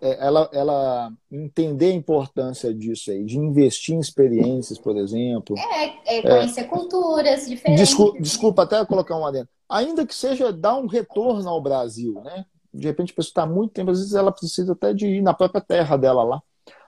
[0.03, 5.55] é, ela, ela entender a importância disso aí, de investir em experiências, por exemplo.
[5.57, 7.87] É, é conhecer é, culturas diferentes.
[7.87, 9.47] Desculpa, desculpa até colocar um adendo.
[9.69, 12.45] Ainda que seja dar um retorno ao Brasil, né?
[12.73, 15.33] De repente a pessoa está muito tempo, às vezes ela precisa até de ir na
[15.33, 16.41] própria terra dela lá,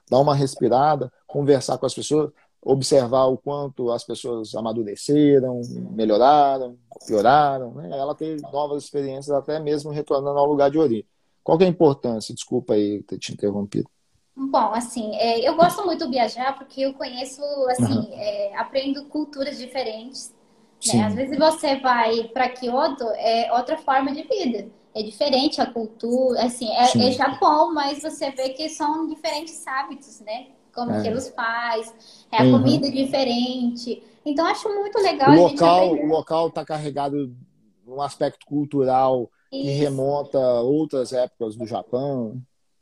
[0.10, 2.31] dar uma respirada, conversar com as pessoas,
[2.66, 5.62] observar o quanto as pessoas amadureceram,
[5.92, 6.76] melhoraram,
[7.06, 7.92] pioraram, né?
[7.92, 11.06] Ela ter novas experiências, até mesmo retornando ao lugar de origem.
[11.44, 12.34] Qual é a importância?
[12.34, 13.88] Desculpa aí ter te interrompido.
[14.36, 18.14] Bom, assim, é, eu gosto muito de viajar porque eu conheço, assim, uhum.
[18.14, 20.34] é, aprendo culturas diferentes.
[20.88, 21.04] Né?
[21.04, 24.68] Às vezes você vai para Kyoto, é outra forma de vida.
[24.94, 30.20] É diferente a cultura, assim, é, é, Japão, mas você vê que são diferentes hábitos,
[30.22, 30.48] né?
[30.76, 31.02] Como é.
[31.02, 31.93] que eles fazem,
[32.31, 32.52] é a uhum.
[32.52, 34.03] comida diferente.
[34.26, 35.31] Então, acho muito legal.
[35.31, 37.34] O local, o local está carregado
[37.88, 42.41] um aspecto cultural que remonta a outras épocas do Japão.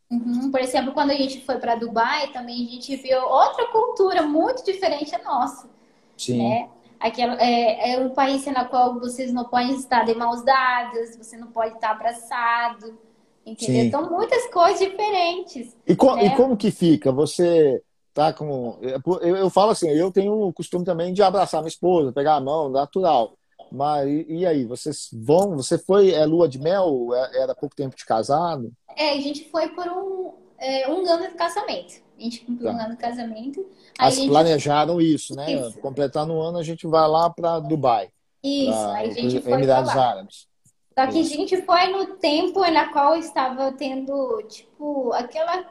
[0.10, 0.52] Uhum.
[0.52, 4.64] Por exemplo, quando a gente foi para Dubai, também a gente viu outra cultura muito
[4.64, 5.70] diferente da nossa.
[6.18, 6.38] Sim.
[6.38, 6.70] Né?
[7.00, 11.36] Aquela, é, é um país na qual vocês não podem estar de mãos dadas, você
[11.36, 12.98] não pode estar abraçado.
[13.46, 13.82] Entendeu?
[13.82, 13.88] Sim.
[13.88, 15.76] Então, muitas coisas diferentes.
[15.86, 16.28] E, co né?
[16.28, 17.12] e como que fica?
[17.12, 17.82] Você
[18.14, 18.78] tá com.
[18.82, 22.42] Eu, eu falo assim, eu tenho o costume também de abraçar minha esposa, pegar a
[22.42, 23.34] mão, natural.
[23.72, 25.56] Mas e aí, vocês vão?
[25.58, 27.10] Você foi é lua de mel?
[27.14, 28.72] É, era pouco tempo de casado?
[28.96, 32.02] É, a gente foi por um, é, um ano de casamento.
[32.18, 32.76] A gente cumpriu tá.
[32.76, 33.66] um ano de casamento.
[33.98, 34.30] Aí gente...
[34.30, 35.52] planejaram isso, né?
[35.52, 35.80] Isso.
[35.80, 38.10] Completando um ano, a gente vai lá para Dubai.
[38.44, 38.94] Isso, pra...
[38.94, 40.48] aí a gente foi Emirados Árabes.
[40.96, 45.66] Só que a gente foi no tempo na qual estava tendo, tipo, aquela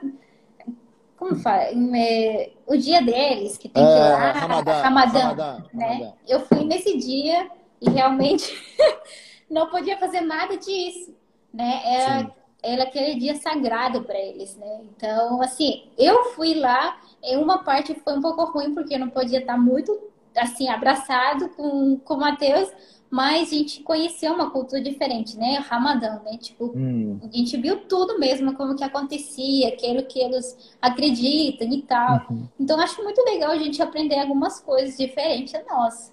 [1.22, 1.68] como fala?
[1.96, 5.86] É, o dia deles, que tem que ir é, lá, Ramadã, Ramadã, Ramadã, né?
[5.86, 6.12] Ramadã.
[6.26, 7.48] Eu fui nesse dia
[7.80, 8.52] e realmente
[9.48, 11.14] não podia fazer nada disso,
[11.54, 11.80] né?
[11.84, 14.80] Era, era aquele dia sagrado para eles, né?
[14.96, 19.10] Então, assim, eu fui lá, em uma parte foi um pouco ruim, porque eu não
[19.10, 19.96] podia estar muito,
[20.36, 22.70] assim, abraçado com, com o Matheus,
[23.10, 25.58] mas a gente conheceu uma cultura diferente, né?
[25.68, 26.38] Ramadã, né?
[26.38, 27.20] Tipo, hum.
[27.22, 32.26] a gente viu tudo mesmo, como que acontecia, aquilo que eles acreditam e tal.
[32.30, 32.48] Uhum.
[32.58, 36.12] Então, acho muito legal a gente aprender algumas coisas diferentes a nós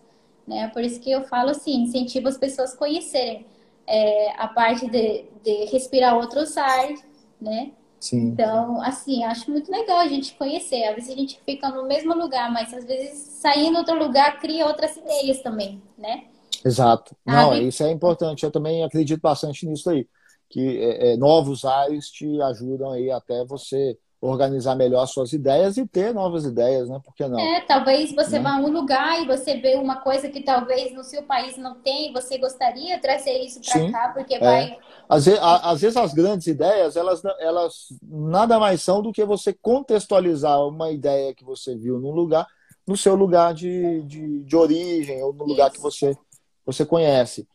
[0.49, 0.67] né?
[0.69, 3.45] Por isso que eu falo assim, incentivo as pessoas a conhecerem
[3.85, 7.05] é, a parte de, de respirar outros ares,
[7.39, 7.71] né?
[7.99, 8.29] Sim.
[8.29, 10.83] Então, assim, acho muito legal a gente conhecer.
[10.85, 14.39] Às vezes a gente fica no mesmo lugar, mas às vezes sair em outro lugar
[14.39, 16.23] cria outras ideias também, né?
[16.63, 17.15] Exato.
[17.25, 18.43] Não, isso é importante.
[18.43, 20.07] Eu também acredito bastante nisso aí.
[20.49, 25.77] Que é, é, novos ares te ajudam aí até você organizar melhor as suas ideias
[25.77, 26.99] e ter novas ideias, né?
[27.03, 27.39] Por que não?
[27.39, 28.43] É, talvez você né?
[28.43, 31.75] vá a um lugar e você vê uma coisa que talvez no seu país não
[31.75, 34.39] tem, você gostaria de trazer isso para cá, porque é.
[34.39, 34.77] vai.
[35.07, 37.73] Às vezes, às vezes as grandes ideias, elas, elas
[38.03, 42.45] nada mais são do que você contextualizar uma ideia que você viu num lugar,
[42.85, 45.77] no seu lugar de, de, de origem, ou no lugar isso.
[45.77, 46.17] que você,
[46.65, 47.47] você conhece.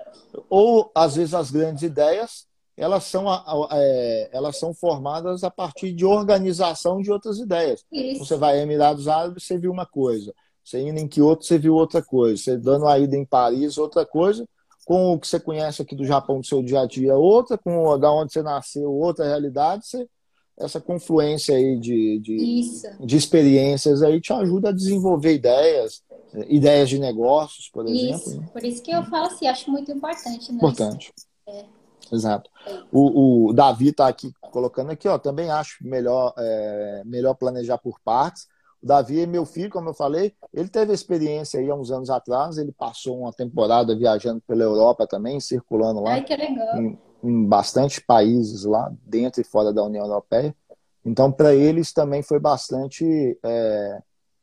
[0.49, 3.27] Ou, às vezes, as grandes ideias elas são,
[3.71, 7.85] é, elas são formadas a partir de organização de outras ideias.
[8.19, 10.35] Você vai a Emirados Árabes, você viu uma coisa.
[10.65, 12.43] Você indo em Kyoto, você viu outra coisa.
[12.43, 14.49] Você dando a ida em Paris, outra coisa.
[14.85, 17.57] Com o que você conhece aqui do Japão, do seu dia a dia, outra.
[17.57, 19.87] Com da onde você nasceu, outra realidade.
[19.87, 20.09] Você,
[20.59, 26.03] essa confluência aí de, de, de, experiências aí te ajuda a desenvolver ideias,
[26.49, 28.17] ideias de negócios, por exemplo.
[28.17, 28.41] Isso.
[28.41, 28.49] Né?
[28.53, 30.53] Por isso que eu falo assim, acho muito importante.
[30.53, 30.57] Né?
[30.57, 31.13] Importante.
[31.49, 31.65] É.
[32.13, 32.51] Exato.
[32.93, 35.19] O, o Davi está aqui colocando aqui, ó.
[35.19, 38.47] Também acho melhor, é, melhor planejar por partes.
[38.83, 42.11] O Davi é meu filho, como eu falei, ele teve experiência aí há uns anos
[42.11, 42.59] atrás.
[42.59, 46.13] Ele passou uma temporada viajando pela Europa também, circulando lá.
[46.13, 46.77] Ai, que legal.
[46.77, 50.55] Em, em bastante países lá, dentro e fora da União Europeia.
[51.05, 54.03] Então, para eles também foi bastante é,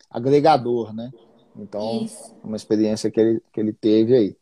[0.09, 1.11] agregador, né?
[1.55, 2.35] Então, Isso.
[2.43, 4.37] uma experiência que ele, que ele teve aí.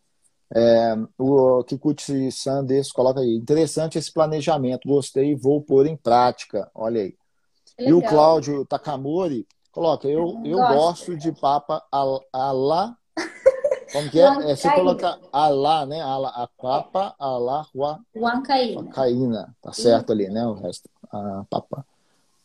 [0.55, 6.69] É, o Kikuchi Sanders coloca aí, interessante esse planejamento, gostei e vou pôr em prática.
[6.73, 7.15] Olha aí.
[7.77, 11.84] E o Cláudio Takamori coloca, eu, eu gosto de papa
[12.31, 12.97] alá.
[13.93, 14.26] Como que é?
[14.26, 16.01] é você coloca alá, né?
[16.01, 19.55] Alá, a papa alá huacaína.
[19.61, 20.45] Tá certo ali, né?
[20.45, 20.89] O resto.
[21.11, 21.85] A papa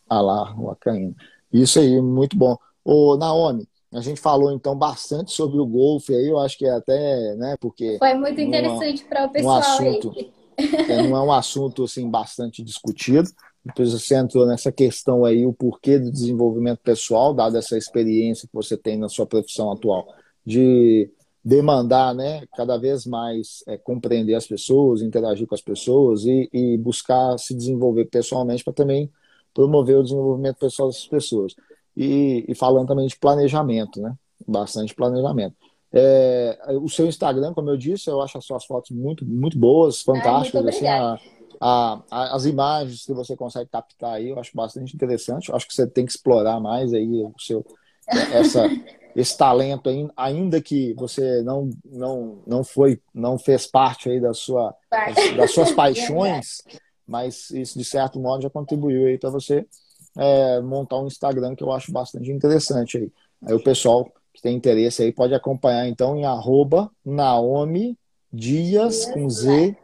[0.08, 1.14] alá huacaína.
[1.52, 2.56] Isso aí, muito bom.
[2.84, 6.70] Ô, Naomi, A gente falou então bastante sobre o golfe aí, eu acho que é
[6.70, 10.32] até, né, porque foi muito interessante para o pessoal um assunto, aí.
[10.88, 13.28] É, não é um assunto assim bastante discutido.
[13.64, 18.54] Depois você entrou nessa questão aí, o porquê do desenvolvimento pessoal, dada essa experiência que
[18.54, 20.06] você tem na sua profissão atual,
[20.44, 21.10] de
[21.42, 26.76] demandar, né, cada vez mais é, compreender as pessoas, interagir com as pessoas e, e
[26.78, 29.10] buscar se desenvolver pessoalmente para também
[29.52, 31.54] promover o desenvolvimento pessoal dessas pessoas.
[31.96, 34.14] E, e, falando também de planejamento, né,
[34.46, 35.54] bastante planejamento.
[35.92, 40.02] É, o seu Instagram, como eu disse, eu acho as suas fotos muito, muito boas,
[40.02, 40.66] fantásticas.
[40.66, 41.16] assim, a,
[41.60, 45.50] a, a, as imagens que você consegue captar aí, eu acho bastante interessante.
[45.50, 47.64] Eu acho que você tem que explorar mais aí o seu,
[48.08, 48.66] essa,
[49.14, 54.74] esse talento, ainda que você não, não, não foi, não fez parte aí da sua,
[54.90, 56.62] das, das suas paixões,
[57.06, 59.64] mas isso de certo modo já contribuiu aí para você
[60.16, 63.12] é, montar um Instagram que eu acho bastante interessante aí.
[63.46, 67.98] Aí o pessoal que tem interesse aí pode acompanhar então em arroba Naomi
[68.32, 69.76] Dias com Z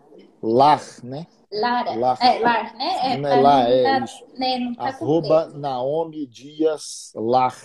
[0.42, 1.26] Lar, né?
[1.52, 1.94] Lara.
[1.94, 2.18] Lar.
[2.20, 3.12] É, Lar, né?
[3.12, 4.24] É, não é lá, é tá, isso.
[4.38, 7.56] Né, tá arroba Naomi Dias Lar.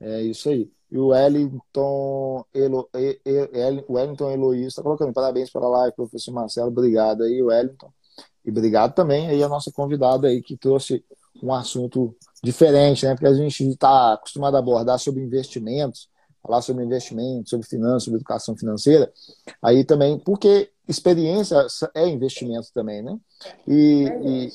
[0.00, 0.70] É isso aí.
[0.90, 2.88] E o Wellington, Elo,
[3.88, 6.68] Wellington Eloísa está colocando parabéns para a live, professor Marcelo.
[6.68, 7.90] Obrigado aí, Wellington.
[8.44, 11.04] E obrigado também aí a nossa convidada aí que trouxe
[11.42, 13.14] um assunto diferente, né?
[13.14, 16.08] Porque a gente está acostumado a abordar sobre investimentos,
[16.42, 19.12] falar sobre investimentos, sobre finanças, sobre educação financeira.
[19.62, 23.18] Aí também, porque experiência é investimento também, né?
[23.66, 24.50] E,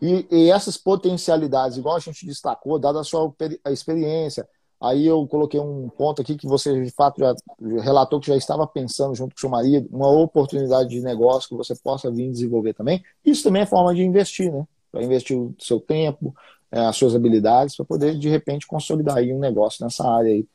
[0.00, 3.32] e, e, essas potencialidades, igual a gente destacou, dada a sua
[3.66, 4.48] experiência,
[4.80, 7.34] Aí eu coloquei um ponto aqui que você de fato já
[7.82, 11.74] relatou que já estava pensando junto com seu marido, uma oportunidade de negócio que você
[11.74, 13.02] possa vir desenvolver também.
[13.24, 14.64] Isso também é forma de investir, né?
[14.90, 16.34] Para investir o seu tempo,
[16.70, 20.46] é, as suas habilidades, para poder de repente consolidar aí um negócio nessa área aí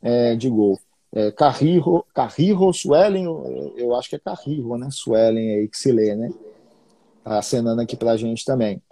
[0.00, 0.78] é, de gol.
[1.14, 3.24] É, Carrillo, Carrillo Suelen,
[3.76, 4.88] eu acho que é Carrillo, né?
[4.90, 6.30] Suelen aí que se lê, né?
[7.22, 8.82] Tá acenando aqui para a gente também.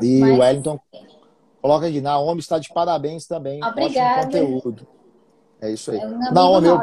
[0.00, 0.36] E Mas...
[0.36, 0.80] o Wellington
[1.62, 3.62] Coloca aqui, Naomi está de parabéns também.
[3.62, 4.24] Obrigada.
[4.24, 4.84] Conteúdo.
[5.60, 5.98] É isso aí.
[5.98, 6.78] É um Naomi, eu...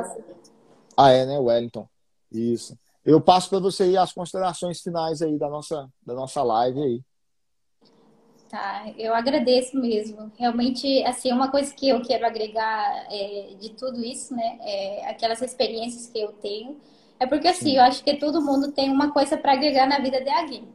[0.95, 1.37] Ah, é, né?
[1.37, 1.85] Wellington.
[2.31, 2.79] Isso.
[3.05, 7.01] Eu passo para você aí as considerações finais aí da nossa, da nossa live aí.
[8.49, 10.31] Tá, eu agradeço mesmo.
[10.35, 14.57] Realmente, assim, uma coisa que eu quero agregar é, de tudo isso, né?
[14.61, 16.77] É, aquelas experiências que eu tenho.
[17.19, 17.77] É porque, assim, Sim.
[17.77, 20.67] eu acho que todo mundo tem uma coisa para agregar na vida de alguém,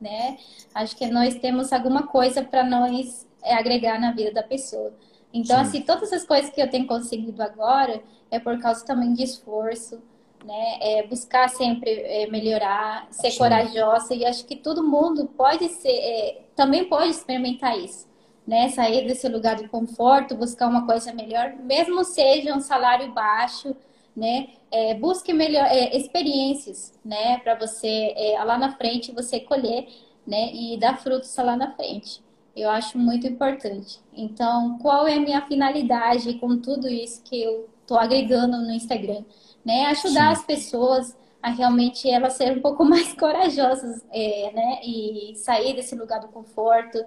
[0.00, 0.36] né?
[0.74, 4.92] Acho que nós temos alguma coisa para nós é agregar na vida da pessoa.
[5.32, 5.62] Então, Sim.
[5.62, 10.02] assim, todas as coisas que eu tenho conseguido agora é por causa também de esforço,
[10.44, 10.78] né?
[10.80, 13.38] É buscar sempre é, melhorar, ser Sim.
[13.38, 18.06] corajosa e acho que todo mundo pode ser, é, também pode experimentar isso,
[18.46, 18.68] né?
[18.68, 23.74] Sair desse lugar de conforto, buscar uma coisa melhor, mesmo seja um salário baixo,
[24.16, 24.48] né?
[24.70, 27.38] É, busque melhor é, experiências, né?
[27.38, 29.88] Para você é, lá na frente você colher,
[30.26, 30.52] né?
[30.52, 32.22] E dar frutos lá na frente.
[32.54, 33.98] Eu acho muito importante.
[34.12, 39.24] Então, qual é a minha finalidade com tudo isso que eu estou agregando no Instagram?
[39.64, 39.86] Né?
[39.86, 40.40] Ajudar Sim.
[40.40, 44.80] as pessoas a realmente elas serem um pouco mais corajosas, é, né?
[44.84, 46.98] E sair desse lugar do conforto.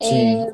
[0.00, 0.50] É,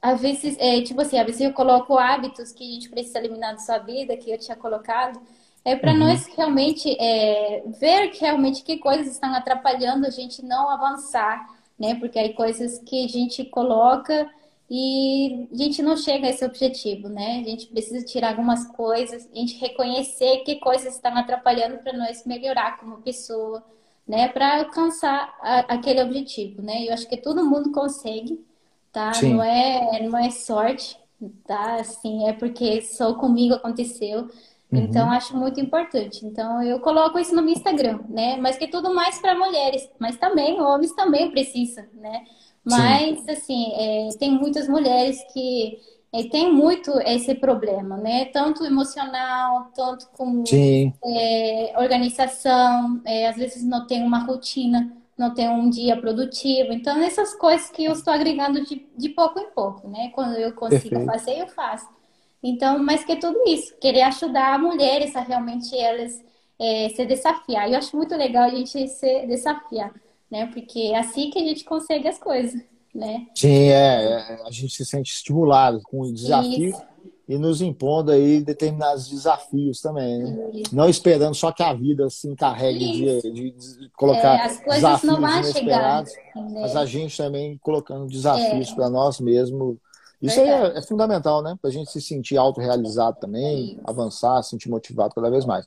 [0.00, 3.52] às vezes, é, tipo assim, às vezes eu coloco hábitos que a gente precisa eliminar
[3.52, 5.20] da sua vida, que eu tinha colocado,
[5.64, 5.98] é para uhum.
[5.98, 11.46] nós realmente é, ver realmente que coisas estão atrapalhando a gente não avançar
[11.82, 11.96] né?
[11.96, 14.30] Porque aí coisas que a gente coloca
[14.74, 17.40] e a gente não chega a esse objetivo, né?
[17.40, 22.24] A gente precisa tirar algumas coisas, a gente reconhecer que coisas estão atrapalhando para nós
[22.24, 23.62] melhorar como pessoa,
[24.08, 24.28] né?
[24.28, 26.86] Para alcançar a, aquele objetivo, né?
[26.88, 28.42] Eu acho que todo mundo consegue,
[28.90, 29.12] tá?
[29.12, 29.34] Sim.
[29.34, 30.98] Não é, não é sorte,
[31.46, 31.74] tá?
[31.74, 34.20] Assim, é porque só comigo aconteceu.
[34.20, 34.30] Uhum.
[34.72, 36.24] Então, acho muito importante.
[36.24, 38.38] Então, eu coloco isso no meu Instagram, né?
[38.38, 39.86] Mas que tudo mais para mulheres.
[39.98, 42.24] Mas também, homens também precisam, né?
[42.64, 43.30] Mas, Sim.
[43.30, 45.78] assim, é, tem muitas mulheres que
[46.12, 48.26] é, tem muito esse problema, né?
[48.26, 50.44] Tanto emocional, tanto como
[51.04, 53.00] é, organização.
[53.04, 56.72] É, às vezes não tem uma rotina, não tem um dia produtivo.
[56.72, 60.10] Então, essas coisas que eu estou agregando de, de pouco em pouco, né?
[60.14, 61.06] Quando eu consigo Perfeito.
[61.06, 61.88] fazer, eu faço.
[62.42, 66.22] Então, mas que é tudo isso, querer ajudar mulheres a realmente elas
[66.58, 67.70] é, se desafiar.
[67.70, 69.92] Eu acho muito legal a gente se desafiar,
[70.32, 70.46] né?
[70.46, 72.58] Porque é assim que a gente consegue as coisas,
[72.94, 73.26] né?
[73.34, 76.82] Sim, é, é a gente se sente estimulado com o desafio isso.
[77.28, 80.62] e nos impondo aí determinados desafios também, né?
[80.72, 85.20] Não esperando só que a vida se encarregue de, de, colocar é, as coisas não
[85.20, 86.02] vão chegar,
[86.34, 88.74] mas a gente também colocando desafios é.
[88.74, 89.76] para nós mesmos
[90.22, 91.58] Isso aí é, é, fundamental, né?
[91.60, 95.66] Para a gente se sentir autorrealizado também, avançar, se sentir motivado cada vez mais.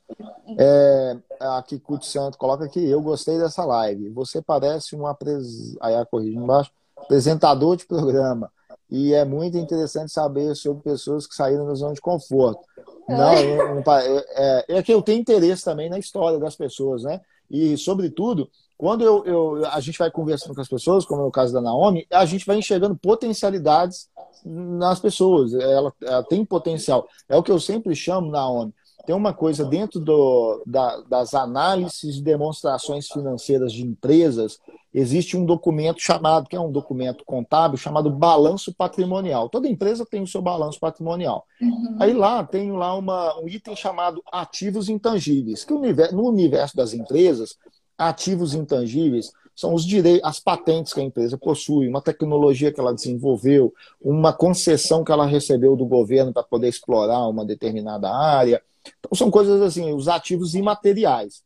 [0.57, 4.10] É, aqui, Cut Santo, coloca aqui, eu gostei dessa live.
[4.11, 5.76] Você parece um apres...
[5.82, 8.49] aí corrige embaixo, apresentador de programa.
[8.90, 12.61] E é muito interessante saber sobre pessoas que saíram da zona de conforto.
[13.10, 17.19] Não, não, não é, é que eu tenho interesse também na história das pessoas, né?
[17.49, 21.32] E, sobretudo, quando eu, eu, a gente vai conversando com as pessoas, como é o
[21.32, 24.10] caso da Naomi, a gente vai enxergando potencialidades
[24.44, 25.53] nas pessoas.
[25.53, 27.07] Ela, ela tem potencial.
[27.30, 28.74] É o que eu sempre chamo, Naomi.
[29.06, 34.57] Tem uma coisa dentro do, da, das análises de demonstrações financeiras de empresas,
[34.91, 39.48] existe um documento chamado, que é um documento contábil, chamado balanço patrimonial.
[39.48, 41.45] Toda empresa tem o seu balanço patrimonial.
[41.62, 41.98] Uhum.
[41.99, 47.56] Aí lá tem lá uma, um item chamado ativos intangíveis, que no universo das empresas,
[47.98, 52.94] ativos intangíveis são os direitos, as patentes que a empresa possui, uma tecnologia que ela
[52.94, 58.61] desenvolveu, uma concessão que ela recebeu do governo para poder explorar uma determinada área.
[58.99, 61.41] Então, são coisas assim, os ativos imateriais.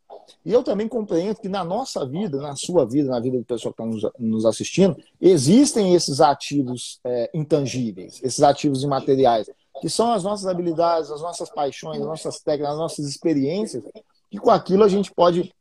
[0.46, 3.74] E eu também compreendo que na nossa vida, na sua vida, na vida do pessoal
[3.74, 9.50] que está nos assistindo, existem esses ativos é, intangíveis, esses ativos imateriais,
[9.82, 13.84] que são as nossas habilidades, as nossas paixões, as nossas técnicas, as nossas experiências,
[14.32, 15.52] e com aquilo a gente pode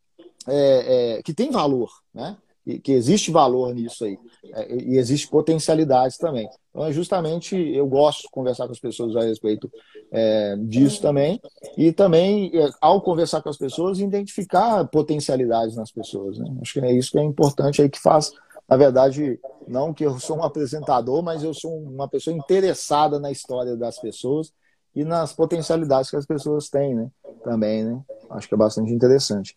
[0.49, 2.37] é, é, que tem valor, né?
[2.67, 4.19] E, que existe valor nisso aí.
[4.53, 6.49] É, e existe potencialidades também.
[6.71, 9.71] Então, é justamente, eu gosto de conversar com as pessoas a respeito
[10.11, 11.41] é, disso também.
[11.77, 16.39] E também, é, ao conversar com as pessoas, identificar potencialidades nas pessoas.
[16.39, 16.47] Né?
[16.61, 18.33] Acho que é isso que é importante aí que faz,
[18.69, 23.31] na verdade, não que eu sou um apresentador, mas eu sou uma pessoa interessada na
[23.31, 24.53] história das pessoas
[24.95, 27.11] e nas potencialidades que as pessoas têm, né?
[27.45, 28.01] Também, né?
[28.31, 29.57] Acho que é bastante interessante.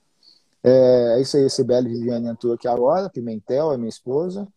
[0.63, 4.47] É, é isso aí, Sibeli Viviane entrou aqui agora, Pimentel é minha esposa.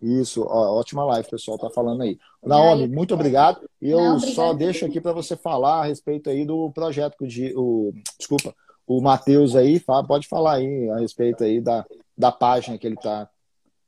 [0.00, 2.18] Isso, ó, ótima live, pessoal, tá falando aí.
[2.42, 3.68] Naomi, muito obrigado.
[3.82, 7.52] E eu Não, só deixo aqui para você falar a respeito aí do projeto que
[7.56, 8.54] o, desculpa,
[8.86, 11.84] o Matheus aí, pode falar aí a respeito aí da,
[12.16, 13.28] da página que ele tá,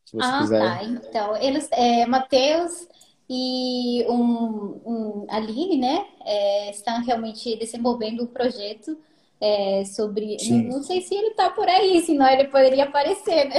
[0.04, 0.60] se você ah, quiser.
[0.60, 0.84] Tá.
[0.84, 2.88] Então, eles, é, Matheus
[3.28, 8.98] e um, um, Aline, né, é, estão realmente desenvolvendo o um projeto
[9.40, 10.36] é, sobre.
[10.68, 13.56] Não sei se ele está por aí, senão ele poderia aparecer, né?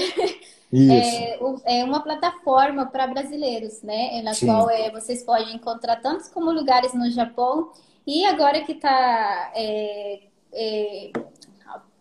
[0.73, 4.21] É, é, uma plataforma para brasileiros, né?
[4.21, 4.45] Na Sim.
[4.45, 7.71] qual é, vocês podem encontrar tantos como lugares no Japão
[8.07, 10.21] e agora que está é,
[10.53, 11.11] é,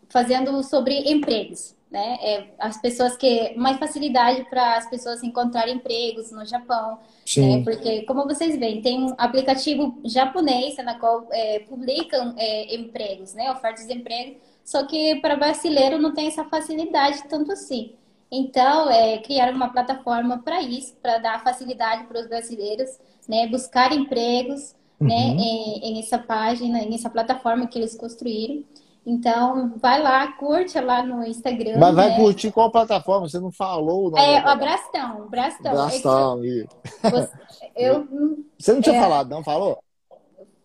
[0.09, 2.19] fazendo sobre empregos né?
[2.23, 6.99] É, as pessoas que mais facilidade para as pessoas encontrarem empregos no Japão,
[7.37, 7.65] né?
[7.65, 13.51] porque como vocês veem tem um aplicativo japonês na qual é, publicam é, empregos, né?
[13.51, 17.95] Ofertas de emprego, só que para brasileiro não tem essa facilidade tanto assim.
[18.31, 22.91] Então, é, criaram uma plataforma para isso, para dar facilidade para os brasileiros,
[23.29, 23.49] né?
[23.49, 25.15] Buscar empregos, né?
[25.15, 25.35] uhum.
[25.35, 25.43] né?
[25.43, 28.63] Em, em essa página, em essa plataforma que eles construíram.
[29.05, 31.79] Então, vai lá, curte lá no Instagram.
[31.79, 32.17] Mas vai né?
[32.17, 33.29] curtir qual plataforma?
[33.29, 34.11] Você não falou.
[34.11, 35.29] Não é, o Brastão.
[35.29, 35.73] Brastão.
[35.73, 37.31] Brastão, é você,
[37.75, 38.07] eu,
[38.59, 39.83] você não tinha é, falado, não falou?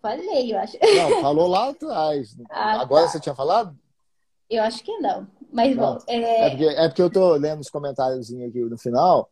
[0.02, 0.76] Falei, eu acho.
[0.80, 2.36] Não, falou lá atrás.
[2.50, 3.12] Ah, Agora tá.
[3.12, 3.76] você tinha falado?
[4.48, 5.26] Eu acho que não.
[5.52, 5.94] Mas, não.
[5.94, 5.98] bom.
[6.06, 6.46] É...
[6.46, 9.28] É, porque, é porque eu tô lendo os comentários aqui no final.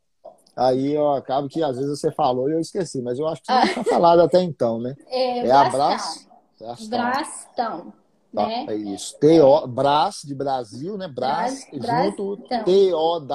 [0.57, 3.47] Aí eu acabo que às vezes você falou e eu esqueci, mas eu acho que
[3.47, 3.65] você ah.
[3.65, 4.95] não tinha falado até então, né?
[5.09, 6.27] É, é abraço.
[6.59, 6.89] Brastão.
[6.89, 7.93] Brastão.
[8.35, 8.67] Tá, né?
[8.69, 9.17] É isso.
[9.19, 11.07] T-O, Brás de Brasil, né?
[11.07, 13.27] Brás, junto T-O-W-N.jp,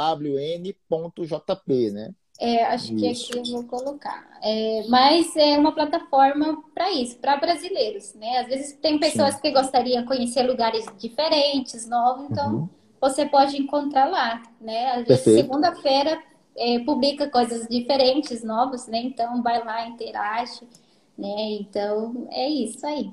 [1.92, 2.14] né?
[2.40, 3.32] É, acho isso.
[3.32, 4.26] que aqui eu vou colocar.
[4.42, 8.40] É, mas é uma plataforma para isso, para brasileiros, né?
[8.40, 9.42] Às vezes tem pessoas Sim.
[9.42, 12.70] que gostariam de conhecer lugares diferentes, novos, então uhum.
[13.02, 14.92] você pode encontrar lá, né?
[14.92, 16.18] Às vezes segunda-feira
[16.56, 19.00] é, publica coisas diferentes, novas, né?
[19.00, 20.62] Então vai lá, interage,
[21.18, 21.58] né?
[21.60, 23.12] Então é isso aí.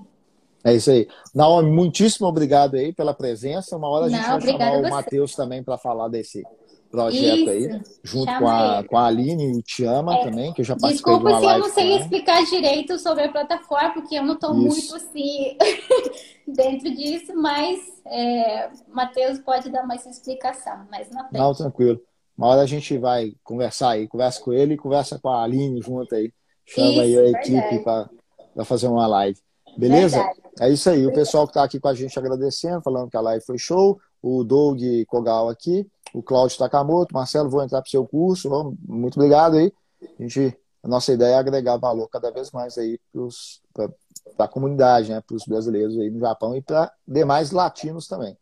[0.66, 1.06] É isso aí.
[1.32, 3.76] Naomi, muitíssimo obrigado aí pela presença.
[3.76, 6.42] Uma hora a gente Não, vai chamar o Matheus também para falar desse
[6.90, 7.50] projeto Isso.
[7.50, 10.74] aí, junto com a, com a Aline e o Tiama é, também, que eu já
[10.74, 12.00] participei Desculpa de se eu não sei também.
[12.00, 15.56] explicar direito sobre a plataforma, porque eu não estou muito assim
[16.48, 21.40] dentro disso, mas é, Matheus pode dar mais explicação, mas na frente.
[21.40, 22.00] Não, tranquilo.
[22.36, 25.80] Uma hora a gente vai conversar aí, conversa com ele e conversa com a Aline
[25.80, 26.32] junto aí.
[26.66, 27.56] Chama Isso, aí a verdade.
[27.56, 29.38] equipe para fazer uma live.
[29.76, 30.16] Beleza?
[30.16, 30.40] Verdade.
[30.60, 31.06] É isso aí.
[31.06, 34.00] O pessoal que está aqui com a gente agradecendo, falando que a live foi show.
[34.22, 38.74] O Doug Kogal aqui, o Cláudio Takamoto, Marcelo, vou entrar para o seu curso.
[38.88, 39.72] Muito obrigado aí.
[40.18, 42.98] A, gente, a nossa ideia é agregar valor cada vez mais aí
[43.72, 45.20] para a comunidade, né?
[45.20, 48.36] Para os brasileiros aí no Japão e para demais latinos também.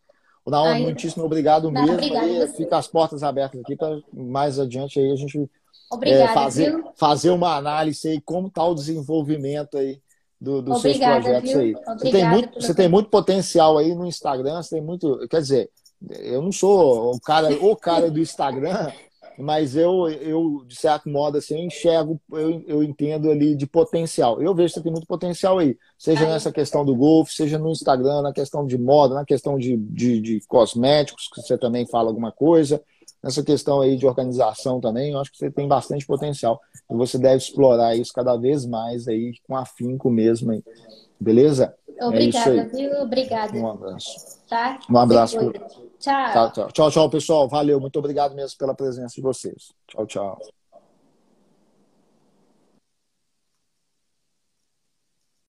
[0.44, 2.54] O Naomi, muitíssimo obrigado não, mesmo.
[2.54, 5.50] Fica as portas abertas aqui para mais adiante aí a gente
[5.90, 6.92] Obrigada, é, fazer, viu?
[6.96, 10.00] fazer uma análise aí, como está o desenvolvimento aí
[10.44, 11.60] do, dos seus Obrigada, projetos viu?
[11.60, 11.74] aí.
[11.74, 15.26] Obrigada Você tem, muito, você tem muito potencial aí no Instagram, você tem muito.
[15.28, 15.70] Quer dizer,
[16.10, 18.92] eu não sou o cara, o cara do Instagram,
[19.38, 24.40] mas eu, eu, de certo modo, assim, eu enxergo, eu, eu entendo ali de potencial.
[24.40, 27.70] Eu vejo que você tem muito potencial aí, seja nessa questão do golfe, seja no
[27.70, 32.08] Instagram, na questão de moda, na questão de, de, de cosméticos, que você também fala
[32.08, 32.80] alguma coisa,
[33.24, 36.60] nessa questão aí de organização também, eu acho que você tem bastante potencial.
[36.90, 40.62] E você deve explorar isso cada vez mais aí, com afinco mesmo aí.
[41.18, 41.74] Beleza?
[42.02, 42.88] Obrigada, é isso aí.
[42.88, 43.00] viu?
[43.00, 43.56] Obrigada.
[43.56, 44.38] Um abraço.
[44.48, 44.78] Tá?
[44.90, 45.38] Um abraço.
[45.98, 46.32] Tchau.
[46.32, 47.48] Tá, tchau, tchau, tchau, pessoal.
[47.48, 49.72] Valeu, muito obrigado mesmo pela presença de vocês.
[49.88, 50.63] Tchau, tchau.